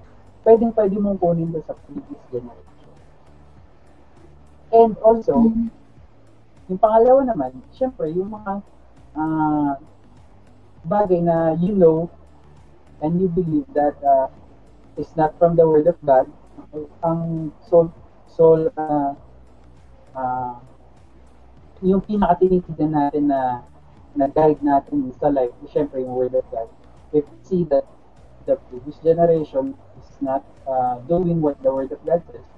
pwedeng 0.43 0.73
pwede 0.73 0.97
mong 0.97 1.21
kunin 1.21 1.53
doon 1.53 1.65
sa 1.65 1.77
previous 1.85 2.25
generation. 2.33 2.95
And 4.73 4.97
also, 5.05 5.37
Mm. 5.49 5.69
yung 6.69 6.81
pangalawa 6.81 7.21
naman, 7.25 7.53
syempre, 7.73 8.09
yung 8.13 8.33
mga 8.33 8.65
ah, 9.17 9.73
bagay 10.85 11.21
na 11.21 11.53
you 11.59 11.75
know 11.77 12.09
and 13.03 13.21
you 13.21 13.29
believe 13.29 13.67
that 13.75 13.95
uh, 14.03 14.27
is 14.97 15.11
not 15.17 15.37
from 15.39 15.55
the 15.55 15.63
Word 15.67 15.87
of 15.87 15.99
God, 16.03 16.27
ang 17.03 17.53
soul, 17.63 17.93
soul, 18.27 18.71
uh, 18.75 19.15
uh, 20.15 20.55
yung 21.83 22.03
pinakatinitignan 22.03 22.91
natin 22.91 23.31
na 23.31 23.63
na 24.19 24.27
guide 24.27 24.59
natin 24.67 25.15
sa 25.15 25.31
life, 25.31 25.55
syempre 25.71 26.03
yung 26.03 26.15
Word 26.19 26.35
of 26.35 26.43
God. 26.51 26.67
If 27.15 27.23
we 27.23 27.39
see 27.47 27.63
that 27.71 27.87
the 28.49 28.57
previous 28.73 28.97
generation 29.05 29.77
is 30.01 30.09
not 30.25 30.41
uh, 30.65 30.97
doing 31.05 31.45
what 31.45 31.61
the 31.61 31.69
Word 31.69 31.93
of 31.93 32.01
God 32.09 32.25
says, 32.33 32.49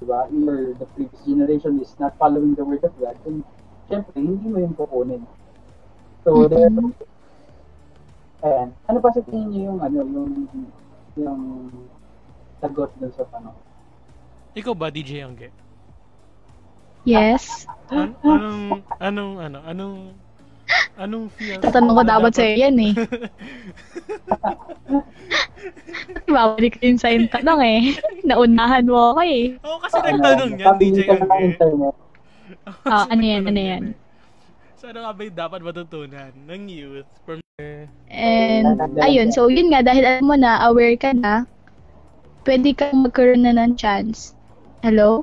diba? 0.00 0.24
Or 0.32 0.72
the 0.80 0.88
previous 0.96 1.20
generation 1.28 1.76
is 1.84 1.92
not 2.00 2.16
following 2.16 2.56
the 2.56 2.64
Word 2.64 2.80
of 2.88 2.96
God, 2.96 3.20
then 3.28 3.44
syempre, 3.92 4.16
hindi 4.16 4.48
mo 4.48 4.58
yung 4.64 4.72
kukunin. 4.72 5.22
So, 6.24 6.48
there, 6.48 6.72
Mhm. 6.72 6.96
ayan. 8.40 8.68
Ano 8.88 8.98
pa 9.04 9.12
sa 9.12 9.20
tingin 9.20 9.48
niyo 9.52 9.60
yung, 9.76 9.80
ano, 9.84 9.98
yung, 10.08 10.32
yung 11.20 11.42
sagot 12.60 12.90
dun 12.96 13.12
sa 13.12 13.28
tanong? 13.28 13.56
Ikaw 14.56 14.74
ba, 14.74 14.88
DJ 14.88 15.20
Angge? 15.20 15.52
Yes. 17.04 17.68
An- 17.92 18.16
anong, 18.24 18.84
anong, 19.00 19.32
ano, 19.40 19.58
anong, 19.64 19.96
anong 20.96 21.26
feel? 21.34 21.60
Tatanong 21.60 21.94
ko 21.96 22.02
dapat 22.04 22.32
sa'yo 22.36 22.54
yan 22.56 22.76
eh. 22.80 22.92
Babalik 26.30 26.78
ko 26.78 26.82
yun 26.86 26.98
sa 26.98 27.10
yung 27.10 27.28
tanong 27.28 27.60
eh. 27.62 27.80
Naunahan 28.24 28.86
mo 28.86 29.14
ako 29.14 29.20
eh. 29.26 29.58
Oo, 29.64 29.78
kasi 29.82 29.96
nagtanong 29.98 30.52
yan, 30.58 30.74
DJ 30.78 30.98
ka 31.06 31.14
na 31.18 31.24
ng 31.24 31.30
Angge. 31.30 31.46
internet. 31.54 31.94
Ah, 32.84 33.06
Kasi 33.06 33.14
ano 33.14 33.22
yan, 33.22 33.42
ano 33.46 33.60
yan? 33.62 33.82
So, 34.74 34.90
ano 34.90 35.06
nga 35.06 35.12
ba 35.14 35.22
yung 35.22 35.38
dapat 35.38 35.60
matutunan 35.62 36.32
ng 36.50 36.62
youth 36.66 37.06
from 37.22 37.38
And, 38.10 38.66
ayun, 38.98 39.30
so 39.30 39.46
yun 39.46 39.70
nga, 39.70 39.86
dahil 39.86 40.02
alam 40.02 40.26
mo 40.26 40.34
na, 40.34 40.58
aware 40.66 40.98
ka 40.98 41.14
na, 41.14 41.46
pwede 42.42 42.74
kang 42.74 43.06
magkaroon 43.06 43.46
na 43.46 43.54
ng 43.54 43.78
chance. 43.78 44.34
Hello? 44.82 45.22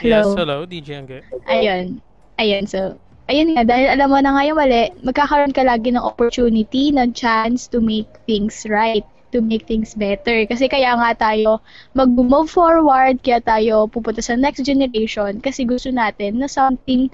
Yes, 0.00 0.32
Hello? 0.32 0.38
hello, 0.38 0.56
DJ 0.64 0.88
Angge. 1.04 1.20
Ayun. 1.46 2.00
Ayun, 2.40 2.64
so, 2.64 2.96
ayun 3.28 3.56
nga, 3.56 3.64
dahil 3.64 3.88
alam 3.88 4.08
mo 4.12 4.18
na 4.20 4.36
nga 4.36 4.42
yung 4.44 4.58
mali, 4.60 4.92
magkakaroon 5.00 5.56
ka 5.56 5.64
lagi 5.64 5.92
ng 5.92 6.02
opportunity, 6.02 6.92
ng 6.92 7.16
chance 7.16 7.68
to 7.68 7.80
make 7.80 8.08
things 8.28 8.68
right, 8.68 9.04
to 9.32 9.40
make 9.40 9.64
things 9.64 9.96
better. 9.96 10.44
Kasi 10.44 10.68
kaya 10.68 10.92
nga 10.94 11.16
tayo 11.16 11.64
mag-move 11.96 12.52
forward, 12.52 13.24
kaya 13.24 13.40
tayo 13.40 13.88
pupunta 13.88 14.20
sa 14.20 14.36
next 14.36 14.62
generation, 14.62 15.40
kasi 15.40 15.64
gusto 15.64 15.88
natin 15.88 16.38
na 16.38 16.48
something, 16.48 17.08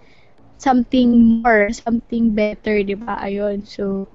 something 0.58 1.40
more, 1.40 1.70
something 1.70 2.34
better, 2.34 2.82
di 2.82 2.98
ba? 2.98 3.22
Ayun, 3.22 3.62
so, 3.62 4.10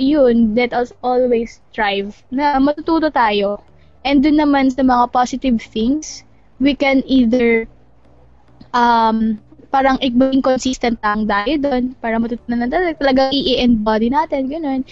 yun, 0.00 0.58
let 0.58 0.74
us 0.74 0.90
always 1.04 1.62
strive 1.70 2.10
na 2.34 2.58
matututo 2.58 3.06
tayo. 3.12 3.62
And 4.02 4.24
dun 4.24 4.40
naman 4.40 4.72
sa 4.72 4.80
mga 4.82 5.12
positive 5.12 5.60
things, 5.60 6.24
we 6.56 6.72
can 6.72 7.04
either 7.04 7.68
um, 8.72 9.38
parang 9.70 9.96
maging 10.02 10.42
consistent 10.42 10.98
lang 11.00 11.30
tayo 11.30 11.54
doon 11.62 11.94
para 12.02 12.18
matutunan 12.18 12.66
natin 12.66 12.94
talagang 12.98 13.30
i-embody 13.30 14.10
natin, 14.10 14.50
ganun. 14.50 14.82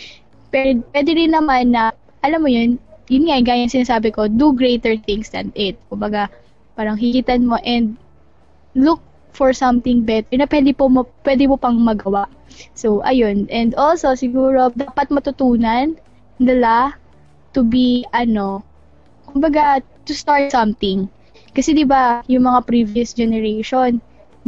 Pero 0.55 0.81
pwede 0.95 1.11
rin 1.19 1.35
naman 1.35 1.75
na, 1.75 1.91
alam 2.23 2.41
mo 2.41 2.49
yun, 2.49 2.79
yun 3.11 3.27
nga, 3.27 3.43
gaya 3.43 3.67
yung 3.67 3.75
sinasabi 3.75 4.15
ko, 4.15 4.31
do 4.31 4.55
greater 4.55 4.95
things 5.05 5.35
than 5.35 5.51
it. 5.59 5.77
Kumbaga, 5.91 6.31
parang 6.79 6.95
hikitan 6.95 7.45
mo 7.45 7.59
and 7.67 7.99
look 8.79 9.03
for 9.35 9.51
something 9.51 10.07
better 10.07 10.39
na 10.39 10.47
pwede, 10.47 10.73
po 10.73 10.87
pwede 11.27 11.45
mo 11.51 11.59
pang 11.59 11.77
magawa. 11.77 12.31
So, 12.79 13.03
ayun. 13.03 13.51
And 13.51 13.75
also, 13.75 14.15
siguro, 14.15 14.71
dapat 14.73 15.11
matutunan 15.11 15.99
nila 16.39 16.95
to 17.53 17.67
be, 17.67 18.07
ano, 18.15 18.63
kumbaga, 19.27 19.83
to 20.07 20.13
start 20.15 20.55
something. 20.55 21.11
Kasi, 21.53 21.75
di 21.75 21.85
ba, 21.85 22.23
yung 22.31 22.47
mga 22.47 22.63
previous 22.69 23.17
generation, 23.17 23.99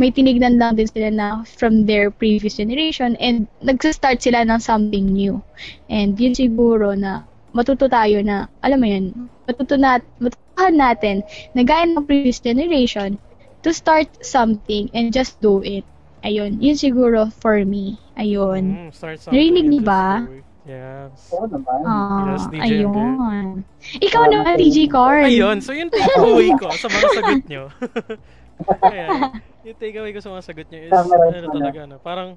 may 0.01 0.09
tinignan 0.09 0.57
lang 0.57 0.75
din 0.75 0.89
sila 0.89 1.13
na 1.13 1.29
from 1.45 1.85
their 1.85 2.09
previous 2.09 2.57
generation 2.57 3.15
and 3.21 3.45
nagsa-start 3.61 4.17
sila 4.19 4.41
ng 4.43 4.57
something 4.59 5.13
new. 5.13 5.45
And 5.87 6.17
yun 6.17 6.33
siguro 6.33 6.97
na 6.97 7.29
matuto 7.53 7.85
tayo 7.87 8.25
na, 8.25 8.49
alam 8.65 8.81
mo 8.81 8.89
yun, 8.89 9.05
matuto 9.45 9.77
nat, 9.77 10.01
matutuhan 10.17 10.75
natin 10.75 11.17
na 11.53 11.61
gaya 11.63 11.85
ng 11.85 12.09
previous 12.09 12.41
generation 12.41 13.21
to 13.61 13.77
start 13.77 14.09
something 14.25 14.89
and 14.97 15.13
just 15.13 15.37
do 15.45 15.61
it. 15.61 15.85
Ayun, 16.21 16.61
yun 16.61 16.77
siguro 16.77 17.29
for 17.41 17.61
me. 17.65 18.01
Ayun. 18.17 18.89
Mm, 18.89 18.91
start 18.93 19.21
something. 19.21 19.37
Narinig 19.37 19.67
niyo 19.69 19.83
ba? 19.85 20.25
Yes. 20.69 21.33
Oo 21.33 21.49
naman. 21.49 21.81
Ah, 21.83 22.37
Yes, 22.37 22.45
DJ 22.47 22.61
ayun. 22.85 23.65
Ikaw 23.99 24.23
Ah, 24.23 24.31
naman, 24.31 24.55
DJ 24.61 24.79
Carl. 24.87 25.25
Ayun, 25.27 25.57
so 25.65 25.73
yung 25.73 25.89
takeaway 25.93 26.53
ko 26.57 26.69
sa 26.71 26.87
mga 26.87 27.07
sagot 27.17 27.43
nyo. 27.49 27.65
Ayan, 28.85 29.11
yung 29.67 29.79
takeaway 29.79 30.13
ko 30.13 30.21
sa 30.21 30.31
mga 30.33 30.43
sagot 30.45 30.67
nyo 30.69 30.81
is, 30.81 30.93
ano 30.93 31.47
talaga, 31.53 31.79
ano, 31.85 31.97
parang, 32.01 32.31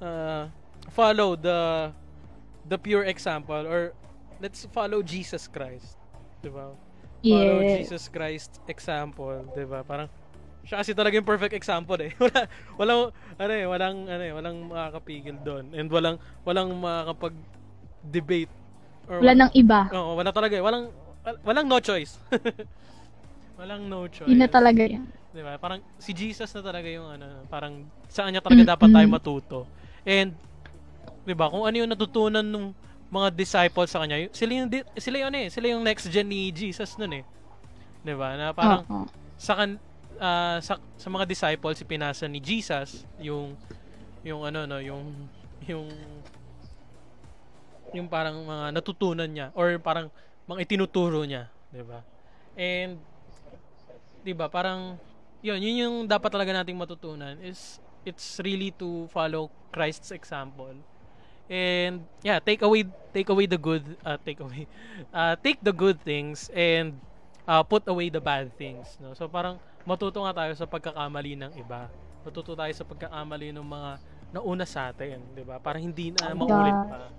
uh, 0.00 0.46
follow 0.90 1.34
the, 1.34 1.90
the 2.68 2.78
pure 2.78 3.04
example, 3.04 3.66
or 3.66 3.92
let's 4.40 4.66
follow 4.70 5.00
Jesus 5.02 5.48
Christ. 5.48 5.96
Diba? 6.42 6.74
Follow 7.26 7.58
Yes. 7.66 7.82
Jesus 7.82 8.06
Christ 8.06 8.62
example, 8.70 9.42
'di 9.50 9.66
ba? 9.66 9.82
Parang 9.82 10.06
siya 10.62 10.78
kasi 10.82 10.94
talaga 10.94 11.18
yung 11.18 11.26
perfect 11.26 11.54
example 11.54 11.98
eh. 11.98 12.14
Wala 12.22 12.46
walang 12.78 13.00
ano 13.38 13.52
eh, 13.54 13.66
walang 13.66 13.96
ano 14.06 14.22
eh, 14.22 14.32
walang 14.34 14.56
makakapigil 14.70 15.34
doon 15.42 15.74
and 15.74 15.90
walang 15.90 16.22
walang 16.46 16.70
makakapag 16.78 17.34
debate 18.06 18.52
or 19.10 19.22
Wala 19.22 19.34
nang 19.34 19.52
iba. 19.58 19.90
Oo, 19.90 20.14
wala 20.14 20.30
talaga 20.30 20.54
eh. 20.54 20.62
Walang 20.62 20.90
wal- 21.26 21.40
walang 21.42 21.66
no 21.66 21.82
choice. 21.82 22.18
walang 23.58 23.90
no 23.90 24.06
choice. 24.06 24.30
Yun 24.30 24.42
na 24.42 24.50
talaga 24.50 24.82
yan. 24.86 25.02
'Di 25.36 25.44
ba? 25.44 25.60
Parang 25.60 25.84
si 26.00 26.16
Jesus 26.16 26.48
na 26.56 26.64
talaga 26.64 26.88
yung 26.88 27.12
ano, 27.12 27.44
parang 27.52 27.84
saan 28.08 28.32
niya 28.32 28.40
talaga 28.40 28.72
dapat 28.72 28.88
tayo 28.88 29.06
matuto. 29.12 29.58
And 30.08 30.32
'di 31.28 31.34
ba, 31.36 31.52
kung 31.52 31.68
ano 31.68 31.76
yung 31.76 31.92
natutunan 31.92 32.40
ng 32.40 32.72
mga 33.12 33.28
disciples 33.36 33.92
sa 33.92 34.00
kanya, 34.00 34.32
sila 34.32 34.64
yung 34.64 34.68
sila 34.96 35.16
yung 35.20 35.28
ano 35.28 35.38
eh, 35.44 35.48
sila 35.52 35.66
yung 35.68 35.84
next 35.84 36.08
gen 36.08 36.32
ni 36.32 36.48
Jesus 36.48 36.96
nun 36.96 37.20
eh. 37.20 37.24
'Di 38.00 38.14
ba? 38.16 38.32
Na 38.40 38.56
parang 38.56 38.88
sa 39.36 39.52
kan 39.60 39.76
ah, 40.16 40.56
sa 40.64 40.80
sa 40.96 41.08
mga 41.12 41.28
disciples 41.28 41.84
ipinasa 41.84 42.24
ni 42.24 42.40
Jesus 42.40 43.04
yung 43.20 43.52
yung 44.24 44.40
ano 44.40 44.64
no, 44.64 44.80
yung 44.80 45.28
yung 45.68 45.86
yung 47.92 48.08
parang 48.08 48.40
mga 48.40 48.72
natutunan 48.72 49.28
niya 49.28 49.52
or 49.52 49.76
parang 49.84 50.08
mga 50.48 50.64
itinuturo 50.64 51.28
niya, 51.28 51.52
'di 51.68 51.84
ba? 51.84 52.00
And 52.56 53.04
'di 54.24 54.32
ba, 54.34 54.50
parang 54.50 54.98
yun, 55.44 55.58
yun 55.60 55.74
yung 55.82 55.96
dapat 56.08 56.32
talaga 56.32 56.52
nating 56.52 56.76
matutunan 56.76 57.36
is 57.42 57.80
it's 58.06 58.38
really 58.40 58.70
to 58.78 59.10
follow 59.10 59.50
Christ's 59.74 60.14
example. 60.14 60.72
And 61.46 62.02
yeah, 62.26 62.42
take 62.42 62.62
away 62.62 62.86
take 63.14 63.30
away 63.30 63.46
the 63.46 63.58
good 63.58 63.84
uh, 64.02 64.18
take 64.22 64.42
away 64.42 64.66
uh, 65.16 65.38
take 65.38 65.62
the 65.62 65.74
good 65.74 66.02
things 66.02 66.50
and 66.50 66.98
uh, 67.46 67.62
put 67.62 67.86
away 67.86 68.10
the 68.10 68.22
bad 68.22 68.50
things, 68.58 68.98
no? 68.98 69.14
So 69.14 69.30
parang 69.30 69.62
matuto 69.86 70.22
nga 70.26 70.34
tayo 70.34 70.52
sa 70.58 70.66
pagkakamali 70.66 71.38
ng 71.38 71.52
iba. 71.58 71.86
Matuto 72.26 72.58
tayo 72.58 72.72
sa 72.74 72.82
pagkakamali 72.82 73.54
ng 73.54 73.62
mga 73.62 73.90
nauna 74.34 74.66
sa 74.66 74.90
atin, 74.90 75.22
'di 75.38 75.46
ba? 75.46 75.62
Para 75.62 75.78
hindi 75.78 76.10
na 76.10 76.34
maulit 76.34 76.74
pa. 76.90 77.10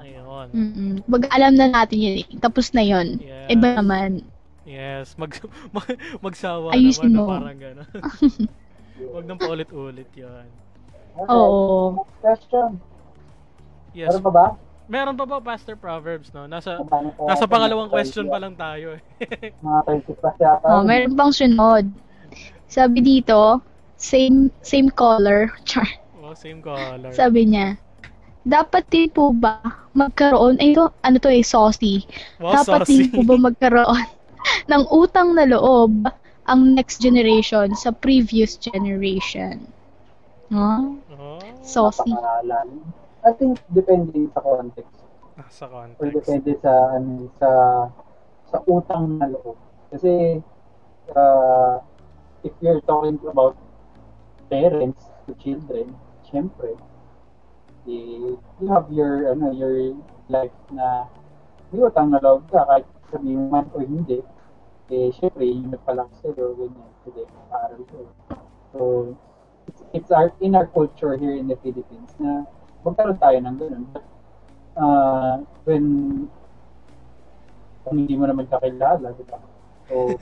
Ayun. 0.00 0.48
Mm-mm. 0.56 0.92
Kumbaga, 1.04 1.28
alam 1.36 1.52
na 1.52 1.68
natin 1.68 1.98
yun 2.00 2.14
eh. 2.24 2.26
Tapos 2.40 2.72
na 2.72 2.80
yun. 2.80 3.20
Yeah. 3.20 3.52
Iba 3.52 3.76
naman. 3.76 4.24
Yes, 4.62 5.14
mag, 5.20 5.32
mag 5.70 5.86
magsawa 6.20 6.70
Ayusin 6.70 7.10
naman 7.10 7.12
na 7.12 7.20
mo. 7.20 7.30
parang 7.34 7.58
gano'n. 7.58 7.90
Huwag 9.12 9.24
nang 9.26 9.40
paulit-ulit 9.40 10.10
'yon. 10.14 10.46
Alright. 11.12 11.28
Oo. 11.28 11.98
Next 11.98 12.14
question. 12.20 12.78
Yes. 13.92 14.08
Meron 14.08 14.22
pa 14.22 14.32
ba? 14.32 14.46
Meron 14.86 15.16
pa 15.16 15.24
ba 15.24 15.38
Pastor 15.40 15.74
Proverbs, 15.74 16.30
no? 16.30 16.46
Nasa 16.46 16.78
Paano 16.80 17.10
pa 17.10 17.22
nasa 17.26 17.44
pangalawang 17.44 17.88
na- 17.88 17.94
question 17.94 18.26
pa 18.26 18.38
lang 18.38 18.54
tayo. 18.54 18.94
eh. 18.94 19.02
Mga 19.64 19.80
30 20.08 20.20
plus 20.20 20.36
yata. 20.38 20.64
Oh, 20.64 20.82
meron 20.82 21.14
pang 21.14 21.32
sunod. 21.32 21.86
Sabi 22.66 22.98
dito, 23.00 23.60
same 23.96 24.48
same 24.62 24.88
color. 24.88 25.50
Char. 25.64 25.84
oh, 26.18 26.32
same 26.32 26.60
color. 26.60 27.10
Sabi 27.12 27.44
niya, 27.44 27.76
dapat 28.42 28.86
din 28.88 29.08
po 29.08 29.30
ba 29.30 29.60
magkaroon, 29.92 30.56
ay 30.56 30.72
ito, 30.72 30.88
ano 31.02 31.16
to 31.18 31.28
eh, 31.28 31.44
saucy. 31.44 32.06
wow, 32.40 32.56
dapat 32.56 32.86
saucy. 32.86 32.92
din 32.96 33.08
po 33.12 33.20
ba 33.24 33.36
magkaroon 33.36 34.06
ng 34.68 34.82
utang 34.90 35.34
na 35.34 35.44
loob 35.46 36.06
ang 36.46 36.74
next 36.74 36.98
generation 36.98 37.74
sa 37.74 37.90
previous 37.94 38.56
generation? 38.58 39.62
No? 40.50 40.98
oh, 41.10 41.38
Saucy. 41.62 42.12
I 43.22 43.30
think 43.38 43.62
depende 43.70 44.26
sa 44.34 44.42
context. 44.42 44.98
ah, 45.38 45.48
sa 45.48 45.66
Or 45.70 46.10
context. 46.10 46.16
depende 46.18 46.52
sa 46.60 46.72
ano 46.98 47.30
sa 47.38 47.50
sa 48.50 48.58
utang 48.66 49.16
na 49.16 49.30
loob. 49.30 49.56
Kasi 49.94 50.42
uh, 51.14 51.78
if 52.42 52.52
you're 52.60 52.82
talking 52.84 53.16
about 53.24 53.54
parents 54.50 55.06
to 55.24 55.32
children, 55.38 55.94
syempre, 56.26 56.74
eh, 57.86 58.36
you 58.60 58.66
have 58.68 58.90
your 58.92 59.30
ano 59.30 59.50
your 59.54 59.94
life 60.28 60.54
na 60.70 61.06
may 61.70 61.80
utang 61.80 62.10
na 62.10 62.20
loob 62.20 62.42
ka 62.50 62.66
kahit 62.66 62.86
sabihin 63.08 63.48
man 63.48 63.70
o 63.72 63.80
hindi. 63.80 64.20
Eh, 64.92 65.08
syempre, 65.16 65.48
yung 65.48 65.72
nagpalaki 65.72 66.12
sa'yo, 66.20 66.52
ganyan, 66.52 66.92
sige, 67.00 67.24
paaral 67.48 67.80
ko. 67.88 67.98
So, 68.76 68.80
it's, 69.64 69.80
it's 69.96 70.10
our, 70.12 70.36
in 70.44 70.52
our 70.52 70.68
culture 70.68 71.16
here 71.16 71.32
in 71.32 71.48
the 71.48 71.56
Philippines 71.64 72.12
na 72.20 72.44
magkaroon 72.84 73.16
tayo 73.16 73.40
ng 73.40 73.56
ganun. 73.56 73.84
But, 73.88 74.04
uh, 74.76 75.40
when 75.64 75.84
kung 77.88 78.04
hindi 78.04 78.20
mo 78.20 78.28
naman 78.28 78.52
kakilala, 78.52 79.16
di 79.16 79.24
ba? 79.24 79.40
So, 79.88 80.20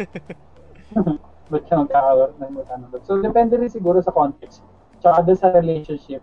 ba't 1.50 1.64
ka 1.66 1.74
magkakaroon 1.74 2.38
ng 2.38 2.54
na 2.62 2.86
loob? 2.94 3.02
So, 3.02 3.18
depende 3.18 3.58
rin 3.58 3.66
siguro 3.66 3.98
sa 3.98 4.14
context. 4.14 4.62
Tsaka 5.02 5.26
doon 5.26 5.38
sa 5.38 5.50
relationship 5.50 6.22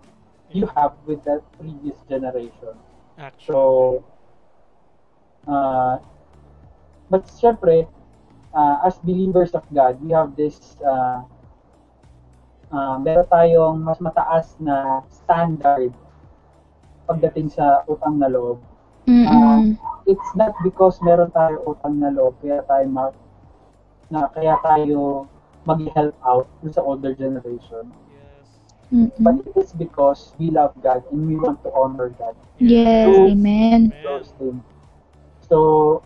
you 0.56 0.64
have 0.72 0.96
with 1.04 1.20
that 1.28 1.44
previous 1.60 2.00
generation. 2.08 2.80
Actually. 3.20 3.52
So, 3.52 4.04
uh, 5.48 6.00
but 7.12 7.28
syempre, 7.28 7.92
uh, 8.58 8.82
as 8.82 8.98
believers 9.06 9.54
of 9.54 9.62
God, 9.70 10.02
we 10.02 10.12
have 10.18 10.34
this, 10.36 10.58
uh, 10.82 11.22
uh, 12.74 12.98
meron 13.00 13.28
tayong 13.30 13.78
mas 13.86 14.02
mataas 14.02 14.58
na 14.58 15.06
standard 15.14 15.94
pagdating 17.08 17.48
sa 17.54 17.86
utang 17.88 18.18
na 18.20 18.28
loob. 18.28 18.60
Mm-mm. 19.08 19.78
It's 20.10 20.32
not 20.36 20.56
because 20.66 21.00
meron 21.06 21.32
tayo 21.32 21.62
utang 21.64 22.02
na 22.02 22.10
loob, 22.12 22.36
kaya 22.42 22.66
tayo 22.66 22.86
ma- 22.90 23.16
na 24.12 24.28
kaya 24.32 24.58
tayo 24.64 25.28
mag-help 25.68 26.16
out 26.26 26.48
sa 26.72 26.82
older 26.84 27.14
generation. 27.16 27.92
Mm-mm. 28.92 29.12
But 29.20 29.44
it 29.44 29.56
is 29.56 29.72
because 29.76 30.32
we 30.40 30.50
love 30.52 30.74
God 30.82 31.04
and 31.12 31.28
we 31.28 31.36
want 31.36 31.60
to 31.64 31.72
honor 31.76 32.10
God. 32.16 32.36
Yes, 32.60 33.04
So, 33.04 33.28
amen. 33.28 33.92
Amen. 33.92 33.94
those 34.04 34.32
things. 34.40 34.64
So, 35.48 36.02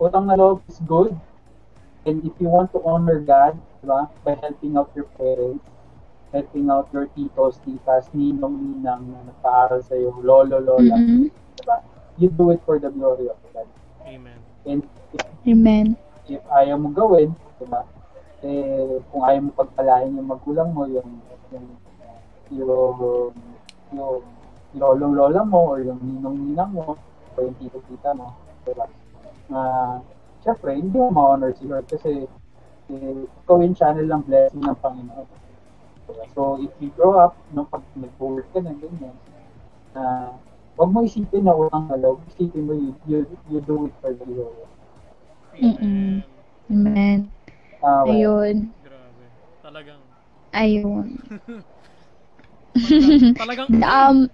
utang 0.00 0.28
na 0.28 0.36
loob 0.36 0.60
is 0.68 0.80
good. 0.84 1.16
And 2.06 2.24
if 2.24 2.32
you 2.40 2.48
want 2.48 2.72
to 2.72 2.80
honor 2.80 3.20
God, 3.20 3.60
di 3.80 3.86
ba, 3.86 4.08
by 4.24 4.32
helping 4.40 4.76
out 4.76 4.88
your 4.96 5.04
parents, 5.20 5.64
helping 6.32 6.70
out 6.72 6.88
your 6.96 7.12
titos, 7.12 7.60
titas, 7.60 8.08
ninong, 8.16 8.56
ninang 8.56 9.04
na 9.12 9.20
nagpaaral 9.28 9.84
sa'yo, 9.84 10.16
lolo, 10.24 10.56
lola, 10.62 10.96
Mm-mm. 10.96 11.28
di 11.28 11.62
ba? 11.68 11.84
You 12.16 12.32
do 12.32 12.56
it 12.56 12.64
for 12.64 12.80
the 12.80 12.88
glory 12.88 13.28
of 13.28 13.36
God. 13.52 13.68
Amen. 14.08 14.40
And 14.64 14.80
if, 15.12 15.20
Amen. 15.44 15.96
if 16.24 16.40
ayaw 16.48 16.80
mo 16.80 16.88
gawin, 16.92 17.36
di 17.60 17.66
ba, 17.68 17.84
eh, 18.40 19.00
kung 19.12 19.20
ayaw 19.20 19.40
mo 19.48 19.50
pagpalain 19.52 20.16
yung 20.16 20.28
magulang 20.28 20.72
mo, 20.72 20.88
yung, 20.88 21.20
yung, 21.52 21.66
yung, 22.48 22.76
yung 23.92 24.24
lolong 24.72 25.12
lola 25.12 25.44
mo, 25.44 25.76
or 25.76 25.84
yung 25.84 26.00
ninong 26.00 26.48
ninang 26.48 26.72
mo, 26.72 26.96
o 26.96 27.36
yung 27.44 27.56
tito 27.60 27.76
tita 27.92 28.16
mo, 28.16 28.32
di 28.64 28.72
ba? 28.72 28.88
Syempre, 30.40 30.76
hindi 30.76 30.96
mo 30.96 31.12
ma-honor 31.12 31.52
si 31.56 31.64
Lord 31.68 31.86
kasi 31.88 32.24
eh, 32.90 33.22
ikaw 33.44 33.62
yung 33.62 33.76
channel 33.76 34.06
ng 34.08 34.22
blessing 34.26 34.64
ng 34.64 34.78
Panginoon. 34.80 35.28
Diba? 36.10 36.24
So, 36.34 36.58
if 36.58 36.72
you 36.82 36.90
grow 36.96 37.20
up, 37.20 37.38
nung 37.54 37.68
pag 37.70 37.84
nag-work 37.94 38.48
ka 38.50 38.58
na 38.64 38.74
ganyan, 38.74 39.14
na 39.94 40.34
Huwag 40.80 40.96
mo 40.96 41.04
isipin 41.04 41.44
na 41.44 41.52
utang 41.52 41.92
na 41.92 42.00
loob. 42.00 42.24
Isipin 42.32 42.64
mo, 42.64 42.72
you, 42.72 42.96
you, 43.04 43.28
you 43.52 43.60
do 43.68 43.84
it 43.84 43.92
for 44.00 44.16
the 44.16 44.24
Lord. 44.32 44.64
Mm-mm. 45.60 46.24
Amen. 46.72 47.28
Ah, 47.84 48.00
well, 48.08 48.16
Ayun. 48.16 48.72
Grabe. 48.80 49.24
Talagang, 49.60 50.00
Ayun. 50.56 51.20
talagang, 53.44 53.68
Um, 53.92 54.32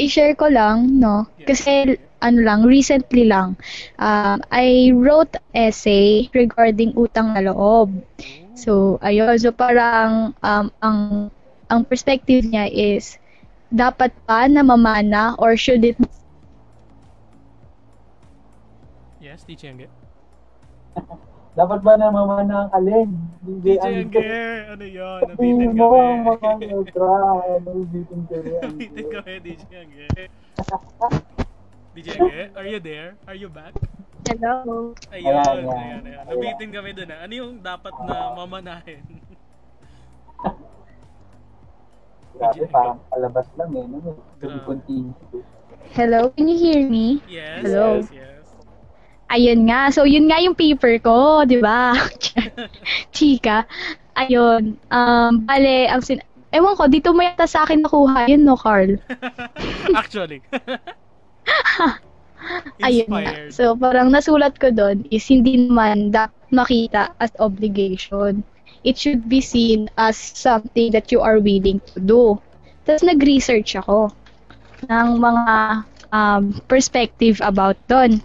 i-share 0.00 0.32
ko 0.32 0.48
lang, 0.48 0.96
no? 0.96 1.28
Kasi, 1.44 2.00
ano 2.18 2.38
lang, 2.42 2.66
recently 2.66 3.26
lang, 3.26 3.54
um, 3.98 4.38
I 4.50 4.90
wrote 4.94 5.36
essay 5.54 6.26
regarding 6.34 6.94
utang 6.98 7.34
na 7.34 7.42
loob. 7.44 7.94
So, 8.58 8.98
ayun. 9.02 9.38
So, 9.38 9.54
parang, 9.54 10.34
um, 10.42 10.66
ang, 10.82 11.30
ang 11.70 11.80
perspective 11.86 12.42
niya 12.42 12.66
is, 12.70 13.18
dapat 13.68 14.16
pa 14.24 14.48
na 14.48 14.64
mamana 14.64 15.36
or 15.36 15.52
should 15.52 15.84
it 15.84 16.00
yes, 19.20 19.44
DJ 19.44 19.76
Angge. 19.76 19.88
dapat 21.52 21.82
ba 21.84 21.98
na 22.00 22.08
mamana 22.08 22.66
ang 22.66 22.70
alin? 22.72 23.08
Hindi 23.44 23.76
DJ 23.76 23.78
ang 23.78 23.94
Angge, 24.08 24.30
ano 24.72 24.84
yun? 24.88 25.20
Nabitin 25.28 25.70
mo, 25.76 25.86
kami. 25.90 26.24
mga 26.24 26.50
ultra, 26.74 27.12
nabibitin 27.60 28.20
ka 28.24 28.36
rin. 28.40 28.60
Nabitin 28.62 29.06
kami, 29.12 29.32
DJ 29.44 29.62
Angge. 29.84 30.06
Angge, 31.98 32.54
are 32.54 32.66
you 32.66 32.78
there? 32.78 33.18
Are 33.26 33.34
you 33.34 33.50
back? 33.50 33.74
Hello? 34.30 34.94
Ayun, 35.10 35.34
Ayan, 35.34 35.42
ayan, 35.42 35.66
ayan. 35.66 36.02
ayan. 36.06 36.24
Nabitin 36.30 36.68
kami 36.70 36.94
dun 36.94 37.10
ah. 37.10 37.26
Ano 37.26 37.32
yung 37.34 37.58
dapat 37.58 37.90
na 38.06 38.38
mamanahin? 38.38 39.02
Grabe, 42.38 42.62
parang 42.70 43.02
palabas 43.10 43.50
lang 43.58 43.74
eh. 43.74 43.82
No? 43.82 44.14
Grabe. 44.38 44.62
continued. 44.62 45.18
Hello? 45.90 46.30
Can 46.38 46.46
you 46.46 46.54
hear 46.54 46.86
me? 46.86 47.18
Yes, 47.26 47.66
Hello? 47.66 47.98
yes, 47.98 48.14
yes. 48.14 48.46
Ayun 49.34 49.66
nga. 49.66 49.90
So, 49.90 50.06
yun 50.06 50.30
nga 50.30 50.38
yung 50.38 50.54
paper 50.54 51.02
ko, 51.02 51.16
di 51.50 51.58
ba? 51.58 51.98
Chika. 53.14 53.66
Ayun. 54.14 54.78
Um, 54.86 55.32
bale, 55.50 55.90
ang 55.90 55.98
sin... 56.06 56.22
Ewan 56.54 56.78
ko, 56.78 56.86
dito 56.86 57.10
mo 57.10 57.26
yata 57.26 57.44
sa 57.44 57.66
akin 57.66 57.82
nakuha 57.82 58.30
yun, 58.30 58.46
no, 58.46 58.54
Carl? 58.56 58.96
Actually. 59.92 60.40
Ayun. 62.86 63.08
Inspired. 63.10 63.50
So, 63.52 63.74
parang 63.74 64.14
nasulat 64.14 64.56
ko 64.62 64.70
doon 64.70 65.04
is 65.10 65.26
hindi 65.26 65.68
naman 65.68 66.14
dapat 66.14 66.34
makita 66.54 67.12
as 67.18 67.34
obligation. 67.42 68.46
It 68.86 68.96
should 68.96 69.26
be 69.26 69.42
seen 69.42 69.90
as 69.98 70.16
something 70.16 70.94
that 70.94 71.10
you 71.10 71.20
are 71.20 71.42
willing 71.42 71.82
to 71.92 71.98
do. 71.98 72.38
Tapos 72.86 73.04
nag-research 73.04 73.76
ako 73.76 74.14
ng 74.86 75.08
mga 75.18 75.56
um, 76.14 76.56
perspective 76.70 77.42
about 77.44 77.76
doon. 77.90 78.22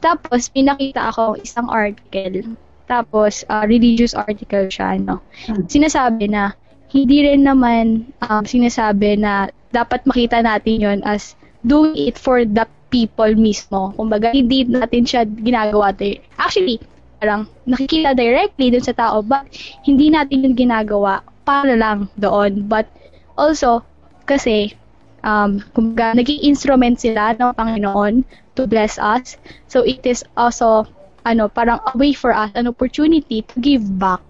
Tapos, 0.00 0.48
pinakita 0.48 1.10
ako 1.12 1.36
isang 1.42 1.68
article. 1.68 2.56
Tapos, 2.86 3.42
uh, 3.50 3.66
religious 3.66 4.14
article 4.14 4.70
siya, 4.70 4.96
no? 5.02 5.18
Sinasabi 5.66 6.30
na, 6.30 6.54
hindi 6.94 7.26
rin 7.26 7.42
naman 7.42 8.06
um, 8.24 8.46
sinasabi 8.46 9.18
na 9.18 9.50
dapat 9.74 10.06
makita 10.06 10.40
natin 10.40 10.78
yon 10.78 11.00
as 11.02 11.34
doing 11.66 11.98
it 11.98 12.16
for 12.16 12.46
the 12.46 12.64
people 12.88 13.34
mismo. 13.34 13.92
Kumbaga, 13.98 14.30
hindi 14.30 14.62
natin 14.64 15.02
siya 15.02 15.26
ginagawa. 15.26 15.90
Actually, 16.38 16.78
parang 17.18 17.50
nakikita 17.66 18.14
directly 18.14 18.70
dun 18.70 18.84
sa 18.84 18.94
tao, 18.94 19.20
but 19.20 19.44
hindi 19.82 20.08
natin 20.08 20.46
yun 20.46 20.54
ginagawa 20.54 21.26
para 21.42 21.74
lang 21.74 22.06
doon. 22.16 22.70
But 22.70 22.86
also, 23.34 23.82
kasi, 24.24 24.78
um, 25.26 25.60
kumbaga, 25.74 26.14
naging 26.14 26.46
instrument 26.46 27.02
sila 27.02 27.34
ng 27.34 27.52
Panginoon 27.58 28.22
to 28.54 28.64
bless 28.70 28.96
us. 28.96 29.36
So, 29.66 29.82
it 29.82 30.06
is 30.06 30.22
also, 30.38 30.86
ano, 31.26 31.50
parang 31.50 31.82
a 31.82 31.92
way 31.98 32.14
for 32.14 32.30
us, 32.30 32.54
an 32.54 32.70
opportunity 32.70 33.42
to 33.42 33.54
give 33.58 33.82
back, 33.98 34.22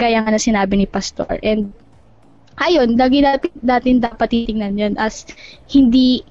gaya 0.00 0.24
nga 0.24 0.32
na 0.32 0.40
sinabi 0.40 0.80
ni 0.80 0.86
Pastor. 0.88 1.28
And, 1.44 1.76
ayun, 2.58 2.96
lagi 2.96 3.22
natin, 3.22 3.52
natin 3.60 3.94
dapat 4.00 4.32
titingnan 4.32 4.80
yun 4.80 4.94
as 4.98 5.28
hindi 5.70 6.24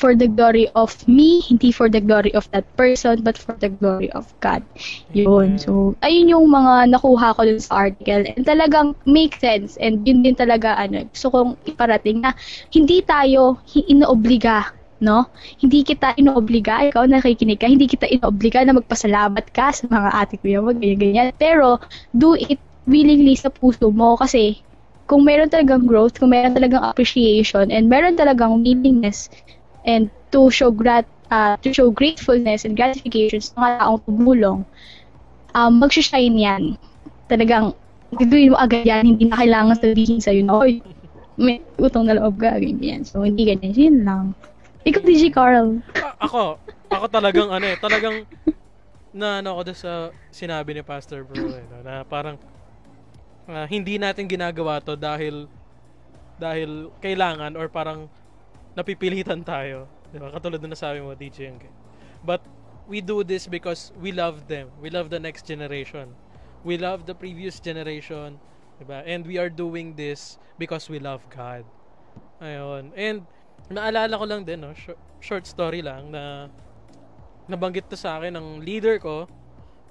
for 0.00 0.16
the 0.16 0.24
glory 0.24 0.72
of 0.72 0.96
me, 1.04 1.44
hindi 1.44 1.68
for 1.76 1.92
the 1.92 2.00
glory 2.00 2.32
of 2.32 2.48
that 2.56 2.64
person, 2.80 3.20
but 3.20 3.36
for 3.36 3.52
the 3.60 3.68
glory 3.68 4.08
of 4.16 4.24
God. 4.40 4.64
Yun. 5.12 5.60
So, 5.60 5.92
ayun 6.00 6.32
yung 6.32 6.48
mga 6.48 6.96
nakuha 6.96 7.36
ko 7.36 7.44
dun 7.44 7.60
sa 7.60 7.84
article. 7.84 8.24
And 8.24 8.48
talagang 8.48 8.96
make 9.04 9.36
sense. 9.36 9.76
And 9.76 10.00
yun 10.08 10.24
din 10.24 10.40
talaga, 10.40 10.80
ano, 10.80 11.04
gusto 11.12 11.28
kong 11.28 11.50
iparating 11.68 12.24
na 12.24 12.32
hindi 12.72 13.04
tayo 13.04 13.60
inoobliga 13.76 14.80
no? 15.00 15.32
Hindi 15.56 15.80
kita 15.80 16.12
inoobliga, 16.20 16.84
ikaw 16.92 17.08
nakikinig 17.08 17.56
ka, 17.56 17.66
hindi 17.72 17.88
kita 17.88 18.04
inoobliga 18.04 18.60
na 18.68 18.76
magpasalamat 18.76 19.48
ka 19.48 19.72
sa 19.72 19.88
mga 19.88 20.08
ate 20.12 20.36
ko 20.36 20.46
yung 20.60 20.76
ganyan-ganyan. 20.76 21.32
Pero, 21.40 21.80
do 22.12 22.36
it 22.36 22.60
willingly 22.84 23.32
sa 23.32 23.48
puso 23.48 23.88
mo 23.88 24.20
kasi 24.20 24.60
kung 25.10 25.26
meron 25.26 25.50
talagang 25.50 25.90
growth, 25.90 26.22
kung 26.22 26.30
meron 26.30 26.54
talagang 26.54 26.86
appreciation, 26.86 27.66
and 27.74 27.90
meron 27.90 28.14
talagang 28.14 28.62
willingness 28.62 29.26
and 29.84 30.10
to 30.30 30.50
show 30.50 30.70
grat 30.70 31.06
uh, 31.30 31.56
to 31.62 31.72
show 31.72 31.90
gratefulness 31.90 32.66
and 32.66 32.76
gratification 32.76 33.40
sa 33.40 33.54
mga 33.56 33.70
taong 33.80 34.00
tumulong, 34.04 34.58
um, 35.54 35.72
mag-shine 35.78 36.36
yan. 36.36 36.62
Talagang, 37.30 37.72
gagawin 38.14 38.52
mo 38.52 38.58
agad 38.58 38.82
yan, 38.84 39.06
hindi 39.06 39.30
na 39.30 39.38
kailangan 39.38 39.76
sabihin 39.78 40.18
sa'yo 40.18 40.42
na, 40.42 40.54
oy, 40.58 40.82
may 41.38 41.62
utang 41.78 42.04
na 42.04 42.18
loob 42.18 42.36
ka, 42.36 42.58
ganyan. 42.58 43.06
So, 43.06 43.22
hindi 43.22 43.46
ganyan. 43.46 43.72
Yun 43.72 43.98
lang. 44.02 44.24
Ikaw, 44.82 45.00
DJ 45.06 45.30
Carl. 45.30 45.78
A- 45.94 46.18
ako, 46.26 46.58
ako 46.90 47.06
talagang 47.06 47.48
ano 47.48 47.64
eh, 47.70 47.78
talagang 47.78 48.26
na 49.10 49.42
ano 49.42 49.58
ako 49.58 49.74
sa 49.74 50.14
sinabi 50.30 50.74
ni 50.74 50.82
Pastor 50.86 51.26
Bro 51.26 51.50
eh, 51.50 51.66
no, 51.66 51.82
na 51.82 52.06
parang 52.06 52.38
ah, 53.50 53.66
hindi 53.66 53.98
natin 53.98 54.30
ginagawa 54.30 54.78
to 54.78 54.94
dahil 54.94 55.50
dahil 56.38 56.94
kailangan 57.02 57.58
or 57.58 57.66
parang 57.66 58.06
napipilitan 58.74 59.42
tayo. 59.42 59.90
Di 60.10 60.18
ba? 60.18 60.30
Katulad 60.34 60.62
na 60.62 60.74
nasabi 60.74 61.02
mo, 61.02 61.14
DJ 61.14 61.50
Yang. 61.50 61.70
But 62.22 62.42
we 62.90 63.00
do 63.00 63.22
this 63.22 63.46
because 63.46 63.94
we 63.98 64.10
love 64.10 64.50
them. 64.50 64.70
We 64.82 64.90
love 64.90 65.10
the 65.10 65.22
next 65.22 65.46
generation. 65.46 66.12
We 66.66 66.76
love 66.76 67.06
the 67.06 67.14
previous 67.14 67.62
generation. 67.62 68.42
Diba? 68.82 69.04
And 69.06 69.24
we 69.24 69.38
are 69.38 69.48
doing 69.48 69.94
this 69.94 70.36
because 70.58 70.90
we 70.90 70.98
love 70.98 71.22
God. 71.30 71.64
Ayun. 72.40 72.90
And 72.96 73.24
naalala 73.70 74.18
ko 74.18 74.24
lang 74.26 74.42
din, 74.42 74.64
no, 74.64 74.74
short, 74.74 74.98
short 75.20 75.44
story 75.46 75.84
lang 75.84 76.10
na 76.10 76.48
nabanggit 77.46 77.86
to 77.86 77.96
sa 77.96 78.18
akin 78.18 78.34
ng 78.34 78.48
leader 78.64 78.98
ko 78.98 79.30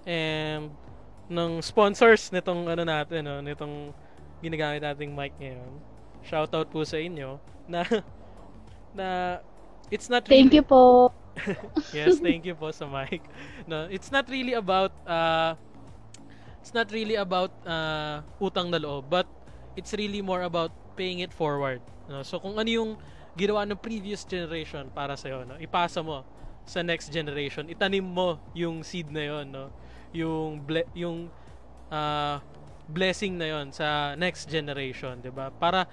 and 0.04 0.74
ng 1.30 1.62
sponsors 1.62 2.34
nitong 2.34 2.66
ano 2.68 2.84
natin, 2.84 3.22
no, 3.24 3.40
nitong 3.40 3.94
ginagamit 4.42 4.82
nating 4.82 5.14
mic 5.14 5.32
ngayon. 5.38 5.80
Shout 6.26 6.52
out 6.52 6.68
po 6.74 6.84
sa 6.84 6.98
inyo 6.98 7.38
na 7.70 7.86
na 8.96 9.40
it's 9.90 10.10
not 10.10 10.26
Thank 10.26 10.54
you 10.54 10.64
po. 10.64 11.14
yes, 11.96 12.20
thank 12.20 12.44
you 12.44 12.56
po 12.56 12.72
sa 12.72 12.86
mic. 12.86 13.24
No, 13.66 13.88
it's 13.88 14.12
not 14.12 14.28
really 14.28 14.54
about 14.54 14.92
uh 15.08 15.56
it's 16.60 16.76
not 16.76 16.92
really 16.92 17.16
about 17.16 17.54
uh 17.64 18.22
utang 18.44 18.70
na 18.70 18.80
loob, 18.82 19.08
but 19.08 19.26
it's 19.80 19.96
really 19.96 20.20
more 20.20 20.44
about 20.44 20.74
paying 21.00 21.24
it 21.24 21.32
forward. 21.32 21.80
No? 22.12 22.22
So 22.28 22.44
kung 22.44 22.60
ano 22.60 22.68
yung 22.68 22.92
ginawa 23.40 23.64
ng 23.64 23.80
previous 23.80 24.28
generation 24.28 24.92
para 24.92 25.16
sa 25.16 25.32
no? 25.32 25.56
ipasa 25.62 26.04
mo 26.04 26.28
sa 26.70 26.86
next 26.86 27.10
generation. 27.10 27.66
Itanim 27.66 28.06
mo 28.06 28.38
yung 28.54 28.86
seed 28.86 29.10
na 29.10 29.26
yon, 29.26 29.50
no? 29.50 29.74
Yung 30.14 30.62
ble- 30.62 30.90
yung 30.94 31.34
uh, 31.90 32.38
blessing 32.86 33.42
na 33.42 33.58
yon 33.58 33.74
sa 33.74 34.14
next 34.14 34.46
generation, 34.46 35.18
'di 35.18 35.34
ba? 35.34 35.50
Para 35.50 35.90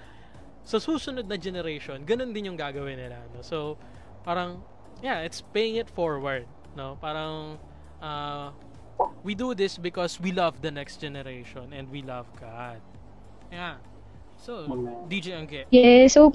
sa 0.66 0.82
susunod 0.82 1.30
na 1.30 1.38
generation, 1.38 2.02
ganun 2.02 2.34
din 2.34 2.50
yung 2.52 2.58
gagawin 2.58 2.98
nila, 2.98 3.22
no? 3.32 3.40
So, 3.40 3.78
parang 4.26 4.58
yeah, 5.00 5.22
it's 5.22 5.40
paying 5.54 5.78
it 5.78 5.88
forward, 5.88 6.44
no? 6.74 6.98
Parang 6.98 7.56
uh, 8.02 8.50
we 9.22 9.34
do 9.34 9.54
this 9.54 9.78
because 9.78 10.18
we 10.20 10.32
love 10.32 10.60
the 10.62 10.70
next 10.70 10.98
generation 11.00 11.70
and 11.72 11.86
we 11.90 12.02
love 12.02 12.26
God. 12.40 12.80
Yeah. 13.52 13.78
So. 14.36 14.66
DJ 15.08 15.32
Angge. 15.38 15.64
Yeah, 15.70 16.06
so 16.08 16.34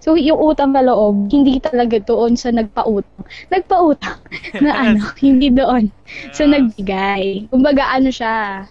So, 0.00 0.12
yung 0.12 0.36
utang 0.36 0.76
na 0.76 0.84
loob, 0.84 1.32
hindi 1.32 1.56
talaga 1.56 1.96
doon 2.04 2.36
sa 2.36 2.52
nagpautang. 2.52 3.24
Nagpautang 3.48 4.20
na 4.64 4.72
ano, 4.92 5.00
hindi 5.20 5.48
doon 5.48 5.88
sa 6.36 6.44
Yes. 6.44 6.52
nagbigay. 6.52 7.48
Kumbaga, 7.48 7.88
ano 7.88 8.12
siya, 8.12 8.68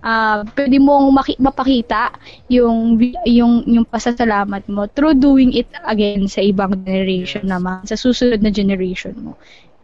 ah 0.00 0.42
pwede 0.56 0.80
mong 0.80 1.06
maki- 1.12 1.40
mapakita 1.40 2.12
yung, 2.48 2.96
yung, 3.24 3.64
yung 3.64 3.86
pasasalamat 3.86 4.64
mo 4.66 4.88
through 4.88 5.16
doing 5.16 5.52
it 5.52 5.68
again 5.84 6.24
sa 6.26 6.40
ibang 6.40 6.72
generation 6.82 7.44
Yes. 7.44 7.52
naman, 7.52 7.84
sa 7.84 7.96
susunod 7.96 8.40
na 8.40 8.48
generation 8.48 9.12
mo. 9.16 9.32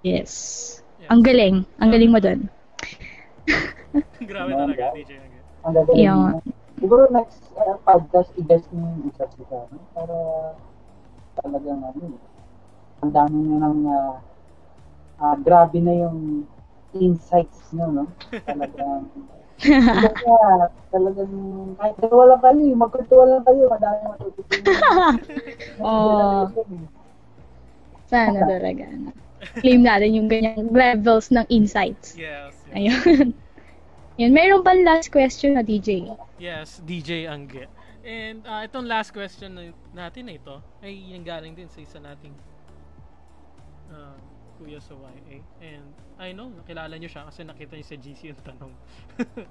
Yes. 0.01 0.31
Yes. 0.99 1.09
Ang 1.09 1.21
galing. 1.21 1.63
Ang 1.79 1.91
galing 1.91 2.11
mo 2.11 2.19
doon. 2.19 2.49
Grabe 4.31 4.53
talaga, 4.53 4.85
DJ. 4.93 5.13
Ang 5.63 5.73
gagawin 5.75 5.99
Yun. 6.01 6.31
mo. 6.33 6.39
Siguro 6.77 7.03
next 7.09 7.41
uh, 7.57 7.77
podcast, 7.83 8.29
i-guess 8.37 8.65
mo 8.73 8.85
yung 8.85 9.09
isa't 9.09 9.33
isa. 9.37 9.59
No? 9.69 9.79
Para 9.93 10.17
talagang 11.37 11.81
ano, 11.81 12.17
ang 13.01 13.11
dami 13.13 13.37
nyo 13.39 13.57
ng, 13.61 13.79
uh, 13.87 14.15
uh, 15.19 15.37
grabe 15.41 15.79
na 15.81 15.95
yung 15.95 16.45
insights 16.95 17.73
nyo, 17.73 17.89
no? 17.93 18.05
Talagang, 18.49 19.09
Kaya, 19.57 20.69
talagang, 20.93 21.33
kahit 21.81 21.97
dalawa 22.01 22.23
lang 22.37 22.41
kayo, 22.45 22.77
magkwentuwa 22.77 23.25
lang 23.25 23.45
kayo, 23.45 23.63
madami 23.73 24.01
matututunan. 24.13 25.15
Oo. 25.87 26.41
Sana 28.07 28.39
talaga. 28.45 28.85
ano. 28.87 29.11
Claim 29.61 29.83
natin 29.85 30.11
yung 30.17 30.29
ganyang 30.29 30.71
levels 30.73 31.29
ng 31.33 31.45
insights. 31.49 32.17
Yes. 32.17 32.55
yes. 32.71 32.75
Ayun. 32.77 33.29
Yun, 34.21 34.33
meron 34.33 34.65
pa 34.65 34.73
last 34.73 35.13
question 35.13 35.61
na 35.61 35.63
DJ. 35.65 36.09
Yes, 36.41 36.81
DJ 36.81 37.29
Angge. 37.29 37.69
And 38.01 38.41
uh, 38.49 38.65
itong 38.65 38.89
last 38.89 39.13
question 39.13 39.53
na- 39.53 39.77
natin 39.93 40.31
na 40.31 40.35
ito 40.41 40.57
ay 40.81 41.13
nanggaling 41.13 41.53
din 41.53 41.69
sa 41.69 41.83
isa 41.85 41.99
nating 42.01 42.33
uh, 43.93 44.17
kuya 44.57 44.81
sa 44.81 44.97
YA. 44.97 45.45
And 45.61 45.87
I 46.17 46.33
know, 46.33 46.49
nakilala 46.51 46.97
nyo 46.97 47.09
siya 47.09 47.29
kasi 47.29 47.45
nakita 47.45 47.77
niyo 47.77 47.87
sa 47.87 47.97
GC 47.97 48.21
yung 48.33 48.43
tanong. 48.43 48.73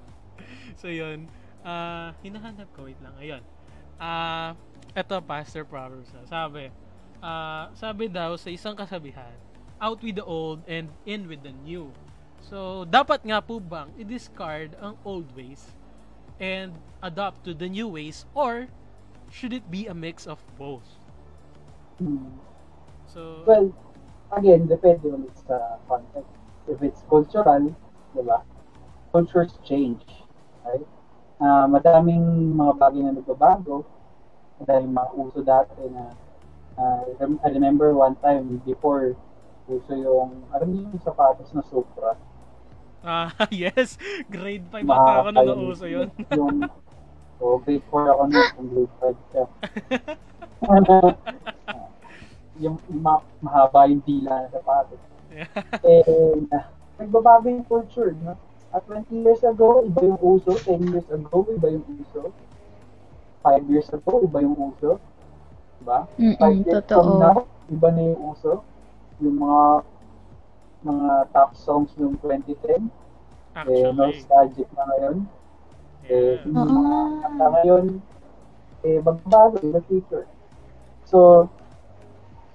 so 0.80 0.90
yun, 0.90 1.30
uh, 1.62 2.10
hinahanap 2.20 2.68
ko, 2.74 2.86
wait 2.86 2.98
lang, 3.00 3.14
ayun. 3.18 3.42
Ah, 3.96 4.52
ito, 4.92 5.16
Pastor 5.24 5.64
Proverbs. 5.64 6.12
ah. 6.12 6.24
Sabi, 6.28 6.68
ah, 7.24 7.72
sabi 7.72 8.10
daw 8.10 8.36
sa 8.36 8.50
isang 8.52 8.76
kasabihan, 8.76 9.32
out 9.80 10.00
with 10.00 10.16
the 10.16 10.24
old 10.24 10.64
and 10.68 10.88
in 11.04 11.28
with 11.28 11.44
the 11.44 11.52
new. 11.64 11.92
So, 12.46 12.86
dapat 12.86 13.26
nga 13.26 13.42
po 13.42 13.58
bang 13.58 13.90
i-discard 13.98 14.78
ang 14.78 14.96
old 15.02 15.28
ways 15.34 15.74
and 16.38 16.76
adopt 17.02 17.44
to 17.44 17.52
the 17.52 17.68
new 17.68 17.88
ways 17.90 18.24
or 18.32 18.68
should 19.32 19.52
it 19.52 19.66
be 19.68 19.90
a 19.90 19.96
mix 19.96 20.24
of 20.24 20.38
both? 20.56 20.86
Hmm. 21.98 22.38
So, 23.10 23.42
Well, 23.44 23.74
again, 24.32 24.66
depende 24.66 25.06
ulit 25.06 25.34
sa 25.46 25.78
context. 25.86 26.30
If 26.66 26.82
it's 26.82 27.02
cultural, 27.06 27.70
di 28.14 28.22
ba? 28.26 28.42
Cultures 29.14 29.54
change, 29.62 30.02
right? 30.66 30.82
Ah, 31.38 31.70
madaming 31.70 32.56
mga 32.56 32.72
bagay 32.80 33.02
na 33.06 33.14
nagbabago. 33.14 33.86
Madaming 34.58 34.94
mga 34.96 35.10
uso 35.14 35.40
dati 35.44 35.82
na 35.92 36.10
ah, 36.80 37.04
rem- 37.20 37.40
I 37.44 37.48
remember 37.54 37.94
one 37.94 38.16
time 38.18 38.58
before 38.66 39.14
uso 39.66 39.94
yung, 39.94 40.46
alam 40.54 40.68
niyo 40.70 40.90
yung 40.90 41.02
sapatos 41.02 41.50
na 41.54 41.62
Supra. 41.66 42.18
ah, 43.06 43.30
yes, 43.54 43.98
grade 44.26 44.66
5 44.70 44.90
ata 44.90 45.12
ako 45.22 45.28
nung 45.30 45.46
nauso 45.46 45.86
yun. 45.86 46.10
yung, 46.38 46.66
so, 47.38 47.62
grade 47.62 47.86
4 47.90 48.14
ako 48.14 48.22
na, 48.26 48.40
yung 48.58 48.68
grade 48.74 48.94
5 48.98 49.18
siya. 49.30 49.44
yung 52.58 52.76
ma- 52.90 53.24
mahaba 53.40 53.86
yung 53.86 54.02
dila 54.02 54.44
ng 54.44 54.52
sapatos. 54.52 55.00
And 55.82 56.48
uh, 56.50 56.64
nagbabago 56.98 57.48
yung 57.48 57.64
culture, 57.64 58.12
no? 58.22 58.36
At 58.72 58.84
20 58.86 59.08
years 59.14 59.42
ago, 59.42 59.82
iba 59.82 60.00
yung 60.02 60.20
uso. 60.20 60.52
10 60.58 60.92
years 60.92 61.08
ago, 61.08 61.46
iba 61.48 61.68
yung 61.70 61.84
uso. 61.96 62.32
5 63.42 63.64
years 63.70 63.88
ago, 63.90 64.20
iba 64.20 64.38
yung 64.42 64.56
uso. 64.56 64.98
Diba? 65.80 66.08
5 66.16 66.18
Mm-mm, 66.18 66.64
years 66.64 66.82
totoo. 66.82 66.98
from 66.98 67.10
now, 67.18 67.36
iba 67.68 67.88
na 67.90 68.02
yung 68.04 68.22
uso. 68.32 68.52
Yung 69.20 69.36
mga 69.38 69.62
mga 70.82 71.08
top 71.32 71.50
songs 71.56 71.90
noong 71.96 72.16
2010, 72.20 72.86
eh, 73.66 73.90
Actually, 73.90 73.92
nostalgic 73.92 74.68
na 74.72 74.84
ngayon. 74.86 75.16
Eh, 76.06 76.38
yeah. 76.38 76.44
yung 76.44 76.54
mga 76.54 76.80
Ah. 76.86 77.08
kanta 77.24 77.46
ngayon, 77.50 77.84
eh, 78.82 78.98
magbabago 79.00 79.56
the 79.62 79.82
future. 79.82 80.26
So, 81.04 81.48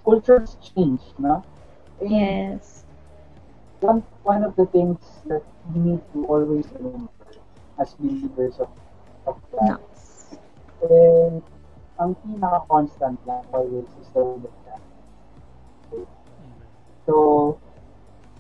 cultures 0.06 0.58
change, 0.62 1.02
no? 1.18 1.44
And 2.02 2.50
Yes. 2.50 2.86
one 3.82 4.04
one 4.24 4.44
of 4.44 4.56
the 4.56 4.66
things 4.68 5.00
that 5.28 5.44
we 5.74 5.80
need 5.80 6.02
to 6.14 6.26
always 6.28 6.68
remember 6.80 7.10
as 7.80 7.94
believers 7.96 8.60
of, 8.60 8.70
of 9.28 9.38
God, 9.52 9.78
Nice. 9.78 10.38
eh, 10.84 11.32
ang 12.02 12.12
pinaka-constant 12.22 13.18
lang 13.28 13.46
always 13.54 13.88
is 14.02 14.10
the 14.14 14.22
word 14.24 14.44
of 14.50 14.56
God. 14.66 14.82
So, 17.06 17.16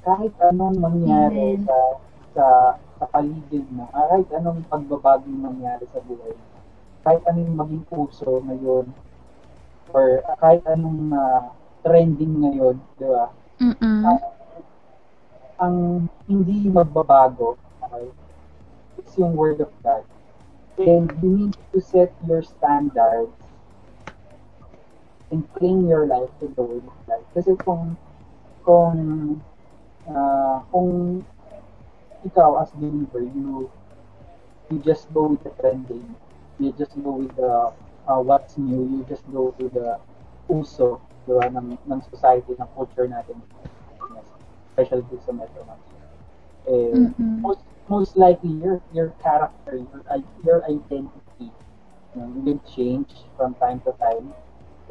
kahit 0.06 0.34
anong 0.50 0.78
mangyari 0.82 1.38
Amen. 1.38 1.66
sa 1.66 1.76
sa 2.34 2.46
sa 2.98 3.06
paligid 3.14 3.66
mo, 3.74 3.90
ah, 3.94 4.06
kahit 4.10 4.30
anong 4.38 4.66
pagbabago 4.70 5.28
mangyari 5.30 5.86
sa 5.90 6.02
buhay 6.02 6.34
mo, 6.34 6.48
kahit 7.06 7.22
anong 7.30 7.54
maging 7.58 7.86
uso 7.94 8.42
ngayon, 8.46 8.86
or 9.94 10.24
ah, 10.26 10.36
kahit 10.40 10.64
anong 10.68 11.12
ah, 11.14 11.52
trending 11.84 12.42
ngayon, 12.42 12.78
di 12.98 13.06
ba? 13.08 13.26
Mm-mm. 13.62 14.02
ang 15.62 16.10
hindi 16.26 16.66
magbabago, 16.74 17.54
okay, 17.86 18.10
it's 18.98 19.14
yung 19.14 19.38
Word 19.38 19.62
of 19.62 19.70
God. 19.86 20.02
And 20.82 21.14
you 21.22 21.30
need 21.30 21.54
to 21.70 21.78
set 21.78 22.10
your 22.26 22.42
standards 22.42 23.38
and 25.30 25.46
clean 25.54 25.86
your 25.86 26.10
life 26.10 26.34
to 26.42 26.50
the 26.50 26.66
Word 26.66 26.82
of 26.82 26.98
God. 27.06 27.22
Kasi 27.38 27.54
kung, 27.62 27.94
kung, 28.66 28.98
ah, 30.10 30.66
kung 30.74 31.22
ikaw 32.26 32.58
as 32.58 32.74
believer, 32.74 33.22
you, 33.22 33.70
you 34.74 34.82
just 34.82 35.14
go 35.14 35.30
with 35.30 35.46
the 35.46 35.54
trending, 35.62 36.18
you 36.58 36.74
just 36.74 36.98
go 37.06 37.22
with 37.22 37.34
the 37.38 37.70
uh, 38.08 38.20
what's 38.22 38.58
new, 38.58 38.82
you 38.90 39.06
just 39.10 39.26
go 39.32 39.54
with 39.58 39.74
the 39.74 39.98
uso, 40.50 41.02
di 41.28 41.34
ba, 41.34 41.48
ng, 41.50 41.78
ng 41.88 42.02
society, 42.10 42.54
ng 42.58 42.70
culture 42.76 43.08
natin 43.08 43.38
especially 44.72 45.04
dito 45.12 45.24
sa 45.26 45.34
Metro 45.36 45.62
Manila. 45.68 46.08
Eh, 46.68 46.96
Mm-mm. 46.96 47.44
most, 47.44 47.64
most 47.90 48.14
likely, 48.18 48.52
your 48.62 48.80
your 48.94 49.10
character, 49.22 49.78
your, 49.78 50.02
i- 50.10 50.32
your 50.46 50.60
identity, 50.66 51.52
you 52.14 52.16
know, 52.16 52.28
will 52.46 52.62
change 52.66 53.12
from 53.38 53.54
time 53.60 53.82
to 53.86 53.92
time. 54.00 54.32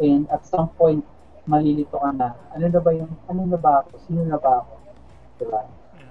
And 0.00 0.28
at 0.30 0.44
some 0.46 0.68
point, 0.76 1.04
malilito 1.48 1.96
ka 1.98 2.10
na, 2.12 2.34
ano 2.54 2.66
na 2.68 2.80
ba 2.80 2.90
yung, 2.94 3.10
ano 3.28 3.42
na 3.48 3.58
ba 3.58 3.82
ako? 3.84 3.98
Sino 4.06 4.22
na 4.26 4.38
ba 4.38 4.62
ako? 4.64 4.72
Diba? 5.40 5.60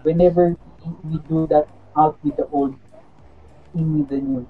Whenever 0.04 0.56
we 1.06 1.18
do 1.30 1.46
that 1.48 1.68
out 1.96 2.18
with 2.24 2.36
the 2.38 2.48
old, 2.52 2.76
in 3.76 4.00
with 4.00 4.10
the 4.10 4.20
new, 4.22 4.46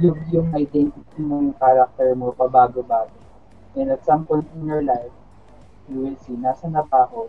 yung, 0.00 0.18
yung 0.32 0.48
identity 0.56 1.20
mo, 1.20 1.44
yung 1.44 1.58
character 1.60 2.16
mo, 2.16 2.32
pabago-bago. 2.32 3.12
And 3.76 3.92
at 3.92 4.04
some 4.04 4.24
point 4.24 4.48
in 4.56 4.64
your 4.68 4.80
life, 4.80 5.12
you 5.88 6.08
will 6.08 6.18
see, 6.24 6.36
nasa 6.36 6.68
na 6.68 6.84
ba 6.84 7.08
ako? 7.08 7.28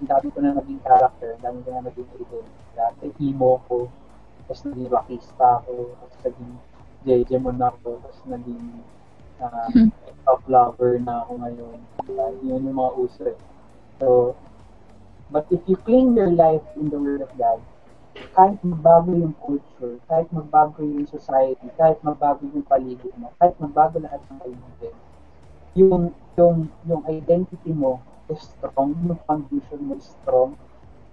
Ang 0.00 0.08
dami 0.08 0.26
ko 0.32 0.38
na 0.42 0.56
naging 0.56 0.80
character, 0.82 1.38
ang 1.38 1.42
dami 1.44 1.58
ko 1.62 1.68
na 1.70 1.86
naging 1.86 2.08
identity. 2.18 2.58
Dati 2.74 3.06
emo 3.22 3.60
ko, 3.68 3.86
tapos 4.46 4.62
naging 4.66 4.90
rockista 4.90 5.62
ako, 5.62 5.94
tapos 5.98 6.18
naging 6.26 6.52
Jejemon 7.00 7.58
ako, 7.62 8.02
tapos 8.02 8.20
naging 8.26 8.64
uh, 9.40 9.70
top 10.26 10.42
lover 10.50 10.98
na 11.00 11.22
ako 11.22 11.32
ngayon. 11.38 11.78
Uh, 12.10 12.32
yun 12.42 12.66
yung 12.66 12.76
mga 12.76 12.92
uso 12.98 13.22
eh. 13.30 13.38
So, 14.00 14.34
but 15.30 15.46
if 15.54 15.62
you 15.70 15.76
clean 15.78 16.16
your 16.16 16.32
life 16.32 16.64
in 16.74 16.90
the 16.90 16.98
Word 16.98 17.22
of 17.22 17.30
God, 17.38 17.60
kahit 18.30 18.58
magbago 18.62 19.10
yung 19.10 19.34
culture, 19.42 19.98
kahit 20.06 20.28
magbago 20.30 20.80
yung 20.86 21.06
society, 21.06 21.66
kahit 21.74 21.98
magbago 22.00 22.46
yung 22.46 22.66
paligid 22.66 23.10
mo, 23.18 23.34
kahit 23.42 23.54
magbago 23.58 23.98
lahat 23.98 24.22
ng 24.30 24.38
paligid, 24.38 24.94
yung 25.74 26.14
yung 26.38 26.70
yung 26.86 27.02
identity 27.10 27.74
mo 27.74 27.98
is 28.30 28.38
strong, 28.54 28.94
yung 29.02 29.18
foundation 29.26 29.80
mo 29.82 29.98
is 29.98 30.06
strong. 30.22 30.54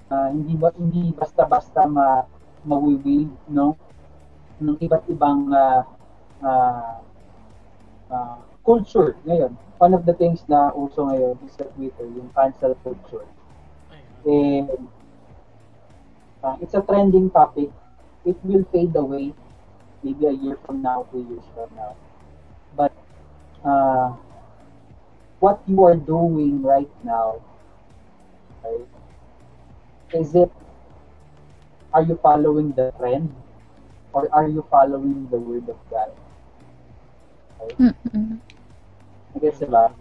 Ah, 0.08 0.30
hindi 0.32 0.56
ba 0.56 0.72
hindi 0.78 1.12
basta-basta 1.12 1.90
ma 1.90 2.24
mawiwig, 2.68 3.28
no? 3.50 3.76
ng 4.58 4.78
iba't 4.82 5.06
ibang 5.14 5.54
ah, 5.54 5.86
ah, 6.42 6.98
ah, 8.10 8.38
culture 8.66 9.14
ngayon. 9.26 9.54
One 9.78 9.94
of 9.94 10.10
the 10.10 10.14
things 10.18 10.42
na 10.50 10.74
uso 10.74 11.06
ngayon 11.06 11.38
is 11.46 11.54
sa 11.54 11.70
Twitter, 11.78 12.10
yung 12.10 12.34
cancel 12.34 12.74
culture. 12.82 13.30
And 14.26 14.90
uh, 16.48 16.56
it's 16.62 16.74
a 16.74 16.82
trending 16.82 17.30
topic. 17.30 17.70
It 18.26 18.38
will 18.44 18.64
fade 18.72 18.96
away 18.96 19.34
maybe 20.04 20.26
a 20.26 20.32
year 20.32 20.58
from 20.66 20.82
now, 20.82 21.08
two 21.12 21.28
years 21.30 21.44
from 21.54 21.70
now. 21.76 21.96
But 22.76 22.94
uh, 23.66 24.16
what 25.40 25.62
you 25.68 25.84
are 25.84 25.96
doing 25.96 26.64
right 26.64 26.90
now, 27.04 27.42
right, 28.64 28.88
is 30.14 30.36
it, 30.36 30.52
are 31.94 32.04
you 32.04 32.20
following 32.22 32.72
the 32.72 32.94
trend 32.98 33.36
or 34.14 34.30
are 34.34 34.48
you 34.48 34.66
following 34.72 35.28
the 35.32 35.38
word 35.38 35.68
of 35.70 35.78
God? 35.90 36.12
Mm-mm. 37.80 38.40
Gets 39.42 39.62
ba? 39.70 39.94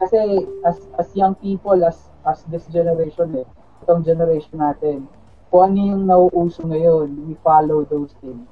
Kasi 0.00 0.18
as 0.66 0.78
as 0.98 1.08
young 1.14 1.34
people, 1.38 1.78
as 1.86 2.10
as 2.26 2.42
this 2.50 2.66
generation 2.74 3.30
eh, 3.38 3.46
itong 3.84 4.02
generation 4.02 4.58
natin, 4.58 5.06
kung 5.54 5.70
ano 5.70 5.78
yung 5.86 6.04
nauuso 6.10 6.66
ngayon, 6.66 7.30
we 7.30 7.38
follow 7.46 7.86
those 7.86 8.10
things. 8.18 8.42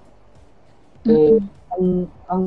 Eh, 1.03 1.35
ang, 1.75 2.07
ang, 2.31 2.45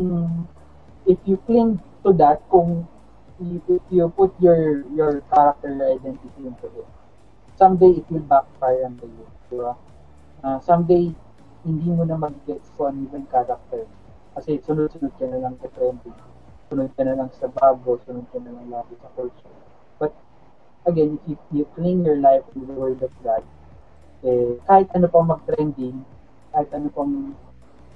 if 1.04 1.20
you 1.28 1.36
cling 1.44 1.76
to 2.08 2.16
that, 2.16 2.40
kung 2.48 2.88
you, 3.36 3.60
put- 3.68 3.84
you 3.92 4.08
put 4.16 4.32
your 4.40 4.88
your 4.96 5.20
character 5.28 5.76
identity 5.76 6.40
into 6.40 6.72
it, 6.72 6.88
someday 7.60 8.00
it 8.00 8.08
will 8.08 8.24
backfire 8.24 8.88
on 8.88 8.96
you. 9.04 9.28
Di 9.52 9.60
ba? 9.60 9.76
Ah, 10.40 10.64
someday, 10.64 11.12
hindi 11.68 11.92
mo 11.92 12.08
na 12.08 12.16
mag-gets 12.16 12.72
kung 12.80 12.96
ano 12.96 13.12
yung 13.12 13.28
character. 13.28 13.84
Kasi 14.40 14.64
sunod-sunod 14.64 15.20
ka 15.20 15.28
na 15.28 15.44
lang 15.44 15.60
sa 15.60 15.68
trending. 15.68 16.16
Sunod 16.72 16.96
ka 16.96 17.04
na 17.04 17.20
lang 17.20 17.28
sa 17.36 17.52
bago, 17.52 18.00
sunod 18.08 18.24
ka 18.32 18.40
na 18.40 18.56
lang 18.56 18.72
lagi 18.72 18.96
sa 19.04 19.12
culture. 19.20 19.52
But, 20.00 20.16
again, 20.88 21.20
if 21.28 21.28
you, 21.28 21.36
you 21.52 21.66
cling 21.76 22.08
your 22.08 22.24
life 22.24 22.48
to 22.56 22.64
the 22.64 22.72
Word 22.72 23.04
of 23.04 23.12
God, 23.20 23.44
eh, 24.26 24.58
kahit 24.66 24.90
ano 24.98 25.06
pang 25.06 25.30
mag-trending, 25.30 26.02
kahit 26.50 26.70
ano 26.74 26.88
pang 26.90 27.14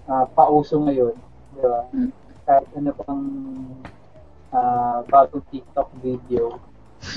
ah, 0.05 0.30
pauso 0.30 0.77
ngayon, 0.86 1.17
di 1.57 1.61
ba? 1.65 1.82
Mm. 1.89 2.11
Kahit 2.45 2.69
ano 2.77 2.91
pang 2.93 3.23
ah, 4.53 5.01
bagong 5.09 5.45
TikTok 5.49 5.89
video, 6.05 6.61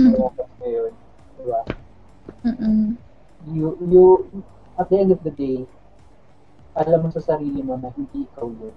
umakas 0.01 0.49
ngayon, 0.65 0.93
di 1.37 1.45
ba? 1.45 1.61
Mm-mm. 2.49 2.97
You, 3.53 3.77
you, 3.85 4.05
at 4.81 4.89
the 4.89 4.97
end 4.97 5.13
of 5.13 5.21
the 5.21 5.35
day, 5.35 5.69
alam 6.73 7.05
mo 7.05 7.09
sa 7.13 7.21
sarili 7.21 7.61
mo 7.61 7.77
na 7.77 7.93
hindi 7.93 8.25
ikaw 8.25 8.49
yun. 8.49 8.77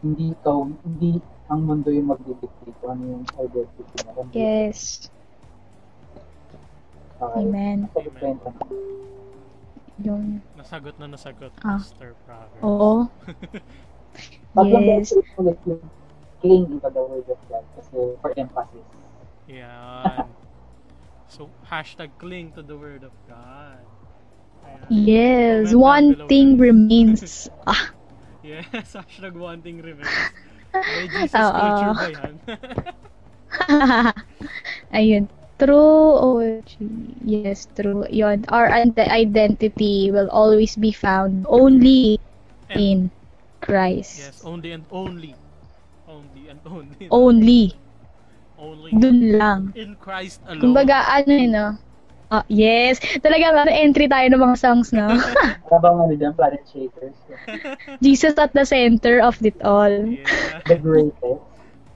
Hindi 0.00 0.32
ikaw, 0.32 0.64
hindi 0.64 1.20
ang 1.52 1.68
mundo 1.68 1.92
yung 1.92 2.10
magdidictate 2.10 2.74
kung 2.80 2.90
ano 2.96 3.02
yung 3.18 3.24
identity 3.38 3.96
mo. 4.08 4.24
Yes. 4.32 5.12
Okay, 7.20 7.40
Amen. 7.40 7.78
mo. 7.88 8.52
Yung, 10.04 10.44
Nasagot 10.56 10.94
na 11.00 11.08
nasagot, 11.08 11.52
Ah. 11.64 11.80
Mr. 11.80 12.12
Proverbs. 12.28 12.62
oo. 12.62 13.08
Yes. 14.56 15.12
ulit 15.36 15.60
yung 15.68 15.84
cling 16.40 16.64
into 16.72 16.88
the 16.88 17.02
word 17.04 17.28
of 17.28 17.36
God 17.52 17.64
kasi 17.76 18.16
for 18.20 18.32
emphasis. 18.36 18.86
Yan. 19.48 20.26
So, 21.28 21.50
hashtag 21.66 22.14
cling 22.22 22.54
to 22.54 22.62
the 22.62 22.78
word 22.78 23.02
of 23.02 23.10
God. 23.26 23.82
Ayan. 24.64 24.86
Yes, 24.88 25.74
Comment 25.74 25.82
one 25.82 26.08
thing 26.30 26.48
remains. 26.70 27.50
Ah, 27.66 27.90
Yes, 28.46 28.94
hashtag 28.94 29.34
one 29.34 29.58
thing 29.60 29.82
remains. 29.82 30.06
May 30.72 31.10
Jesus 31.10 31.34
culture 31.34 31.92
ba 31.98 32.08
yan? 32.14 32.34
Ayun. 34.94 35.24
True 35.58 36.12
OG. 36.20 36.68
Yes, 37.24 37.68
true. 37.72 38.04
Yon. 38.10 38.44
Our 38.48 38.68
ide- 38.68 38.98
identity 39.00 40.10
will 40.12 40.28
always 40.28 40.76
be 40.76 40.92
found 40.92 41.46
only 41.48 42.20
And- 42.68 42.80
in 42.80 42.98
Christ. 43.60 44.18
yes, 44.20 44.44
only 44.44 44.72
and 44.72 44.84
only. 44.92 45.32
Only 46.06 46.48
and 46.48 46.60
only. 46.66 47.06
Only. 47.10 47.64
Only 48.58 48.90
Dun 48.92 49.36
lang. 49.36 49.62
in 49.76 49.96
Christ 49.96 50.40
alone. 50.48 50.60
Kumbaga, 50.60 51.04
ano 51.08 51.28
yun, 51.32 51.52
no? 51.52 51.68
Ah, 52.28 52.42
yes. 52.48 52.98
Talaga, 53.22 53.52
ano, 53.54 53.70
entry 53.70 54.08
tayo 54.10 54.26
ng 54.32 54.42
mga 54.42 54.56
songs, 54.58 54.90
no? 54.92 55.06
Para 55.68 55.78
bang 55.84 55.96
ano 56.00 56.12
dyan, 56.16 56.32
Planet 56.34 56.64
Shakers? 56.66 57.16
Jesus 58.04 58.34
at 58.36 58.50
the 58.52 58.64
center 58.66 59.20
of 59.22 59.38
it 59.44 59.56
all. 59.62 59.92
Yeah. 59.92 60.60
The 60.66 60.76
greatest. 60.80 61.40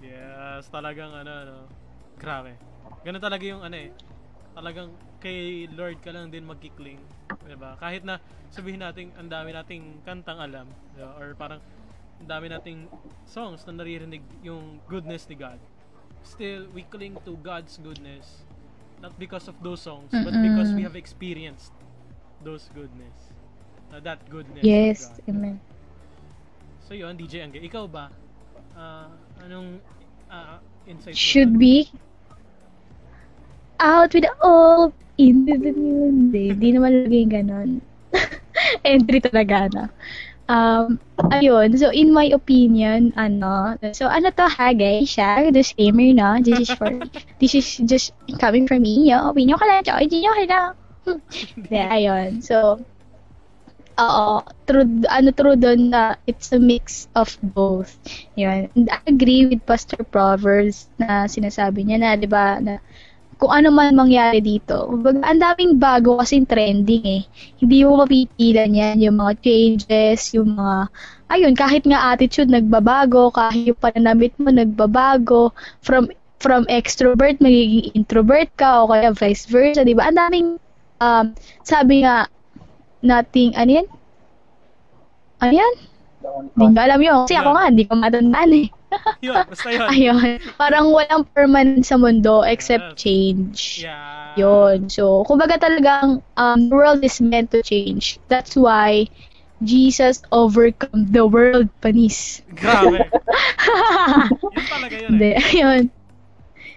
Yes, 0.00 0.68
talagang 0.70 1.11
ano, 1.12 1.32
ano. 1.32 1.56
Grabe. 2.16 2.54
Ganun 3.01 3.22
talaga 3.22 3.44
yung 3.44 3.62
ano 3.64 3.76
eh. 3.76 3.90
Talagang 4.53 4.90
kay 5.20 5.68
Lord 5.72 6.01
ka 6.05 6.12
lang 6.12 6.28
din 6.28 6.44
magkikling. 6.44 7.01
Diba? 7.48 7.76
Kahit 7.80 8.05
na 8.05 8.20
sabihin 8.53 8.82
natin 8.82 9.12
ang 9.16 9.28
dami 9.30 9.53
nating 9.57 10.05
kantang 10.05 10.40
alam. 10.40 10.66
Diba? 10.96 11.12
Or 11.16 11.32
parang 11.36 11.61
ang 12.20 12.28
dami 12.28 12.53
nating 12.53 12.88
songs 13.24 13.64
na 13.64 13.72
naririnig 13.72 14.20
yung 14.44 14.80
goodness 14.84 15.24
ni 15.28 15.36
God. 15.36 15.57
Still, 16.20 16.68
we 16.76 16.84
cling 16.84 17.16
to 17.24 17.32
God's 17.40 17.80
goodness. 17.80 18.44
Not 19.01 19.16
because 19.16 19.48
of 19.48 19.57
those 19.64 19.80
songs, 19.80 20.12
but 20.12 20.36
because 20.36 20.76
we 20.76 20.84
have 20.84 20.92
experienced 20.92 21.72
those 22.44 22.68
goodness. 22.76 23.32
Uh, 23.88 24.01
that 24.05 24.20
goodness 24.28 24.61
Yes, 24.61 25.09
of 25.09 25.24
God. 25.24 25.32
amen. 25.32 25.57
So 26.84 26.92
yun, 26.92 27.16
DJ 27.16 27.40
Angge, 27.40 27.64
ikaw 27.64 27.88
ba? 27.88 28.12
Ah, 28.76 29.09
anong 29.40 29.80
ah, 30.28 30.61
insight 30.84 31.16
Should 31.16 31.57
be 31.57 31.88
out 33.81 34.12
with 34.12 34.28
the 34.28 34.35
old 34.45 34.93
into 35.16 35.57
the 35.57 35.72
new 35.72 36.31
day. 36.31 36.53
Di 36.53 36.68
naman 36.76 37.09
laging 37.09 37.33
ganon. 37.33 37.70
Entry 38.85 39.20
talaga 39.24 39.72
na. 39.72 39.85
Um, 40.51 40.99
ayun. 41.31 41.78
So, 41.78 41.95
in 41.95 42.11
my 42.11 42.26
opinion, 42.35 43.14
ano, 43.14 43.78
so 43.95 44.11
ano 44.11 44.35
to 44.35 44.51
ha, 44.51 44.74
guys, 44.74 45.07
siya, 45.07 45.55
disclaimer 45.55 46.11
na, 46.11 46.43
this 46.43 46.66
is 46.66 46.70
for, 46.74 46.91
this 47.41 47.55
is 47.55 47.78
just 47.87 48.11
coming 48.43 48.66
from 48.66 48.83
me, 48.83 49.14
yung 49.14 49.31
opinion 49.31 49.62
ko 49.62 49.64
lang, 49.64 49.87
tsaka 49.87 50.03
hindi 50.03 50.26
nyo 50.26 50.33
kailangan. 50.35 50.74
Hindi, 51.57 51.81
ayun. 51.81 52.31
So, 52.45 52.76
oo, 53.97 54.26
true, 54.68 54.87
ano 55.09 55.28
true 55.33 55.57
doon 55.57 55.91
na 55.91 56.20
it's 56.28 56.53
a 56.53 56.61
mix 56.61 57.09
of 57.16 57.41
both. 57.41 57.97
Yun. 58.37 58.68
And 58.76 58.87
I 58.93 59.01
agree 59.09 59.49
with 59.49 59.64
Pastor 59.64 60.05
Proverbs 60.05 60.93
na 61.01 61.24
sinasabi 61.24 61.89
niya 61.89 61.99
na, 62.05 62.11
di 62.20 62.28
ba, 62.28 62.61
na 62.61 62.85
kung 63.41 63.49
ano 63.57 63.72
man 63.72 63.97
mangyari 63.97 64.45
dito. 64.45 64.93
Ang 65.01 65.41
daming 65.41 65.80
bago 65.80 66.20
kasing 66.20 66.45
trending 66.45 67.01
eh. 67.09 67.22
Hindi 67.57 67.88
mo 67.88 68.05
mapipilan 68.05 68.68
yan, 68.76 69.01
yung 69.01 69.16
mga 69.16 69.32
changes, 69.41 70.36
yung 70.36 70.61
mga, 70.61 70.93
ayun, 71.32 71.57
kahit 71.57 71.88
nga 71.88 72.12
attitude 72.12 72.53
nagbabago, 72.53 73.32
kahit 73.32 73.72
yung 73.72 73.80
pananamit 73.80 74.36
mo 74.36 74.53
nagbabago, 74.53 75.57
from 75.80 76.12
from 76.41 76.64
extrovert, 76.72 77.36
magiging 77.41 77.93
introvert 77.93 78.49
ka, 78.57 78.84
o 78.84 78.88
kaya 78.88 79.12
vice 79.12 79.45
versa, 79.49 79.84
di 79.84 79.93
ba? 79.93 80.09
Ang 80.09 80.16
daming, 80.16 80.49
um, 81.01 81.36
sabi 81.64 82.01
nga, 82.05 82.28
nating, 83.05 83.53
ano 83.57 83.70
yan? 83.80 83.88
Ano 85.41 85.53
yan? 85.53 85.74
Hindi 86.57 86.76
ko 86.76 86.80
alam 86.80 87.01
yun. 87.01 87.24
Kasi 87.28 87.36
ako 87.36 87.51
nga, 87.57 87.64
hindi 87.68 87.84
ko 87.84 87.93
matandaan 87.97 88.53
eh. 88.57 88.66
yun, 89.24 89.43
basta 89.47 89.68
yun. 89.70 89.88
Ayun. 89.91 90.30
Parang 90.59 90.91
walang 90.91 91.24
permanent 91.34 91.86
sa 91.86 91.97
mundo 91.97 92.43
except 92.43 92.99
change. 92.99 93.82
Yeah. 93.84 94.34
Yun. 94.38 94.91
So, 94.91 95.26
kumbaga 95.26 95.59
talagang 95.59 96.22
um, 96.38 96.70
the 96.70 96.74
world 96.74 97.03
is 97.03 97.20
meant 97.20 97.51
to 97.55 97.62
change. 97.62 98.18
That's 98.28 98.55
why 98.55 99.11
Jesus 99.61 100.22
overcome 100.32 101.12
the 101.12 101.26
world, 101.26 101.68
panis. 101.84 102.41
Grabe. 102.57 103.05
yun 104.57 104.66
talaga 104.66 104.95
yun 104.97 105.11
Hindi, 105.12 105.30
eh. 105.36 105.51
ayun. 105.53 105.82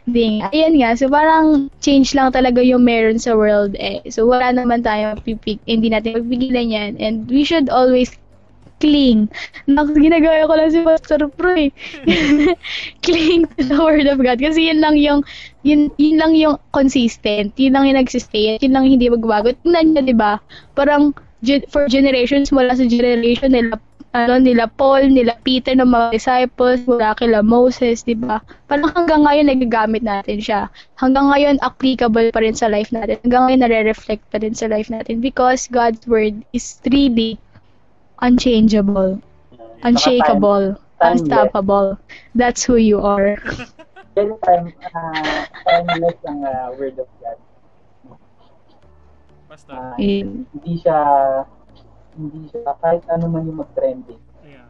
Hindi 0.03 0.24
nga. 0.39 0.51
Ayan 0.51 0.74
nga. 0.84 0.91
So, 0.99 1.07
parang 1.07 1.72
change 1.80 2.11
lang 2.11 2.36
talaga 2.36 2.59
yung 2.59 2.84
meron 2.84 3.24
sa 3.24 3.39
world 3.39 3.80
eh. 3.80 4.03
So, 4.11 4.28
wala 4.28 4.51
naman 4.51 4.84
tayo 4.84 5.16
pipig, 5.24 5.64
hindi 5.64 5.88
natin 5.88 6.20
mapipigilan 6.20 6.68
yan. 6.68 6.91
And 6.99 7.24
we 7.32 7.47
should 7.47 7.72
always 7.72 8.11
cling. 8.84 9.31
Nak, 9.71 9.95
ginagaya 9.95 10.43
ko 10.43 10.53
lang 10.59 10.75
si 10.75 10.84
Pastor 10.84 11.31
Pro 11.31 11.55
eh. 11.55 11.71
cling 13.07 13.47
to 13.55 13.63
the 13.63 13.79
Word 13.79 14.11
of 14.11 14.19
God. 14.19 14.43
Kasi 14.43 14.67
yun 14.67 14.84
lang 14.84 14.99
yung, 14.99 15.23
yun, 15.63 15.88
yun 15.95 16.19
lang 16.19 16.36
yung 16.36 16.59
consistent. 16.75 17.55
Yun 17.55 17.79
lang 17.79 17.88
yung 17.88 18.03
nagsistay. 18.03 18.59
Yun 18.59 18.75
lang 18.75 18.91
hindi 18.91 19.07
magbabago. 19.07 19.55
Tingnan 19.63 19.95
nyo, 19.95 20.01
di 20.03 20.11
ba? 20.11 20.43
Parang, 20.75 21.15
for 21.71 21.88
generations, 21.88 22.51
mula 22.51 22.75
sa 22.75 22.84
generation 22.84 23.55
nila, 23.55 23.79
ano, 24.13 24.38
nila 24.38 24.67
Paul, 24.67 25.09
nila 25.09 25.39
Peter, 25.41 25.73
ng 25.73 25.88
mga 25.88 26.07
disciples, 26.13 26.84
mula 26.84 27.15
kila 27.15 27.39
Moses, 27.39 28.03
di 28.03 28.13
ba? 28.13 28.43
Parang 28.67 28.91
hanggang 28.93 29.23
ngayon 29.23 29.47
nagagamit 29.47 30.03
natin 30.03 30.43
siya. 30.43 30.67
Hanggang 30.99 31.31
ngayon 31.31 31.57
applicable 31.63 32.29
pa 32.36 32.43
rin 32.43 32.53
sa 32.53 32.67
life 32.67 32.91
natin. 32.91 33.17
Hanggang 33.25 33.47
ngayon 33.47 33.61
nare-reflect 33.63 34.27
pa 34.29 34.38
rin 34.43 34.53
sa 34.53 34.67
life 34.69 34.91
natin 34.91 35.23
because 35.23 35.65
God's 35.71 36.03
Word 36.05 36.45
is 36.53 36.77
really 36.91 37.41
unchangeable, 38.24 39.19
unshakable, 39.84 40.80
unstoppable. 41.01 41.99
That's 42.34 42.63
who 42.63 42.78
you 42.80 43.03
are. 43.03 43.36
Very 44.15 44.34
time, 44.45 44.71
uh, 44.95 45.45
timeless 45.67 46.17
ang 46.24 46.45
uh, 46.45 46.71
word 46.80 46.95
of 47.01 47.09
God. 47.19 47.38
Basta. 49.50 49.74
Ah, 49.74 49.97
Yun. 50.00 50.47
hindi 50.54 50.74
siya, 50.79 50.97
hindi 52.16 52.47
siya, 52.50 52.71
kahit 52.79 53.04
ano 53.12 53.25
man 53.28 53.43
yung 53.50 53.59
mag-trending, 53.59 54.21
Yeah. 54.45 54.70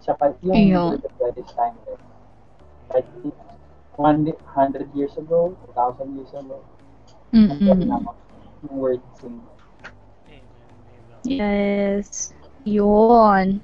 siya 0.00 0.14
pa, 0.14 0.32
yung 0.46 0.56
Ayun. 0.56 0.88
word 0.96 1.04
of 1.04 1.14
God 1.18 1.34
is 1.36 1.50
timeless. 1.52 2.02
Like, 2.90 3.06
100 4.00 4.88
years 4.94 5.14
ago, 5.18 5.58
1,000 5.74 6.16
years 6.16 6.32
ago, 6.32 6.62
naman 7.84 8.14
yung 8.64 8.76
word 8.78 9.02
sing. 9.18 9.42
Yes. 11.24 12.32
Yun. 12.64 13.60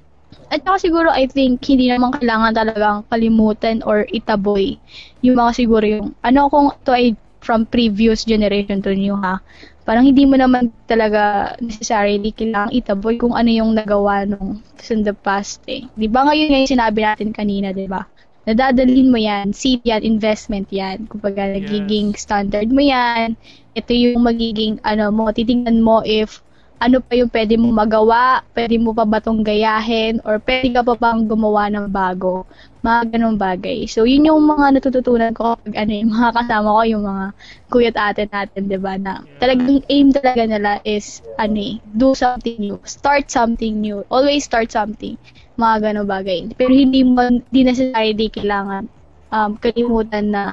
At 0.51 0.59
saka 0.63 0.77
siguro, 0.79 1.09
I 1.11 1.27
think, 1.27 1.59
hindi 1.67 1.87
naman 1.91 2.15
kailangan 2.15 2.53
talagang 2.55 2.97
kalimutan 3.11 3.83
or 3.83 4.07
itaboy 4.11 4.79
yung 5.23 5.35
mga 5.39 5.51
siguro 5.55 5.85
yung, 5.87 6.07
ano 6.23 6.47
kung 6.51 6.71
to 6.87 6.91
ay 6.95 7.15
from 7.43 7.63
previous 7.67 8.23
generation 8.27 8.79
to 8.83 8.91
new 8.95 9.15
ha, 9.15 9.39
parang 9.87 10.03
hindi 10.03 10.27
mo 10.27 10.35
naman 10.35 10.71
talaga 10.87 11.53
necessarily 11.63 12.31
kailangang 12.35 12.75
itaboy 12.75 13.15
kung 13.15 13.35
ano 13.35 13.47
yung 13.51 13.71
nagawa 13.75 14.27
nung 14.27 14.59
in 14.87 15.03
the 15.03 15.15
past 15.15 15.63
eh. 15.67 15.83
Di 15.95 16.07
ba 16.11 16.27
ngayon 16.27 16.47
ngayon 16.51 16.69
sinabi 16.71 16.99
natin 17.03 17.29
kanina, 17.35 17.71
di 17.75 17.87
ba? 17.87 18.03
nadadalhin 18.47 19.11
mo 19.11 19.19
yan, 19.19 19.51
seed 19.51 19.83
yan, 19.83 20.07
investment 20.07 20.71
yan. 20.71 21.03
Kumbaga, 21.11 21.51
Yes. 21.51 21.59
nagiging 21.59 22.15
standard 22.15 22.71
mo 22.71 22.79
yan. 22.79 23.35
Ito 23.75 23.91
yung 23.91 24.23
magiging, 24.23 24.79
ano 24.87 25.11
mo, 25.11 25.27
titingnan 25.35 25.83
mo 25.83 25.99
if 26.07 26.39
ano 26.77 27.01
pa 27.01 27.13
yung 27.17 27.29
pwede 27.33 27.57
mo 27.57 27.73
magawa, 27.73 28.45
pwede 28.53 28.77
mo 28.77 28.93
pa 28.93 29.03
ba 29.03 29.17
itong 29.17 29.41
gayahin, 29.41 30.21
or 30.21 30.37
pwede 30.41 30.73
ka 30.73 30.81
pa 30.85 30.93
bang 30.93 31.25
gumawa 31.25 31.69
ng 31.73 31.89
bago. 31.89 32.45
Mga 32.85 33.17
ganong 33.17 33.37
bagay. 33.41 33.89
So, 33.89 34.05
yun 34.05 34.29
yung 34.29 34.45
mga 34.45 34.77
natututunan 34.77 35.33
ko 35.33 35.57
kapag 35.57 35.73
ano, 35.85 35.91
yung 35.97 36.11
mga 36.17 36.31
kasama 36.37 36.69
ko, 36.77 36.81
yung 36.85 37.03
mga 37.03 37.25
kuya 37.73 37.89
at 37.93 37.97
ate 38.13 38.23
natin, 38.29 38.61
di 38.69 38.77
ba, 38.77 38.93
na 38.95 39.25
talagang 39.41 39.81
aim 39.89 40.13
talaga 40.13 40.43
nila 40.45 40.71
is, 40.85 41.25
ano 41.41 41.57
eh, 41.57 41.81
do 41.97 42.13
something 42.13 42.61
new. 42.61 42.77
Start 42.85 43.33
something 43.33 43.81
new. 43.81 44.05
Always 44.13 44.45
start 44.45 44.69
something. 44.69 45.17
Mga 45.57 45.75
ganong 45.81 46.09
bagay. 46.09 46.39
Pero 46.53 46.69
hindi 46.69 47.01
mo, 47.01 47.25
hindi 47.25 47.61
necessarily 47.65 48.29
kailangan 48.29 48.85
um, 49.31 49.57
kalimutan 49.59 50.31
na 50.31 50.43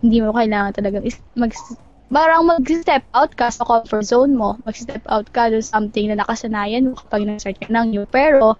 hindi 0.00 0.22
mo 0.24 0.32
kailangan 0.32 0.72
talaga 0.72 1.04
mag 1.36 1.52
parang 2.10 2.42
mag-step 2.42 3.06
out 3.14 3.32
ka 3.38 3.48
sa 3.54 3.62
comfort 3.62 4.02
zone 4.02 4.34
mo. 4.34 4.58
Mag-step 4.66 5.06
out 5.06 5.30
ka 5.30 5.48
dun 5.48 5.62
something 5.62 6.10
na 6.10 6.18
nakasanayan 6.18 6.90
mo 6.90 6.98
kapag 6.98 7.24
nag-start 7.24 7.56
ka 7.62 7.70
ng 7.70 7.94
new. 7.94 8.04
Pero, 8.10 8.58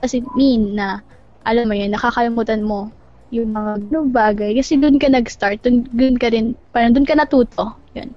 doesn't 0.00 0.30
mean 0.38 0.78
na, 0.78 1.02
alam 1.42 1.66
mo 1.66 1.74
yun, 1.74 1.90
nakakalimutan 1.90 2.62
mo 2.62 2.94
yung 3.34 3.50
mga 3.50 3.82
ganung 3.90 4.10
bagay. 4.14 4.54
Kasi 4.54 4.78
dun 4.78 5.02
ka 5.02 5.10
nag-start, 5.10 5.66
dun, 5.66 5.82
dun 5.90 6.14
ka 6.14 6.30
rin, 6.30 6.54
parang 6.70 6.94
dun 6.94 7.04
ka 7.04 7.18
natuto. 7.18 7.74
Yun. 7.98 8.14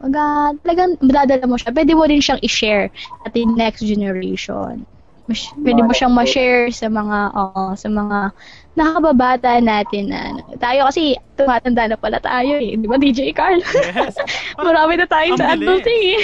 Maga, 0.00 0.56
talagang 0.64 0.96
madadala 1.04 1.44
mo 1.44 1.56
siya. 1.60 1.70
Pwede 1.76 1.92
mo 1.92 2.08
rin 2.08 2.24
siyang 2.24 2.40
i-share 2.40 2.88
at 3.28 3.36
next 3.36 3.84
generation. 3.84 4.88
Mas, 5.24 5.48
pwede 5.60 5.80
mo 5.80 5.92
siyang 5.92 6.12
ma-share 6.12 6.68
sa 6.72 6.88
mga, 6.88 7.32
oo, 7.32 7.72
sa 7.76 7.88
mga 7.88 8.32
nakakababata 8.74 9.62
natin 9.62 10.10
na, 10.10 10.42
tayo 10.58 10.90
kasi 10.90 11.14
tumatanda 11.38 11.94
na 11.94 11.96
pala 11.98 12.18
tayo 12.18 12.58
eh. 12.58 12.74
Di 12.74 12.86
ba, 12.90 12.98
DJ 12.98 13.30
Carl? 13.30 13.62
Yes. 13.62 14.18
Marami 14.58 14.98
na 14.98 15.06
tayo 15.06 15.34
Ang 15.34 15.40
sa 15.40 15.54
adulting 15.54 16.02
eh. 16.18 16.22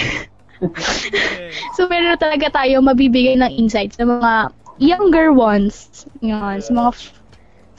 So, 1.72 1.89
meron 1.89 2.20
talaga 2.20 2.52
tayo 2.52 2.82
mabibigay 2.85 3.39
ng 3.39 3.48
insights 3.55 3.97
sa 3.97 4.05
mga 4.05 4.52
younger 4.82 5.32
ones. 5.32 6.05
Yun, 6.20 6.60
sa 6.60 6.70
mga 6.74 6.90
f- 6.93 7.16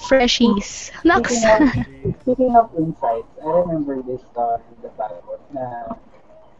freshies. 0.01 0.89
Naks. 1.05 1.35
Speaking 1.35 1.45
of, 1.45 1.61
speaking 2.25 2.53
of 2.57 2.65
insights, 2.79 3.31
I 3.43 3.49
remember 3.53 4.01
this 4.01 4.23
story 4.33 4.65
in 4.71 4.79
the 4.81 4.91
Bible 4.97 5.37
na 5.53 5.93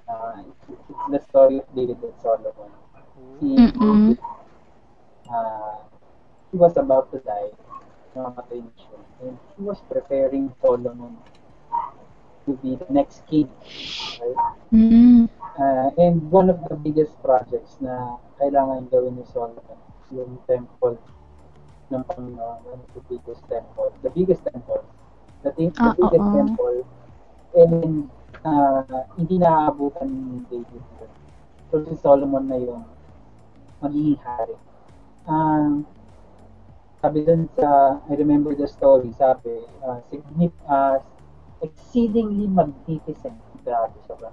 uh, 0.05 0.45
it's 0.45 0.83
the 1.09 1.21
story 1.31 1.57
of 1.63 1.67
David 1.73 1.97
and 2.03 2.13
Solomon. 2.21 2.69
He, 3.41 3.57
uh, 5.31 5.75
he 6.51 6.57
was 6.57 6.77
about 6.77 7.09
to 7.15 7.19
die, 7.25 7.49
namamatay 8.15 8.59
na 8.61 8.73
siya. 8.75 8.99
And 9.21 9.35
he 9.55 9.61
was 9.63 9.79
preparing 9.87 10.51
Solomon 10.61 11.17
to 12.45 12.57
be 12.59 12.75
the 12.75 12.89
next 12.89 13.23
king. 13.29 13.49
Right? 14.17 14.39
Mm. 14.73 15.29
Uh, 15.59 15.89
and 15.99 16.31
one 16.31 16.49
of 16.49 16.57
the 16.69 16.75
biggest 16.75 17.13
projects 17.21 17.77
na 17.83 18.17
kailangan 18.41 18.89
gawin 18.89 19.19
ni 19.19 19.25
Solomon 19.29 19.77
yung 20.11 20.39
temple 20.47 20.99
ng 21.91 22.03
Panginoon, 22.07 22.59
one 22.67 22.79
of 22.79 22.89
the 22.95 23.03
biggest 23.07 23.43
temple, 23.51 23.91
the 24.03 24.11
biggest 24.11 24.43
temple, 24.47 24.83
the, 25.43 25.51
the 25.55 25.71
Ah, 25.79 25.95
biggest 25.95 26.23
oo. 26.23 26.35
temple, 26.35 26.77
and 27.55 28.07
uh, 28.47 29.03
hindi 29.19 29.35
naaabutan 29.39 30.07
ni 30.07 30.39
David. 30.47 30.83
So 31.71 31.83
si 31.83 31.95
Solomon 31.99 32.47
na 32.47 32.57
yung 32.59 32.83
magiging 33.83 34.19
hari. 34.23 34.55
Um, 35.27 35.83
sabi 37.01 37.25
dun 37.25 37.49
sa, 37.57 37.97
I 38.05 38.13
remember 38.13 38.53
the 38.53 38.69
story, 38.69 39.09
sabi, 39.17 39.57
uh, 39.81 39.99
signif, 40.13 40.53
uh, 40.69 41.01
exceedingly 41.65 42.45
magnificent. 42.45 43.37
Grabe 43.65 43.97
siya 44.05 44.15
ba? 44.21 44.29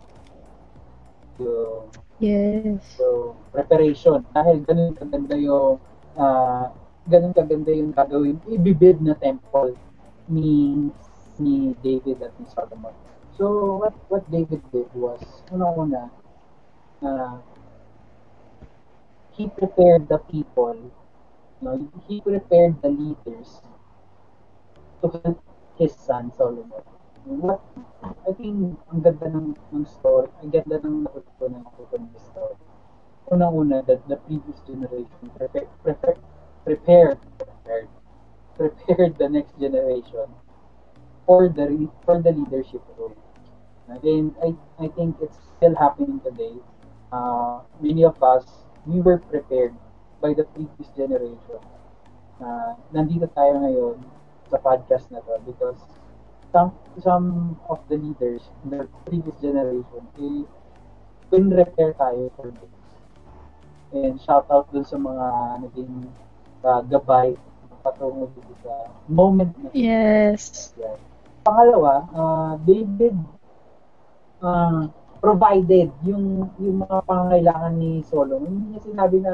Yung, 1.41 1.89
Yes. 2.19 2.83
So, 2.99 3.39
preparation. 3.55 4.27
Dahil 4.35 4.67
ganun 4.67 4.91
kaganda 4.99 5.39
yung, 5.39 5.79
ah 6.19 6.75
ganun 7.07 7.31
kaganda 7.31 7.71
yung 7.71 7.95
gagawin, 7.95 8.43
ibibuild 8.51 8.99
na 9.01 9.15
temple 9.15 9.79
ni, 10.27 10.91
ni 11.39 11.73
David 11.79 12.19
at 12.27 12.35
ni 12.37 12.47
Solomon. 12.51 12.93
So, 13.39 13.79
what 13.79 13.95
what 14.11 14.27
David 14.27 14.67
did 14.75 14.91
was, 14.99 15.23
unang-una, 15.55 16.11
uh, 17.07 17.39
he 19.39 19.47
prepared 19.47 20.11
the 20.11 20.19
people, 20.27 20.75
no, 21.61 21.91
he 22.07 22.21
prepared 22.21 22.81
the 22.83 22.89
leaders 22.89 23.61
to 25.03 25.09
help 25.09 25.43
his 25.79 25.95
son 25.95 26.33
Solomon. 26.37 26.83
What 27.25 27.61
I 28.03 28.33
think 28.33 28.79
ang 28.89 29.03
ganda 29.05 29.29
ng, 29.29 29.53
ng 29.75 29.85
story, 29.85 30.33
ang 30.41 30.51
ganda 30.51 30.81
ng 30.81 31.05
natutunan 31.05 31.65
ko 31.77 31.85
from 31.91 32.09
this 32.15 32.25
story. 32.33 32.57
Unang-una, 33.29 33.85
that 33.85 34.01
the 34.09 34.17
previous 34.25 34.57
generation 34.65 35.29
prepared, 35.37 35.69
prepared, 35.85 36.21
prepared, 36.65 37.19
prepared, 37.37 37.89
prepared 38.57 39.13
the 39.19 39.29
next 39.29 39.53
generation 39.61 40.25
for 41.27 41.53
the 41.53 41.69
for 42.09 42.23
the 42.25 42.33
leadership 42.33 42.81
role. 42.97 43.17
And 43.89 44.33
I 44.41 44.57
I 44.81 44.89
think 44.97 45.21
it's 45.21 45.37
still 45.57 45.77
happening 45.77 46.21
today. 46.25 46.57
Uh, 47.13 47.61
many 47.81 48.05
of 48.05 48.17
us 48.23 48.45
we 48.89 49.01
were 49.01 49.21
prepared 49.21 49.77
by 50.19 50.35
the 50.35 50.45
previous 50.53 50.89
generation. 50.95 51.61
Uh, 52.39 52.75
nandito 52.91 53.27
tayo 53.33 53.59
ngayon 53.59 53.97
sa 54.47 54.59
podcast 54.59 55.11
na 55.11 55.19
to 55.23 55.35
because 55.45 55.79
some 56.51 56.71
some 57.03 57.59
of 57.69 57.83
the 57.91 57.99
leaders 57.99 58.47
in 58.65 58.73
the 58.73 58.87
previous 59.05 59.37
generation 59.39 60.03
eh, 60.17 60.47
pin-repair 61.29 61.93
tayo 61.95 62.31
for 62.35 62.49
this. 62.49 62.75
And 63.89 64.21
shout 64.21 64.47
out 64.49 64.69
dun 64.69 64.85
sa 64.85 64.97
mga 64.97 65.27
naging 65.65 66.13
uh, 66.61 66.83
gabay 66.85 67.35
patungo 67.81 68.29
dito 68.35 68.53
sa 68.65 68.91
moment 69.07 69.55
na 69.59 69.71
Yes. 69.73 70.75
yan. 70.77 70.99
Pangalawa, 71.43 72.05
uh, 72.13 72.53
David 72.61 73.17
uh, 74.43 74.91
provided 75.19 75.89
yung 76.05 76.53
yung 76.61 76.85
mga 76.85 76.97
pangangailangan 77.07 77.75
ni 77.75 78.03
Solomon. 78.05 78.47
Hindi 78.47 78.77
niya 78.77 78.83
sinabi 78.85 79.17
na 79.23 79.33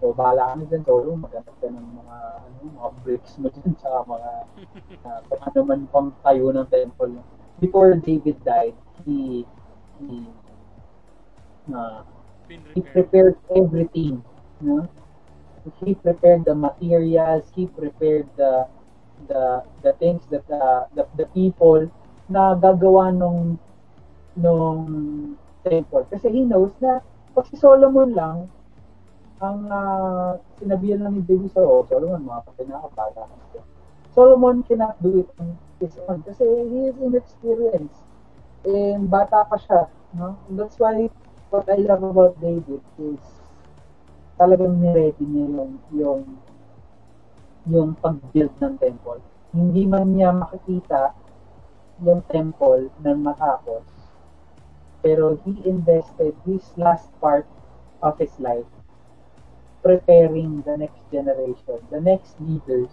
o 0.00 0.16
bahala 0.16 0.52
ka 0.52 0.54
na 0.56 0.64
dyan, 0.64 0.82
Solomon, 0.88 1.20
maghanap 1.28 1.56
ka 1.60 1.68
ng 1.68 1.88
mga, 2.00 2.16
ano, 2.40 2.56
mga 2.72 2.90
bricks 3.04 3.32
mo 3.36 3.46
dyan 3.52 3.72
sa 3.76 4.00
mga 4.08 4.30
uh, 5.04 5.20
kung 5.28 5.40
ano 5.44 5.58
man 5.64 5.80
pang 5.92 6.10
tayo 6.24 6.44
ng 6.52 6.68
temple. 6.72 7.20
Before 7.60 7.92
David 8.00 8.40
died, 8.40 8.76
he 9.04 9.44
he 10.00 10.24
uh, 11.68 12.00
he 12.72 12.80
prepared 12.80 13.36
everything. 13.52 14.24
No? 14.64 14.88
He 15.84 15.92
prepared 15.92 16.48
the 16.48 16.56
materials, 16.56 17.44
he 17.52 17.68
prepared 17.68 18.24
the 18.40 18.64
the 19.28 19.60
the 19.84 19.92
things 20.00 20.24
that 20.32 20.48
uh, 20.48 20.88
the, 20.96 21.04
the 21.20 21.28
people 21.36 21.84
na 22.32 22.56
gagawa 22.56 23.12
nung 23.12 23.60
nung 24.40 24.80
temple. 25.60 26.08
Kasi 26.08 26.32
he 26.32 26.48
knows 26.48 26.72
na 26.80 27.04
pag 27.36 27.44
si 27.52 27.60
Solomon 27.60 28.16
lang 28.16 28.48
ang 29.40 29.72
uh, 29.72 30.36
sinabihan 30.60 31.00
lang 31.00 31.16
ni 31.16 31.24
David 31.24 31.48
sa 31.56 31.64
oh, 31.64 31.88
Solomon, 31.88 32.28
mga 32.28 32.44
pinakabata. 32.60 33.24
Solomon 34.12 34.60
cannot 34.68 35.00
do 35.00 35.24
it 35.24 35.28
on 35.40 35.56
his 35.80 35.96
own 36.04 36.20
kasi 36.28 36.44
he 36.44 36.92
is 36.92 36.96
inexperienced. 37.00 38.04
And 38.68 39.08
bata 39.08 39.48
pa 39.48 39.56
siya. 39.56 39.88
No? 40.12 40.36
That's 40.52 40.76
why 40.76 41.08
what 41.48 41.64
I 41.72 41.80
love 41.80 42.04
about 42.04 42.36
David 42.36 42.84
is 43.00 43.24
talagang 44.36 44.76
niready 44.76 45.24
niya 45.24 45.46
yung, 45.56 45.72
yung 45.96 46.20
yung 47.64 47.90
pag-build 47.96 48.52
ng 48.60 48.76
temple. 48.76 49.24
Hindi 49.56 49.88
man 49.88 50.12
niya 50.12 50.36
makikita 50.36 51.16
yung 52.04 52.20
temple 52.28 52.92
na 53.00 53.16
matapos. 53.16 53.88
Pero 55.00 55.40
he 55.48 55.56
invested 55.64 56.36
his 56.44 56.64
last 56.76 57.08
part 57.24 57.48
of 58.04 58.20
his 58.20 58.36
life 58.36 58.68
preparing 59.82 60.62
the 60.62 60.76
next 60.76 61.02
generation, 61.12 61.78
the 61.90 62.00
next 62.00 62.36
leaders 62.40 62.90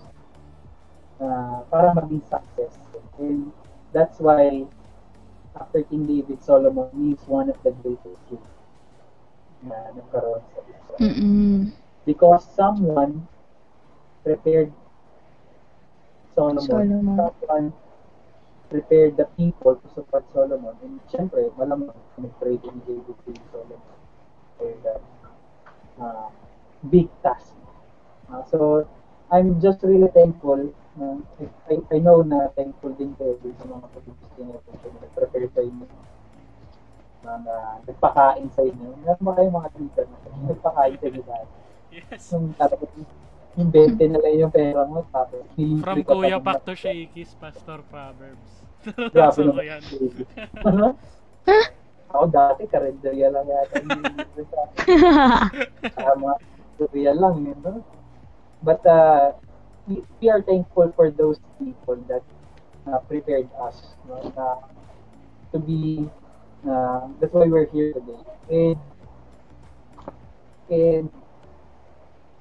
uh, 1.19 1.61
para 1.67 1.93
maging 1.95 2.23
successful. 2.27 3.03
And 3.19 3.51
that's 3.91 4.19
why 4.19 4.65
after 5.59 5.83
King 5.83 6.05
David, 6.05 6.43
Solomon 6.43 6.89
is 7.11 7.21
one 7.27 7.49
of 7.49 7.57
the 7.63 7.71
greatest 7.83 8.21
kings 8.29 8.53
na 9.65 9.75
nagkaroon 9.97 10.43
sa 10.53 10.59
Israel. 10.69 10.99
Mm-mm. 11.01 11.57
Because 12.05 12.45
someone 12.55 13.25
prepared 14.23 14.71
Solomon. 16.37 16.61
Solomon. 16.61 17.17
Someone 17.17 17.67
prepared 18.69 19.17
the 19.17 19.25
people 19.33 19.75
to 19.75 19.87
support 19.97 20.23
Solomon. 20.31 20.77
And 20.85 21.01
syempre, 21.09 21.49
malamang 21.57 21.95
nag-pray 22.21 22.61
din 22.61 22.77
David 22.85 23.17
kay 23.25 23.35
Solomon 23.49 23.81
for 24.61 24.69
that 24.85 25.01
uh, 25.97 26.29
big 26.85 27.07
task. 27.23 27.55
Uh, 28.27 28.43
so, 28.51 28.83
I'm 29.31 29.59
just 29.59 29.83
really 29.83 30.07
thankful. 30.13 30.71
Uh, 30.97 31.19
I, 31.69 31.77
I 31.93 31.97
know 31.99 32.23
na 32.23 32.47
thankful 32.55 32.95
din 32.95 33.13
kayo 33.19 33.37
sa 33.59 33.65
mga 33.69 33.85
pag-ibig 33.91 34.31
niyo 34.39 34.57
po 34.63 34.87
na 34.97 35.07
prepare 35.13 35.49
sa 35.51 35.61
inyo. 35.61 35.87
Mga 37.27 37.55
nagpakain 37.91 38.47
sa 38.55 38.61
inyo. 38.63 38.87
Meron 39.03 39.21
ba 39.21 39.31
kayong 39.35 39.57
mga 39.61 39.69
tita 39.75 40.01
na 40.07 40.17
nagpakain 40.47 40.97
sa 40.97 41.05
inyo 41.11 41.21
dahil? 41.27 41.49
Yes. 41.91 42.23
Yung 42.33 42.55
tapos 42.55 42.87
20 43.57 44.13
na 44.13 44.21
lang 44.21 44.37
yung 44.37 44.53
pera 44.53 44.85
mo 44.85 45.01
tapos 45.09 45.41
From 45.57 45.97
Kuya 46.05 46.37
Pak 46.37 46.61
to 46.61 46.77
Shakey's 46.77 47.33
Pastor 47.41 47.81
Proverbs. 47.89 48.61
Grabe 49.13 49.33
so, 49.33 49.49
naman. 49.49 49.65
yan. 49.65 49.81
Ano? 50.61 50.93
Ako 52.13 52.23
dati, 52.31 52.63
karinderya 52.69 53.33
lang 53.33 53.49
yata. 53.49 53.81
Tama. 55.99 56.31
Real 56.77 57.17
lang 57.17 57.45
yun, 57.45 57.57
no? 57.65 57.81
But 58.61 58.85
uh, 58.85 59.33
we, 59.87 60.03
we 60.21 60.29
are 60.29 60.41
thankful 60.41 60.93
for 60.95 61.09
those 61.09 61.39
people 61.57 61.97
that 62.07 62.21
uh, 62.85 62.99
prepared 63.05 63.49
us 63.61 63.97
no? 64.07 64.21
na 64.35 64.61
to 65.51 65.57
be 65.59 66.05
uh, 66.67 67.07
that's 67.19 67.33
why 67.33 67.45
we're 67.45 67.69
here 67.69 67.93
today. 67.93 68.21
And 68.49 68.79
and 70.69 71.07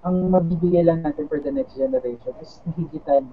ang 0.06 0.16
mabibigay 0.30 0.86
lang 0.86 1.02
natin 1.02 1.26
for 1.26 1.42
the 1.42 1.50
next 1.50 1.74
generation 1.74 2.34
is 2.42 2.62
higitan 2.78 3.30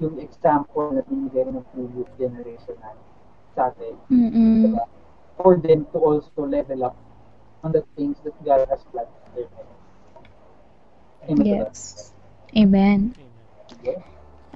yung 0.00 0.16
example 0.22 0.94
na 0.94 1.02
binigay 1.04 1.44
ng 1.44 1.60
previous 1.74 2.08
generation 2.16 2.76
natin 2.78 3.06
sa 3.52 3.68
atin. 3.68 3.94
Mm-mm. 4.08 4.70
Diba? 4.70 4.84
For 5.40 5.56
them 5.56 5.88
to 5.92 5.98
also 5.98 6.44
level 6.44 6.84
up 6.84 6.96
on 7.64 7.72
the 7.72 7.84
things 7.96 8.16
that 8.24 8.36
God 8.44 8.64
has 8.70 8.80
planned 8.88 9.12
for 9.34 9.44
life. 9.44 9.79
Amen. 11.28 11.46
Yes. 11.46 12.12
Amen. 12.56 13.14
Amen. 13.16 14.02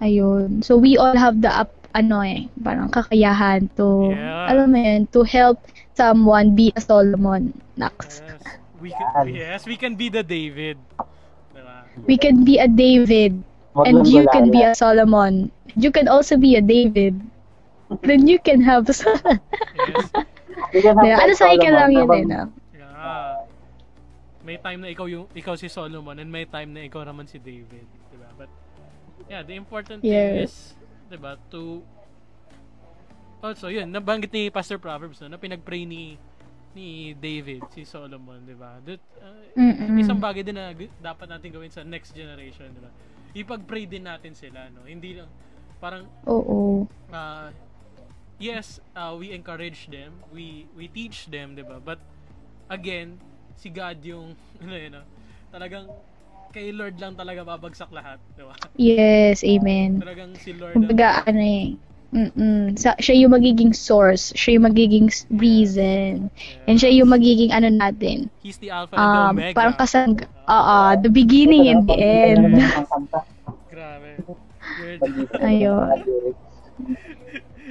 Ayun. 0.01 0.65
So 0.65 0.77
we 0.77 0.97
all 0.99 1.15
have 1.17 1.41
the 1.41 1.51
up, 1.51 1.71
ano 1.95 2.21
eh, 2.27 2.51
parang 2.59 2.91
kakayahan 2.91 3.71
to, 3.79 4.11
Yeah. 4.11 4.51
alam 4.51 4.75
mo 4.75 4.79
yun, 4.83 5.07
to 5.15 5.23
help 5.23 5.63
someone 5.95 6.55
be 6.59 6.73
a 6.75 6.81
Solomon. 6.83 7.55
Nax. 7.79 8.21
Yes. 8.23 8.43
We 8.81 8.91
can, 8.91 9.27
yes, 9.31 9.61
we 9.67 9.77
can 9.79 9.95
be 9.97 10.11
the 10.11 10.23
David. 10.23 10.77
Diba? 11.55 11.87
We 12.07 12.17
can 12.19 12.45
be 12.45 12.59
a 12.59 12.69
David, 12.69 13.43
and 13.75 14.07
you 14.07 14.27
can 14.31 14.51
be 14.51 14.63
a 14.63 14.75
Solomon. 14.75 15.51
You 15.75 15.91
can 15.91 16.07
also 16.09 16.37
be 16.37 16.55
a 16.57 16.63
David. 16.63 17.19
Then 18.03 18.27
you 18.27 18.39
can 18.39 18.61
have 18.63 18.87
Yes. 18.91 20.11
We 20.75 20.83
can 20.83 20.99
have 20.99 21.07
Diba? 21.07 21.23
Ano 21.23 21.33
cycle 21.35 21.73
Solomon, 21.73 21.75
lang 21.75 21.91
yun 21.95 22.11
eh, 22.13 22.25
no? 22.27 22.41
Yeah. 22.75 23.47
May 24.45 24.61
time 24.61 24.85
na 24.85 24.93
ikaw 24.93 25.09
yung 25.09 25.27
ikaw 25.33 25.57
si 25.57 25.73
Solomon 25.73 26.21
and 26.21 26.29
may 26.29 26.45
time 26.45 26.71
na 26.77 26.85
ikaw 26.85 27.01
naman 27.01 27.25
si 27.25 27.41
David, 27.41 27.89
'di 27.89 28.17
ba? 28.21 28.29
But 28.37 28.53
yeah, 29.27 29.41
the 29.41 29.57
important 29.57 30.05
thing 30.05 30.37
Yes. 30.37 30.45
is, 30.45 30.77
'di 31.09 31.17
ba, 31.17 31.41
to 31.49 31.81
Also, 33.45 33.69
yun, 33.69 33.85
nabanggit 33.93 34.33
ni 34.33 34.49
Pastor 34.49 34.81
Proverbs 34.81 35.21
no, 35.21 35.29
na 35.29 35.37
pinag-pray 35.37 35.85
ni 35.85 36.17
ni 36.73 37.13
David, 37.13 37.69
si 37.77 37.85
Solomon, 37.85 38.41
'di 38.41 38.57
ba? 38.57 38.81
That 38.89 39.01
uh, 39.21 39.45
Mm-mm. 39.53 40.01
isang 40.01 40.17
bagay 40.17 40.41
din 40.41 40.57
na 40.57 40.73
dapat 40.97 41.29
natin 41.29 41.53
gawin 41.53 41.69
sa 41.69 41.85
next 41.85 42.17
generation, 42.17 42.73
'di 42.73 42.81
ba? 42.81 42.91
Ipag-pray 43.37 43.85
din 43.85 44.09
natin 44.09 44.33
sila, 44.33 44.73
no? 44.73 44.89
Hindi 44.89 45.21
lang 45.21 45.29
parang 45.77 46.09
Oo. 46.25 46.89
uh, 47.13 47.53
yes, 48.41 48.81
uh, 48.97 49.13
we 49.13 49.37
encourage 49.37 49.93
them, 49.93 50.17
we 50.33 50.65
we 50.73 50.89
teach 50.89 51.29
them, 51.29 51.53
'di 51.53 51.69
ba? 51.69 51.77
But 51.85 52.01
again, 52.73 53.21
si 53.65 53.73
God 53.73 53.99
yung 54.05 54.37
ano 54.65 54.77
yun, 54.77 54.95
ah, 55.01 55.07
talagang 55.49 55.89
kay 56.53 56.69
Lord 56.71 57.01
lang 57.01 57.17
talaga 57.17 57.43
babagsak 57.49 57.91
lahat, 57.91 58.21
'di 58.37 58.45
ba? 58.45 58.55
Yes, 58.77 59.41
amen. 59.45 60.05
Talagang 60.05 60.37
si 60.37 60.53
Lord 60.53 60.77
Kumbaga, 60.77 61.25
ano 61.25 61.41
eh, 61.41 61.67
Mm-mm. 62.15 62.79
Sa, 62.79 62.95
siya 63.03 63.27
yung 63.27 63.35
magiging 63.35 63.75
source, 63.75 64.31
siya 64.39 64.55
yung 64.55 64.67
magiging 64.71 65.11
reason, 65.35 66.31
and 66.71 66.77
siya 66.79 66.91
yung 67.03 67.11
magiging 67.11 67.51
ano 67.51 67.67
natin, 67.75 68.31
He's 68.39 68.59
the 68.63 68.71
Alpha 68.71 68.97
and 69.03 69.11
the 69.11 69.19
um, 69.19 69.35
Omega. 69.35 69.55
parang 69.57 69.75
kasang, 69.75 70.15
oo, 70.47 70.79
the 71.03 71.11
beginning 71.11 71.67
and 71.73 71.83
the 71.91 71.99
end. 71.99 72.55
Grabe. 73.71 74.23
Ayun. 75.43 76.05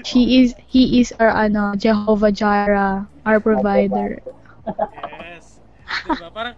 She 0.03 0.41
is, 0.43 0.55
he 0.67 0.99
is 1.01 1.13
our 1.19 1.29
ano, 1.29 1.75
Jehovah 1.75 2.31
Jireh, 2.31 3.07
our 3.25 3.39
provider. 3.39 4.19
yes. 5.19 5.42
Diba? 6.01 6.29
Parang 6.33 6.55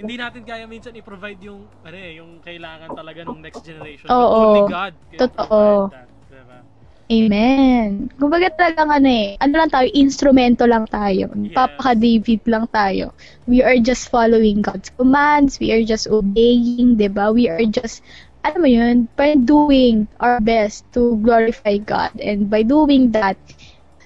hindi 0.00 0.14
natin 0.16 0.42
kaya 0.42 0.64
minsan 0.64 0.96
i-provide 0.96 1.40
yung 1.44 1.68
ano 1.84 1.96
eh, 1.96 2.12
yung 2.18 2.40
kailangan 2.40 2.96
talaga 2.96 3.20
ng 3.28 3.40
next 3.44 3.62
generation. 3.62 4.08
Oo. 4.08 4.24
only 4.24 4.62
God 4.72 4.94
Totoo. 5.20 5.92
that. 5.92 6.08
Diba? 6.32 6.58
Amen. 7.06 8.10
Kumbaga 8.18 8.50
talagang 8.50 8.90
ano 8.90 9.06
eh, 9.06 9.38
ano 9.38 9.54
lang 9.62 9.70
tayo, 9.70 9.86
instrumento 9.94 10.66
lang 10.66 10.90
tayo. 10.90 11.30
Yes. 11.30 11.54
Papaka-David 11.54 12.42
lang 12.50 12.66
tayo. 12.74 13.14
We 13.46 13.62
are 13.62 13.78
just 13.78 14.10
following 14.10 14.58
God's 14.64 14.90
commands. 14.90 15.62
We 15.62 15.70
are 15.70 15.86
just 15.86 16.10
obeying, 16.10 16.98
'di 16.98 17.14
ba? 17.14 17.30
We 17.30 17.46
are 17.46 17.62
just, 17.62 18.02
ano 18.42 18.58
mo 18.58 18.68
yun, 18.70 19.06
by 19.14 19.38
doing 19.38 20.10
our 20.18 20.42
best 20.42 20.82
to 20.98 21.14
glorify 21.22 21.78
God. 21.78 22.18
And 22.18 22.50
by 22.50 22.66
doing 22.66 23.14
that, 23.14 23.38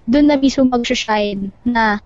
doon 0.05 0.29
na 0.29 0.37
mismo 0.37 0.69
mag-shine 0.69 1.57
na 1.65 2.05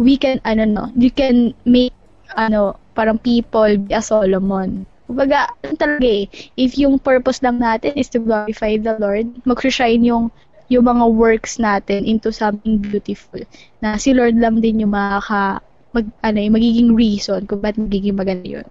we 0.00 0.16
can, 0.16 0.40
ano 0.48 0.64
no, 0.64 0.84
you 0.96 1.12
can 1.12 1.52
make, 1.68 1.92
ano, 2.40 2.80
parang 2.96 3.20
people 3.20 3.76
be 3.76 3.92
a 3.92 4.00
Solomon. 4.00 4.88
Kumbaga, 5.04 5.52
talaga 5.76 6.06
eh, 6.08 6.24
if 6.56 6.80
yung 6.80 6.96
purpose 6.96 7.44
lang 7.44 7.60
natin 7.60 7.92
is 8.00 8.08
to 8.08 8.22
glorify 8.22 8.80
the 8.80 8.96
Lord, 8.96 9.28
mag-shine 9.44 10.00
yung 10.00 10.32
yung 10.70 10.86
mga 10.86 11.02
works 11.18 11.58
natin 11.58 12.06
into 12.06 12.30
something 12.30 12.78
beautiful. 12.78 13.42
Na 13.82 13.98
si 13.98 14.14
Lord 14.14 14.38
lang 14.38 14.62
din 14.62 14.86
yung 14.86 14.94
makaka 14.94 15.58
mag, 15.90 16.06
ano, 16.22 16.38
yung 16.38 16.54
magiging 16.54 16.90
reason 16.94 17.42
kung 17.50 17.58
ba't 17.58 17.74
magiging 17.74 18.14
maganda 18.14 18.46
yun. 18.46 18.68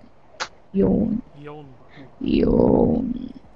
Yun. 0.71 1.19
Yun. 1.43 1.67
Yun. 2.23 3.03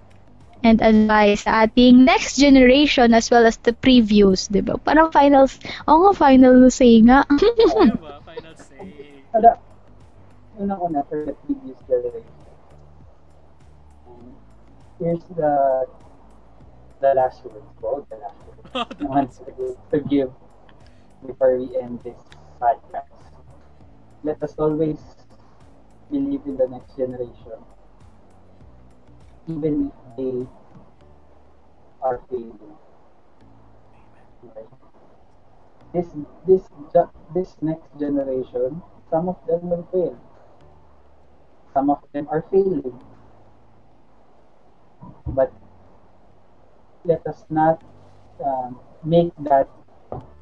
and 0.65 0.83
advice 0.83 1.45
sa 1.47 1.65
ating 1.67 2.05
next 2.05 2.37
generation 2.37 3.15
as 3.15 3.31
well 3.31 3.47
as 3.47 3.57
the 3.63 3.73
previous, 3.73 4.49
di 4.51 4.61
ba? 4.61 4.77
Parang 4.81 5.13
finals, 5.15 5.59
oo 5.87 6.11
nga, 6.11 6.13
final 6.17 6.69
say 6.71 7.01
nga. 7.05 7.23
diba? 7.87 8.21
Final 8.25 8.57
say. 8.57 9.25
Kada, 9.33 9.59
unang-una 10.59 11.03
for 11.09 11.25
the 11.25 11.35
previous 11.45 11.79
generation. 11.89 12.35
Here's 14.99 15.25
the 15.37 15.87
the 17.01 17.15
last 17.15 17.45
word 17.45 17.63
po, 17.81 18.07
the 18.11 18.17
last 18.17 18.41
word. 18.47 18.65
I 19.01 19.05
want 19.07 19.31
to, 19.33 19.77
to 19.93 19.99
give 20.09 20.31
before 21.27 21.57
we 21.59 21.77
end 21.79 22.01
this 22.05 22.19
podcast. 22.61 23.13
Let 24.23 24.43
us 24.43 24.55
always 24.59 24.99
believe 26.11 26.43
in 26.47 26.57
the 26.57 26.69
next 26.69 26.97
generation. 26.97 27.59
Even 29.49 29.87
if 29.91 30.17
they 30.17 30.47
are 32.03 32.21
failing. 32.31 32.77
Okay. 34.45 34.67
This 35.93 36.09
this 36.47 36.69
this 37.35 37.57
next 37.63 37.99
generation, 37.99 38.83
some 39.11 39.29
of 39.29 39.37
them 39.47 39.71
will 39.71 39.85
fail. 39.93 40.17
Some 41.73 41.91
of 41.91 41.99
them 42.13 42.29
are 42.31 42.43
failing. 42.51 42.99
But 45.27 45.53
let 47.05 47.27
us 47.27 47.45
not 47.51 47.83
um, 48.45 48.79
make 49.05 49.33
that 49.39 49.69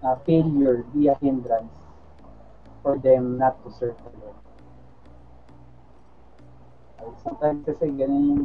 uh, 0.04 0.16
failure 0.28 0.84
be 0.92 1.08
a 1.08 1.16
hindrance 1.18 1.72
for 2.84 2.98
them 3.00 3.38
not 3.40 3.56
to 3.64 3.72
serve 3.72 3.96
the 4.04 4.12
Lord. 4.20 4.36
Sometimes 7.24 7.64
kasi 7.64 7.88
ganun 7.96 8.24
yung 8.28 8.44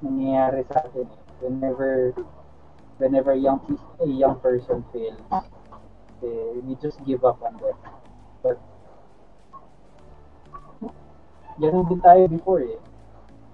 nangyayari 0.00 0.64
sa 0.64 0.80
atin. 0.80 1.04
eh. 1.04 1.20
Whenever 1.44 2.16
whenever 2.96 3.36
young 3.36 3.60
a 4.00 4.08
young 4.08 4.40
person 4.40 4.80
fails, 4.92 5.20
eh, 6.24 6.56
we 6.64 6.72
just 6.80 6.96
give 7.04 7.20
up 7.24 7.44
on 7.44 7.60
them. 7.60 7.76
But 8.40 8.56
ganun 11.60 11.84
din 11.92 12.00
tayo 12.00 12.24
before 12.32 12.64
eh. 12.64 12.80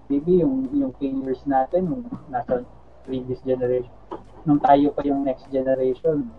Maybe 0.07 0.43
yung 0.43 0.71
yung 0.75 0.95
failures 0.99 1.43
natin 1.47 1.91
nung 1.91 2.05
nasa 2.31 2.63
previous 3.07 3.43
generation, 3.43 3.91
nung 4.47 4.63
tayo 4.63 4.95
pa 4.95 5.03
yung 5.03 5.27
next 5.27 5.51
generation, 5.51 6.31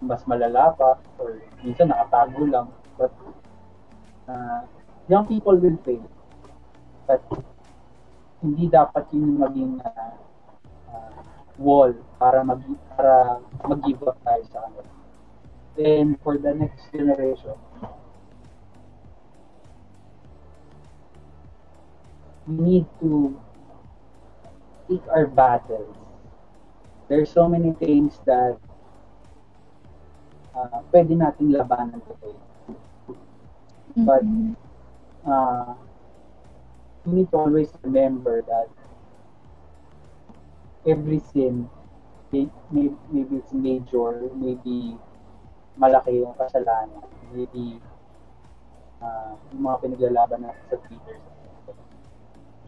mas 0.00 0.24
malala 0.24 0.72
pa 0.72 0.96
or 1.20 1.44
minsan 1.60 1.92
nakatago 1.92 2.42
lang. 2.48 2.66
But 2.96 3.12
uh, 4.24 4.64
young 5.08 5.28
people 5.28 5.56
will 5.60 5.76
fail. 5.84 6.04
But 7.04 7.20
hindi 8.40 8.72
dapat 8.72 9.12
yun 9.12 9.36
yung 9.36 9.40
maging 9.44 9.72
uh, 9.84 10.16
uh, 10.88 11.12
wall 11.60 11.92
para 12.16 12.40
mag 12.40 12.64
para 12.96 13.44
mag-give 13.68 14.00
up 14.08 14.16
tayo 14.24 14.42
sa 14.48 14.64
kanila. 14.64 14.90
Then 15.76 16.16
for 16.24 16.40
the 16.40 16.56
next 16.56 16.88
generation, 16.88 17.56
we 22.48 22.56
need 22.56 22.86
to 23.04 23.36
pick 24.88 25.04
our 25.12 25.28
battles. 25.28 25.94
There's 27.08 27.30
so 27.30 27.48
many 27.48 27.76
things 27.76 28.18
that 28.24 28.56
uh, 30.60 30.84
pwede 30.92 31.16
nating 31.16 31.56
labanan 31.56 32.04
today. 32.04 32.36
But 33.96 34.22
uh, 35.24 35.74
we 37.04 37.24
need 37.24 37.28
to 37.32 37.36
always 37.36 37.72
remember 37.82 38.44
that 38.44 38.68
every 40.86 41.20
sin, 41.32 41.68
maybe, 42.32 42.94
maybe 43.10 43.36
it's 43.40 43.52
major, 43.52 44.28
maybe 44.36 44.96
malaki 45.80 46.20
yung 46.20 46.36
kasalanan, 46.36 47.02
maybe 47.32 47.80
uh, 49.00 49.32
yung 49.52 49.62
mga 49.64 49.76
pinaglalaban 49.80 50.44
natin 50.44 50.64
sa 50.68 50.76
Twitter, 50.84 51.18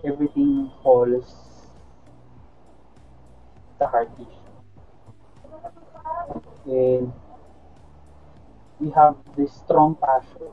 everything 0.02 0.72
falls 0.82 1.28
sa 3.78 3.86
heart 3.86 4.10
issue. 4.18 4.40
And 6.62 7.12
we 8.82 8.90
have 8.90 9.14
this 9.38 9.54
strong 9.54 9.94
passion 10.02 10.50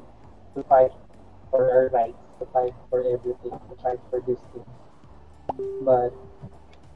to 0.54 0.62
fight 0.70 0.94
for 1.50 1.66
our 1.66 1.90
rights, 1.90 2.22
to 2.38 2.46
fight 2.54 2.74
for 2.90 3.02
everything, 3.02 3.58
to 3.58 3.76
fight 3.82 3.98
for 4.14 4.22
these 4.22 4.38
things. 4.54 4.70
But 5.82 6.14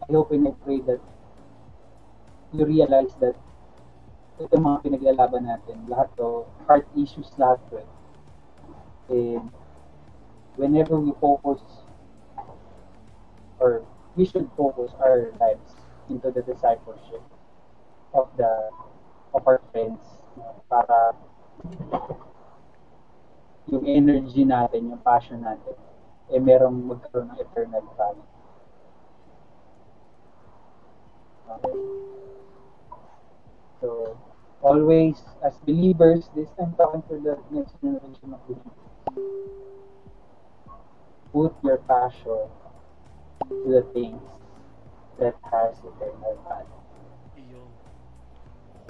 I 0.05 0.13
hope 0.13 0.29
and 0.31 0.47
I 0.47 0.51
pray 0.63 0.79
that 0.85 1.01
you 2.53 2.65
realize 2.65 3.17
that 3.17 3.33
ito 4.37 4.61
mga 4.61 4.85
pinaglalaban 4.85 5.49
natin, 5.49 5.89
lahat 5.89 6.13
to, 6.21 6.45
heart 6.69 6.85
issues 6.93 7.33
lahat 7.41 7.57
to 7.73 7.81
eh. 7.81 7.89
And 9.09 9.49
whenever 10.53 11.01
we 11.01 11.17
focus 11.17 11.65
or 13.57 13.81
we 14.13 14.29
should 14.29 14.45
focus 14.53 14.93
our 15.01 15.33
lives 15.41 15.73
into 16.13 16.29
the 16.29 16.45
discipleship 16.45 17.25
of 18.13 18.29
the 18.37 18.69
of 19.33 19.41
our 19.49 19.57
friends 19.73 20.22
para 20.67 21.15
yung 23.71 23.85
energy 23.87 24.43
natin, 24.43 24.91
yung 24.91 25.01
passion 25.01 25.39
natin, 25.41 25.73
eh 26.29 26.39
merong 26.39 26.75
magkaroon 26.83 27.31
ng 27.31 27.39
eternal 27.39 27.83
value. 27.95 28.27
So, 33.79 34.17
always, 34.61 35.19
as 35.43 35.53
believers, 35.67 36.29
this 36.35 36.49
I'm 36.59 36.73
talking 36.75 37.03
to 37.11 37.19
the 37.19 37.35
next 37.51 37.75
generation 37.81 38.31
of 38.33 38.41
believers. 38.47 38.79
Put 41.31 41.53
your 41.63 41.77
passion 41.83 42.47
to 43.49 43.65
the 43.67 43.83
things 43.93 44.23
that 45.19 45.35
has 45.51 45.77
eternal 45.79 46.39
value. 46.47 46.82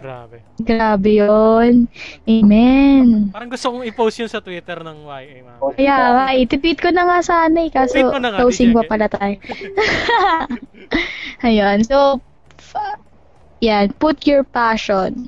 Grabe. 0.03 0.43
Grabe 0.59 1.15
yun. 1.15 1.87
Amen. 2.27 3.31
Parang 3.31 3.47
gusto 3.47 3.71
kong 3.71 3.87
i-post 3.87 4.19
yun 4.19 4.27
sa 4.27 4.43
Twitter 4.43 4.83
ng 4.83 5.07
YA, 5.07 5.39
ma'am. 5.39 5.59
Kaya 5.79 5.95
nga, 6.11 6.25
ititweet 6.35 6.83
ko 6.83 6.91
na 6.91 7.07
nga 7.07 7.23
sana 7.23 7.63
eh. 7.63 7.71
Kaso, 7.71 7.95
Tweet 7.95 8.11
mo 8.11 8.19
na 8.19 8.35
nga, 8.35 8.39
closing 8.43 8.75
DJ. 8.75 8.77
pa 8.77 8.83
pala 8.83 9.07
tayo. 9.07 9.35
Ayun. 11.47 11.87
So, 11.87 12.19
f- 12.59 12.99
yan. 13.63 13.95
Put 13.95 14.27
your 14.27 14.43
passion 14.43 15.23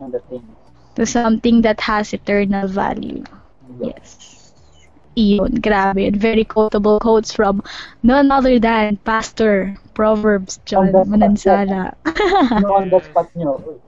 on 0.00 0.08
the 0.08 0.24
things. 0.32 0.48
to 0.96 1.04
something 1.04 1.60
that 1.60 1.84
has 1.84 2.16
eternal 2.16 2.64
value. 2.64 3.20
Yes. 3.76 4.40
Iyon. 5.20 5.60
Grabe. 5.60 6.16
Very 6.16 6.48
quotable 6.48 6.96
quotes 6.96 7.28
from 7.28 7.60
none 8.00 8.32
other 8.32 8.56
than 8.56 8.96
Pastor 9.04 9.76
Proverbs 9.94 10.58
John 10.66 10.90
Manansala. 10.92 11.94
On 12.68 12.90
the 12.90 13.00
spot 13.00 13.30
nyo? 13.34 13.80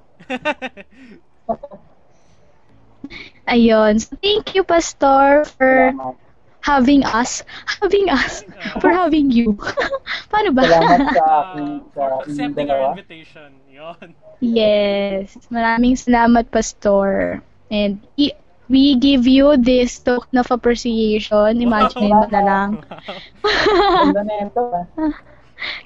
Ayun. 3.47 4.01
So, 4.01 4.17
thank 4.23 4.55
you, 4.55 4.65
Pastor, 4.65 5.45
for 5.47 5.95
Salamat. 5.95 6.17
having 6.61 7.05
us. 7.05 7.43
Having 7.83 8.11
us. 8.11 8.43
For 8.81 8.91
having 8.91 9.31
you. 9.31 9.55
Paano 10.33 10.51
ba? 10.55 10.63
Salamat 10.67 11.01
sa 11.15 11.23
aking 11.47 11.71
Uh, 11.71 11.95
sa 11.95 12.03
accepting 12.23 12.69
our 12.71 12.83
invitation. 12.91 13.51
Yun. 13.71 14.15
Yes. 14.41 15.39
Maraming 15.49 15.95
salamat, 15.97 16.51
Pastor. 16.51 17.41
And 17.71 18.03
i- 18.19 18.35
we 18.69 18.99
give 18.99 19.27
you 19.31 19.55
this 19.57 19.99
token 20.03 20.43
of 20.43 20.51
appreciation. 20.51 21.63
Imagine 21.63 22.11
mo 22.11 22.27
na 22.27 22.43
lang. 22.43 22.71
Ganda 23.95 24.21
na 24.27 24.35
ito. 24.43 24.63
ah. 24.75 24.87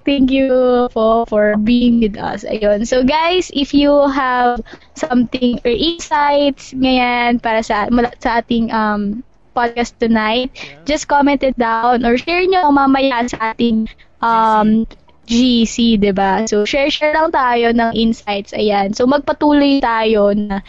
Thank 0.04 0.30
you 0.30 0.88
po 0.92 1.24
for 1.26 1.54
being 1.56 2.00
with 2.00 2.16
us. 2.18 2.42
Ayun. 2.44 2.86
So 2.86 3.02
guys, 3.04 3.50
if 3.54 3.72
you 3.74 3.92
have 4.08 4.60
something 4.94 5.60
or 5.64 5.72
insights 5.72 6.72
ngayon 6.74 7.38
para 7.42 7.62
sa 7.62 7.86
mula- 7.90 8.14
sa 8.18 8.40
ating 8.42 8.70
um 8.72 9.22
podcast 9.54 9.98
tonight, 9.98 10.50
Yeah. 10.54 10.82
just 10.86 11.06
comment 11.10 11.42
it 11.42 11.58
down 11.58 12.06
or 12.06 12.16
share 12.16 12.42
nyo 12.46 12.70
mamaya 12.70 13.26
sa 13.26 13.52
ating 13.54 13.88
um 14.20 14.86
GC, 15.26 15.94
'di 16.00 16.10
ba? 16.10 16.42
So 16.50 16.66
share-share 16.66 17.14
lang 17.14 17.30
tayo 17.30 17.70
ng 17.70 17.94
insights. 17.94 18.50
Ayan. 18.50 18.90
So 18.98 19.06
magpatuloy 19.06 19.78
tayo 19.78 20.34
na 20.34 20.62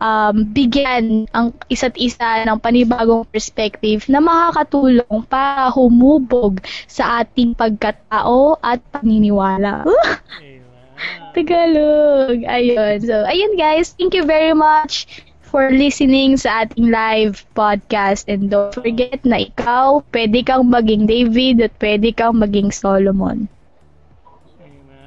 um, 0.00 0.46
bigyan 0.50 1.26
ang 1.34 1.54
isa't 1.70 1.94
isa 1.98 2.46
ng 2.46 2.58
panibagong 2.58 3.26
perspective 3.30 4.06
na 4.10 4.18
makakatulong 4.22 5.22
para 5.26 5.70
humubog 5.70 6.62
sa 6.86 7.22
ating 7.22 7.54
pagkatao 7.54 8.58
at 8.62 8.82
paniniwala. 8.90 9.84
Tagalog. 11.34 12.42
Ayun. 12.42 12.98
So, 13.04 13.22
ayun 13.22 13.54
guys. 13.54 13.94
Thank 13.94 14.18
you 14.18 14.26
very 14.26 14.54
much 14.54 15.22
for 15.48 15.70
listening 15.70 16.36
sa 16.36 16.66
ating 16.66 16.90
live 16.90 17.46
podcast. 17.54 18.26
And 18.26 18.50
don't 18.50 18.74
forget 18.74 19.22
na 19.22 19.46
ikaw, 19.46 20.02
pwede 20.10 20.42
kang 20.44 20.68
maging 20.68 21.06
David 21.06 21.62
at 21.62 21.72
pwede 21.78 22.10
kang 22.12 22.42
maging 22.42 22.74
Solomon. 22.74 23.46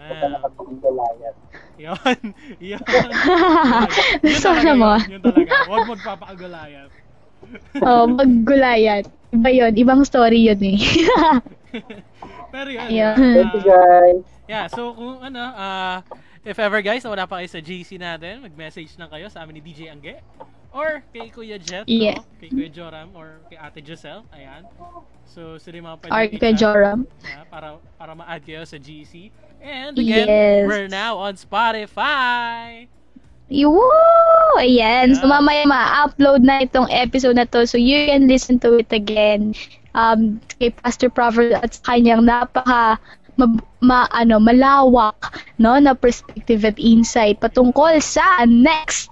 Amen. 0.09 1.40
Galayat. 1.81 2.19
Yun. 2.21 2.21
Yun. 2.69 3.09
Gusto 4.25 4.47
talaga 4.53 4.71
mo? 4.77 4.91
yun. 5.01 5.11
Yun 5.17 5.21
talaga. 5.21 5.51
Huwag 5.67 5.85
magpapakagulayat. 5.89 6.89
oh, 7.85 8.05
maggulayat. 8.05 9.05
Iba 9.31 9.49
yun. 9.49 9.73
Ibang 9.73 10.01
story 10.05 10.45
yun 10.45 10.59
eh. 10.61 10.77
Pero 12.51 12.69
yun. 12.69 12.85
Ayun. 12.85 13.15
Thank 13.17 13.53
you 13.57 13.63
guys. 13.65 14.23
Yeah, 14.45 14.65
so 14.67 14.91
kung 14.91 15.23
ano, 15.23 15.39
ah, 15.39 16.03
if 16.43 16.59
ever 16.59 16.83
guys, 16.83 17.07
wala 17.07 17.23
pa 17.23 17.39
kayo 17.39 17.47
sa 17.47 17.63
GC 17.63 17.95
natin, 17.95 18.43
mag-message 18.43 18.91
lang 18.99 19.07
kayo 19.07 19.31
sa 19.31 19.47
amin 19.47 19.57
ni 19.57 19.61
DJ 19.63 19.87
Angge. 19.87 20.19
Or 20.71 21.03
kay 21.11 21.27
Kuya 21.31 21.59
Jet, 21.59 21.83
Yeah. 21.87 22.23
no? 22.23 22.27
kay 22.39 22.47
Kuya 22.47 22.71
Joram, 22.71 23.11
or 23.11 23.43
kay 23.51 23.59
Ate 23.59 23.83
Giselle. 23.83 24.23
Ayan. 24.31 24.63
So, 25.27 25.59
sila 25.59 25.79
yung 25.79 25.87
mga 25.87 25.97
pwede 26.03 26.11
Or 26.11 26.23
kay 26.39 26.53
Joram. 26.55 26.99
Yeah, 27.23 27.43
para, 27.47 27.79
para 27.99 28.11
ma-add 28.15 28.43
kayo 28.43 28.63
sa 28.63 28.79
GC. 28.79 29.31
And 29.61 29.93
again, 29.97 30.27
Yes. 30.27 30.65
we're 30.67 30.89
now 30.89 31.17
on 31.21 31.37
Spotify. 31.37 32.87
Woo! 33.51 33.77
Ayan. 34.57 35.13
So, 35.13 35.27
Yeah. 35.27 35.29
mamaya 35.29 35.63
ma-upload 35.67 36.41
na 36.41 36.65
itong 36.65 36.87
episode 36.89 37.35
na 37.37 37.45
to. 37.45 37.67
So, 37.67 37.77
you 37.77 38.09
can 38.09 38.25
listen 38.25 38.57
to 38.63 38.79
it 38.79 38.89
again. 38.89 39.53
Um, 39.93 40.39
kay 40.57 40.71
Pastor 40.71 41.11
Prover 41.11 41.51
at 41.53 41.75
kanyang 41.83 42.23
napaka 42.23 42.95
ma, 43.35 43.45
ma- 43.83 44.07
ano, 44.15 44.39
malawak 44.39 45.35
no, 45.59 45.75
na 45.77 45.91
perspective 45.93 46.63
at 46.63 46.79
insight 46.79 47.43
patungkol 47.43 47.99
sa 47.99 48.47
next 48.47 49.11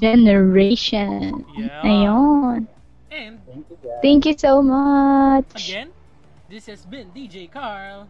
generation. 0.00 1.44
Yeah. 1.54 1.84
Ayun. 1.84 2.66
And 3.12 3.36
Thank 3.44 3.68
you 3.68 3.76
guys. 3.84 4.00
Thank 4.00 4.20
you 4.26 4.36
so 4.36 4.52
much. 4.64 5.68
again, 5.68 5.92
this 6.48 6.66
has 6.66 6.88
been 6.88 7.12
DJ 7.12 7.46
Carl, 7.46 8.08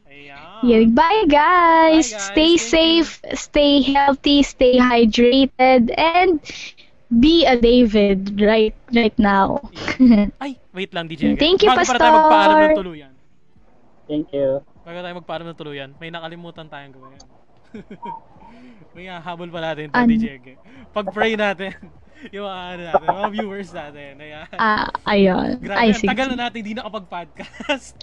Yeah, 0.62 0.84
bye 0.84 1.24
guys. 1.28 2.12
Bye, 2.12 2.12
guys. 2.12 2.14
Stay 2.16 2.56
Thank 2.56 2.60
safe, 2.60 3.20
stay 3.34 3.82
healthy, 3.82 4.42
stay 4.42 4.78
hydrated, 4.78 5.92
and 5.96 6.40
be 7.10 7.44
a 7.46 7.56
David 7.56 8.40
right 8.40 8.74
right 8.94 9.16
now. 9.18 9.70
Ay, 10.40 10.58
wait 10.72 10.92
lang, 10.94 11.08
DJ. 11.08 11.36
Angge. 11.36 11.38
Thank 11.42 11.62
you, 11.62 11.70
Bago 11.70 11.84
pala 11.84 12.00
tayo 12.00 12.12
magpaalam 12.20 12.56
ng 12.60 12.70
Pastor. 12.70 12.76
tuluyan. 12.76 13.12
Thank 14.08 14.32
you. 14.32 14.60
Bago 14.84 14.98
tayo 15.00 15.14
magpaalam 15.20 15.46
ng 15.52 15.58
tuluyan, 15.58 15.90
may 16.00 16.10
nakalimutan 16.10 16.66
tayong 16.68 16.94
gawin. 16.94 17.22
May 18.94 19.10
habol 19.10 19.50
pa 19.50 19.60
natin 19.60 19.90
to, 19.90 19.98
Ano? 19.98 20.08
DJ. 20.14 20.54
Pag-pray 20.94 21.34
natin. 21.34 21.74
yung 22.34 22.46
mga 22.46 22.62
ano 22.62 22.82
natin, 22.86 23.06
mga 23.10 23.30
viewers 23.34 23.70
natin. 23.74 24.10
Ayan. 24.22 24.46
Ah, 24.54 24.88
ayun. 25.04 25.58
Grabe, 25.58 25.76
Ay, 25.76 25.88
ang 25.90 25.98
sige. 25.98 26.08
tagal 26.14 26.26
na 26.32 26.38
natin 26.46 26.58
hindi 26.62 26.74
nakapag-podcast. 26.78 27.94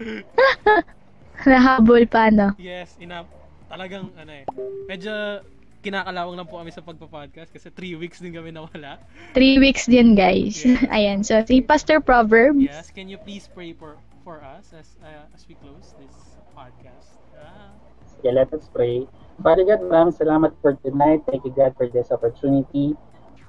Nahabol 1.48 2.04
pa, 2.04 2.28
no? 2.28 2.52
yes, 2.60 3.00
ina 3.00 3.24
talagang 3.72 4.12
ano 4.20 4.32
eh. 4.32 4.44
Medyo 4.84 5.40
kinakalawang 5.80 6.36
lang 6.36 6.44
po 6.44 6.60
kami 6.60 6.68
sa 6.68 6.84
pagpa-podcast 6.84 7.48
kasi 7.56 7.72
3 7.72 7.96
weeks 7.96 8.20
din 8.20 8.36
kami 8.36 8.52
nawala. 8.52 9.00
Three 9.32 9.56
weeks 9.56 9.88
din, 9.88 10.12
guys. 10.12 10.60
Yeah. 10.60 10.84
Ayan. 10.96 11.24
So, 11.24 11.40
si 11.48 11.64
Pastor 11.64 12.04
Proverbs. 12.04 12.60
Yes, 12.60 12.92
can 12.92 13.08
you 13.08 13.16
please 13.16 13.48
pray 13.48 13.72
for 13.72 13.96
for 14.20 14.44
us 14.44 14.76
as 14.76 15.00
uh, 15.00 15.24
as 15.32 15.48
we 15.48 15.56
close 15.64 15.96
this 15.96 16.36
podcast? 16.52 17.16
Ah. 17.40 17.72
Sige, 18.04 18.28
let 18.36 18.52
us 18.52 18.68
pray. 18.68 19.08
Father 19.40 19.64
God, 19.64 19.80
maraming 19.88 20.12
salamat 20.12 20.52
for 20.60 20.76
tonight. 20.84 21.24
Thank 21.24 21.48
you, 21.48 21.52
God, 21.56 21.72
for 21.72 21.88
this 21.88 22.12
opportunity 22.12 22.92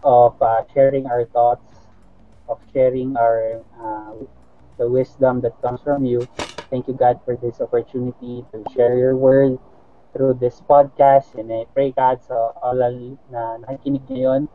of 0.07 0.39
uh, 0.39 0.63
sharing 0.71 1.03
our 1.03 1.27
thoughts, 1.27 1.67
of 2.47 2.63
sharing 2.71 3.19
our 3.19 3.59
uh, 3.75 4.15
the 4.79 4.87
wisdom 4.87 5.43
that 5.43 5.51
comes 5.59 5.83
from 5.83 6.07
you. 6.07 6.23
Thank 6.71 6.87
you, 6.87 6.95
God, 6.95 7.19
for 7.27 7.35
this 7.35 7.59
opportunity 7.59 8.47
to 8.55 8.63
share 8.71 8.95
your 8.95 9.19
word 9.19 9.59
through 10.15 10.39
this 10.39 10.63
podcast. 10.63 11.35
And 11.35 11.51
I 11.51 11.67
pray, 11.75 11.91
God, 11.91 12.23
sa 12.23 12.55
all 12.63 12.79
na 13.27 13.59
nakikinig 13.59 14.07
ngayon, 14.07 14.47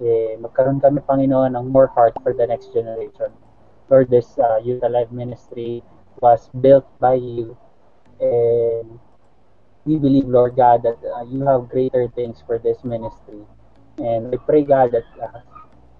eh, 0.00 0.40
magkaroon 0.40 0.80
kami, 0.80 1.04
Panginoon, 1.04 1.60
ng 1.60 1.68
more 1.68 1.92
heart 1.92 2.16
for 2.24 2.32
the 2.32 2.48
next 2.48 2.72
generation. 2.72 3.28
Lord, 3.92 4.08
this 4.08 4.40
uh, 4.40 4.64
Youth 4.64 4.80
Alive 4.80 5.12
Ministry 5.12 5.84
was 6.24 6.48
built 6.56 6.88
by 7.04 7.20
you. 7.20 7.52
And 8.16 8.96
we 9.84 9.96
believe, 9.96 10.26
Lord 10.26 10.56
God, 10.56 10.82
that 10.82 10.98
uh, 11.04 11.24
you 11.24 11.44
have 11.46 11.68
greater 11.68 12.08
things 12.08 12.42
for 12.46 12.58
this 12.58 12.82
ministry. 12.84 13.44
And 13.98 14.34
I 14.34 14.38
pray, 14.38 14.62
God, 14.62 14.92
that 14.92 15.04
uh, 15.20 15.40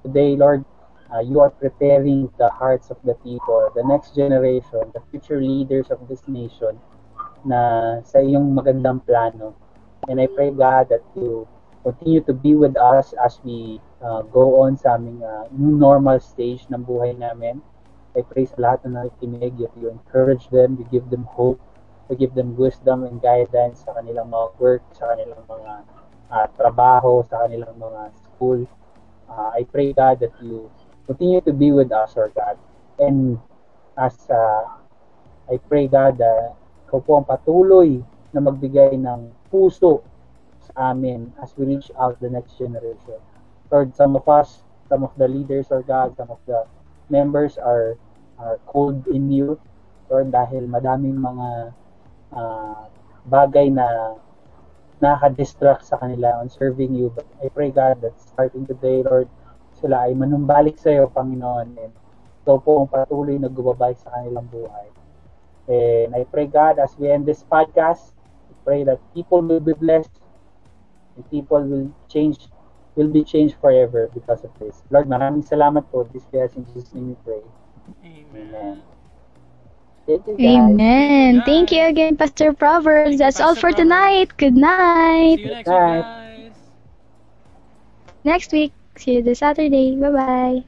today, 0.02 0.36
Lord, 0.36 0.64
uh, 1.12 1.20
you 1.20 1.40
are 1.40 1.50
preparing 1.50 2.30
the 2.38 2.48
hearts 2.48 2.90
of 2.90 2.96
the 3.04 3.14
people, 3.20 3.70
the 3.74 3.84
next 3.84 4.14
generation, 4.14 4.80
the 4.94 5.02
future 5.10 5.40
leaders 5.40 5.90
of 5.90 6.08
this 6.08 6.22
nation 6.26 6.80
na 7.44 8.00
sa 8.00 8.18
iyong 8.24 8.56
magandang 8.56 9.04
plano. 9.04 9.52
And 10.08 10.20
I 10.20 10.26
pray, 10.32 10.50
God, 10.50 10.88
that 10.88 11.04
you 11.14 11.46
continue 11.84 12.24
to 12.24 12.32
be 12.32 12.56
with 12.56 12.76
us 12.80 13.12
as 13.20 13.38
we 13.44 13.80
uh, 14.00 14.24
go 14.32 14.64
on 14.64 14.80
sa 14.80 14.96
aming 14.96 15.20
uh, 15.20 15.44
new 15.52 15.76
normal 15.76 16.18
stage 16.20 16.64
ng 16.72 16.88
buhay 16.88 17.12
namin. 17.20 17.60
I 18.16 18.24
pray 18.24 18.48
sa 18.48 18.56
lahat 18.56 18.88
na 18.88 19.04
nakikinig, 19.04 19.60
you 19.60 19.92
encourage 19.92 20.48
them, 20.48 20.80
you 20.80 20.88
give 20.88 21.12
them 21.12 21.28
hope, 21.28 21.60
to 22.08 22.14
give 22.14 22.34
them 22.34 22.56
wisdom 22.56 23.04
and 23.04 23.20
guidance 23.22 23.84
sa 23.84 23.96
kanilang 23.96 24.28
mga 24.28 24.48
work, 24.60 24.84
sa 24.92 25.14
kanilang 25.14 25.40
mga 25.48 25.72
uh, 26.30 26.46
trabaho, 26.56 27.24
sa 27.24 27.48
kanilang 27.48 27.74
mga 27.76 28.12
school. 28.24 28.68
Uh, 29.28 29.50
I 29.56 29.64
pray 29.64 29.92
God 29.92 30.20
that 30.20 30.36
you 30.42 30.68
continue 31.06 31.40
to 31.42 31.52
be 31.52 31.72
with 31.72 31.92
us, 31.92 32.16
Lord 32.16 32.36
God. 32.36 32.60
And 33.00 33.40
as 33.96 34.14
uh, 34.28 34.68
I 35.48 35.56
pray 35.68 35.88
God 35.88 36.18
that 36.18 36.56
ikaw 36.88 37.00
po 37.00 37.12
ang 37.18 37.26
patuloy 37.26 38.00
na 38.30 38.40
magbigay 38.40 38.96
ng 39.00 39.32
puso 39.48 40.04
sa 40.60 40.94
amin 40.94 41.32
as 41.40 41.52
we 41.56 41.66
reach 41.66 41.90
out 42.00 42.18
the 42.20 42.30
next 42.30 42.56
generation. 42.56 43.18
Lord, 43.70 43.96
some 43.96 44.16
of 44.16 44.28
us, 44.28 44.62
some 44.88 45.02
of 45.02 45.12
the 45.16 45.28
leaders, 45.28 45.68
Lord 45.72 45.88
God, 45.88 46.16
some 46.16 46.30
of 46.30 46.40
the 46.46 46.68
members 47.08 47.56
are 47.58 47.96
are 48.38 48.58
cold 48.66 49.06
in 49.08 49.30
you, 49.30 49.58
Lord, 50.10 50.34
dahil 50.34 50.66
madaming 50.66 51.18
mga 51.18 51.74
uh, 52.34 52.90
bagay 53.30 53.70
na 53.70 54.18
nakaka-distract 55.00 55.84
sa 55.84 55.96
kanila 55.98 56.40
on 56.42 56.50
serving 56.50 56.94
you. 56.94 57.10
But 57.14 57.26
I 57.42 57.48
pray, 57.48 57.70
God, 57.70 58.00
that 58.02 58.18
starting 58.20 58.66
today, 58.66 59.02
Lord, 59.02 59.28
sila 59.80 60.08
ay 60.08 60.14
manumbalik 60.14 60.78
sa 60.78 60.90
iyo, 60.92 61.10
Panginoon, 61.10 61.76
and 61.78 61.92
ikaw 62.44 62.60
po 62.60 62.84
ang 62.84 62.90
patuloy 62.90 63.40
na 63.40 63.48
gumabay 63.48 63.96
sa 63.96 64.12
kanilang 64.12 64.48
buhay. 64.52 64.88
And 65.64 66.12
I 66.12 66.28
pray, 66.28 66.46
God, 66.46 66.76
as 66.78 66.92
we 67.00 67.08
end 67.08 67.24
this 67.24 67.40
podcast, 67.44 68.12
I 68.48 68.54
pray 68.64 68.80
that 68.84 69.00
people 69.16 69.40
will 69.40 69.64
be 69.64 69.72
blessed 69.72 70.12
and 71.16 71.24
people 71.32 71.64
will 71.64 71.88
change, 72.12 72.48
will 72.96 73.08
be 73.08 73.24
changed 73.24 73.56
forever 73.60 74.12
because 74.12 74.44
of 74.44 74.52
this. 74.60 74.84
Lord, 74.92 75.08
maraming 75.08 75.44
salamat 75.44 75.88
po. 75.88 76.04
This 76.12 76.28
in 76.32 76.68
Jesus' 76.72 76.92
name 76.92 77.16
we 77.16 77.18
pray. 77.24 77.44
Amen. 78.04 78.52
Guys. 78.52 78.93
Amen. 80.40 81.42
Guys. 81.42 81.44
Thank 81.44 81.72
you 81.72 81.82
again, 81.84 82.16
Pastor 82.16 82.52
Proverbs. 82.52 83.18
That's 83.18 83.40
all 83.40 83.54
Pastor 83.54 83.60
for 83.60 83.72
tonight. 83.72 84.36
Good 84.36 84.56
See 85.26 85.34
night. 85.34 85.38
you 85.38 85.48
next 85.48 85.70
Bye. 85.70 85.96
week, 85.96 86.06
guys. 86.06 86.54
Next 88.24 88.52
week. 88.52 88.72
See 88.96 89.14
you 89.14 89.22
this 89.22 89.38
Saturday. 89.40 89.96
Bye-bye. 89.96 90.64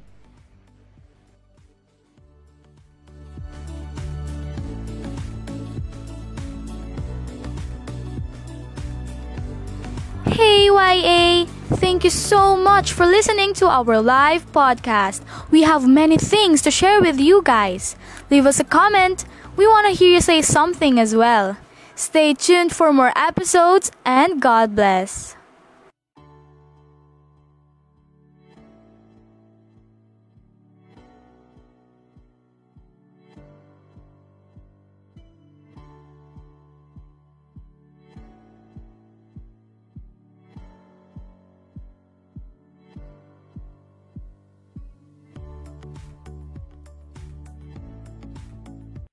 Hey 10.37 10.67
YA! 10.67 11.47
Thank 11.81 12.05
you 12.05 12.11
so 12.11 12.59
much 12.59 12.93
for 12.93 13.07
listening 13.07 13.55
to 13.55 13.69
our 13.69 14.03
live 14.03 14.45
podcast. 14.53 15.25
We 15.51 15.63
have 15.63 15.89
many 15.89 16.19
things 16.19 16.61
to 16.61 16.71
share 16.71 17.01
with 17.01 17.19
you 17.19 17.41
guys. 17.43 17.97
Leave 18.31 18.45
us 18.45 18.61
a 18.61 18.65
comment. 18.65 19.25
We 19.57 19.67
want 19.67 19.87
to 19.87 19.97
hear 19.97 20.13
you 20.13 20.21
say 20.21 20.43
something 20.43 21.01
as 21.01 21.17
well. 21.17 21.57
Stay 21.95 22.35
tuned 22.35 22.77
for 22.77 22.93
more 22.93 23.17
episodes 23.17 23.91
and 24.05 24.43
God 24.43 24.77
bless. 24.77 25.36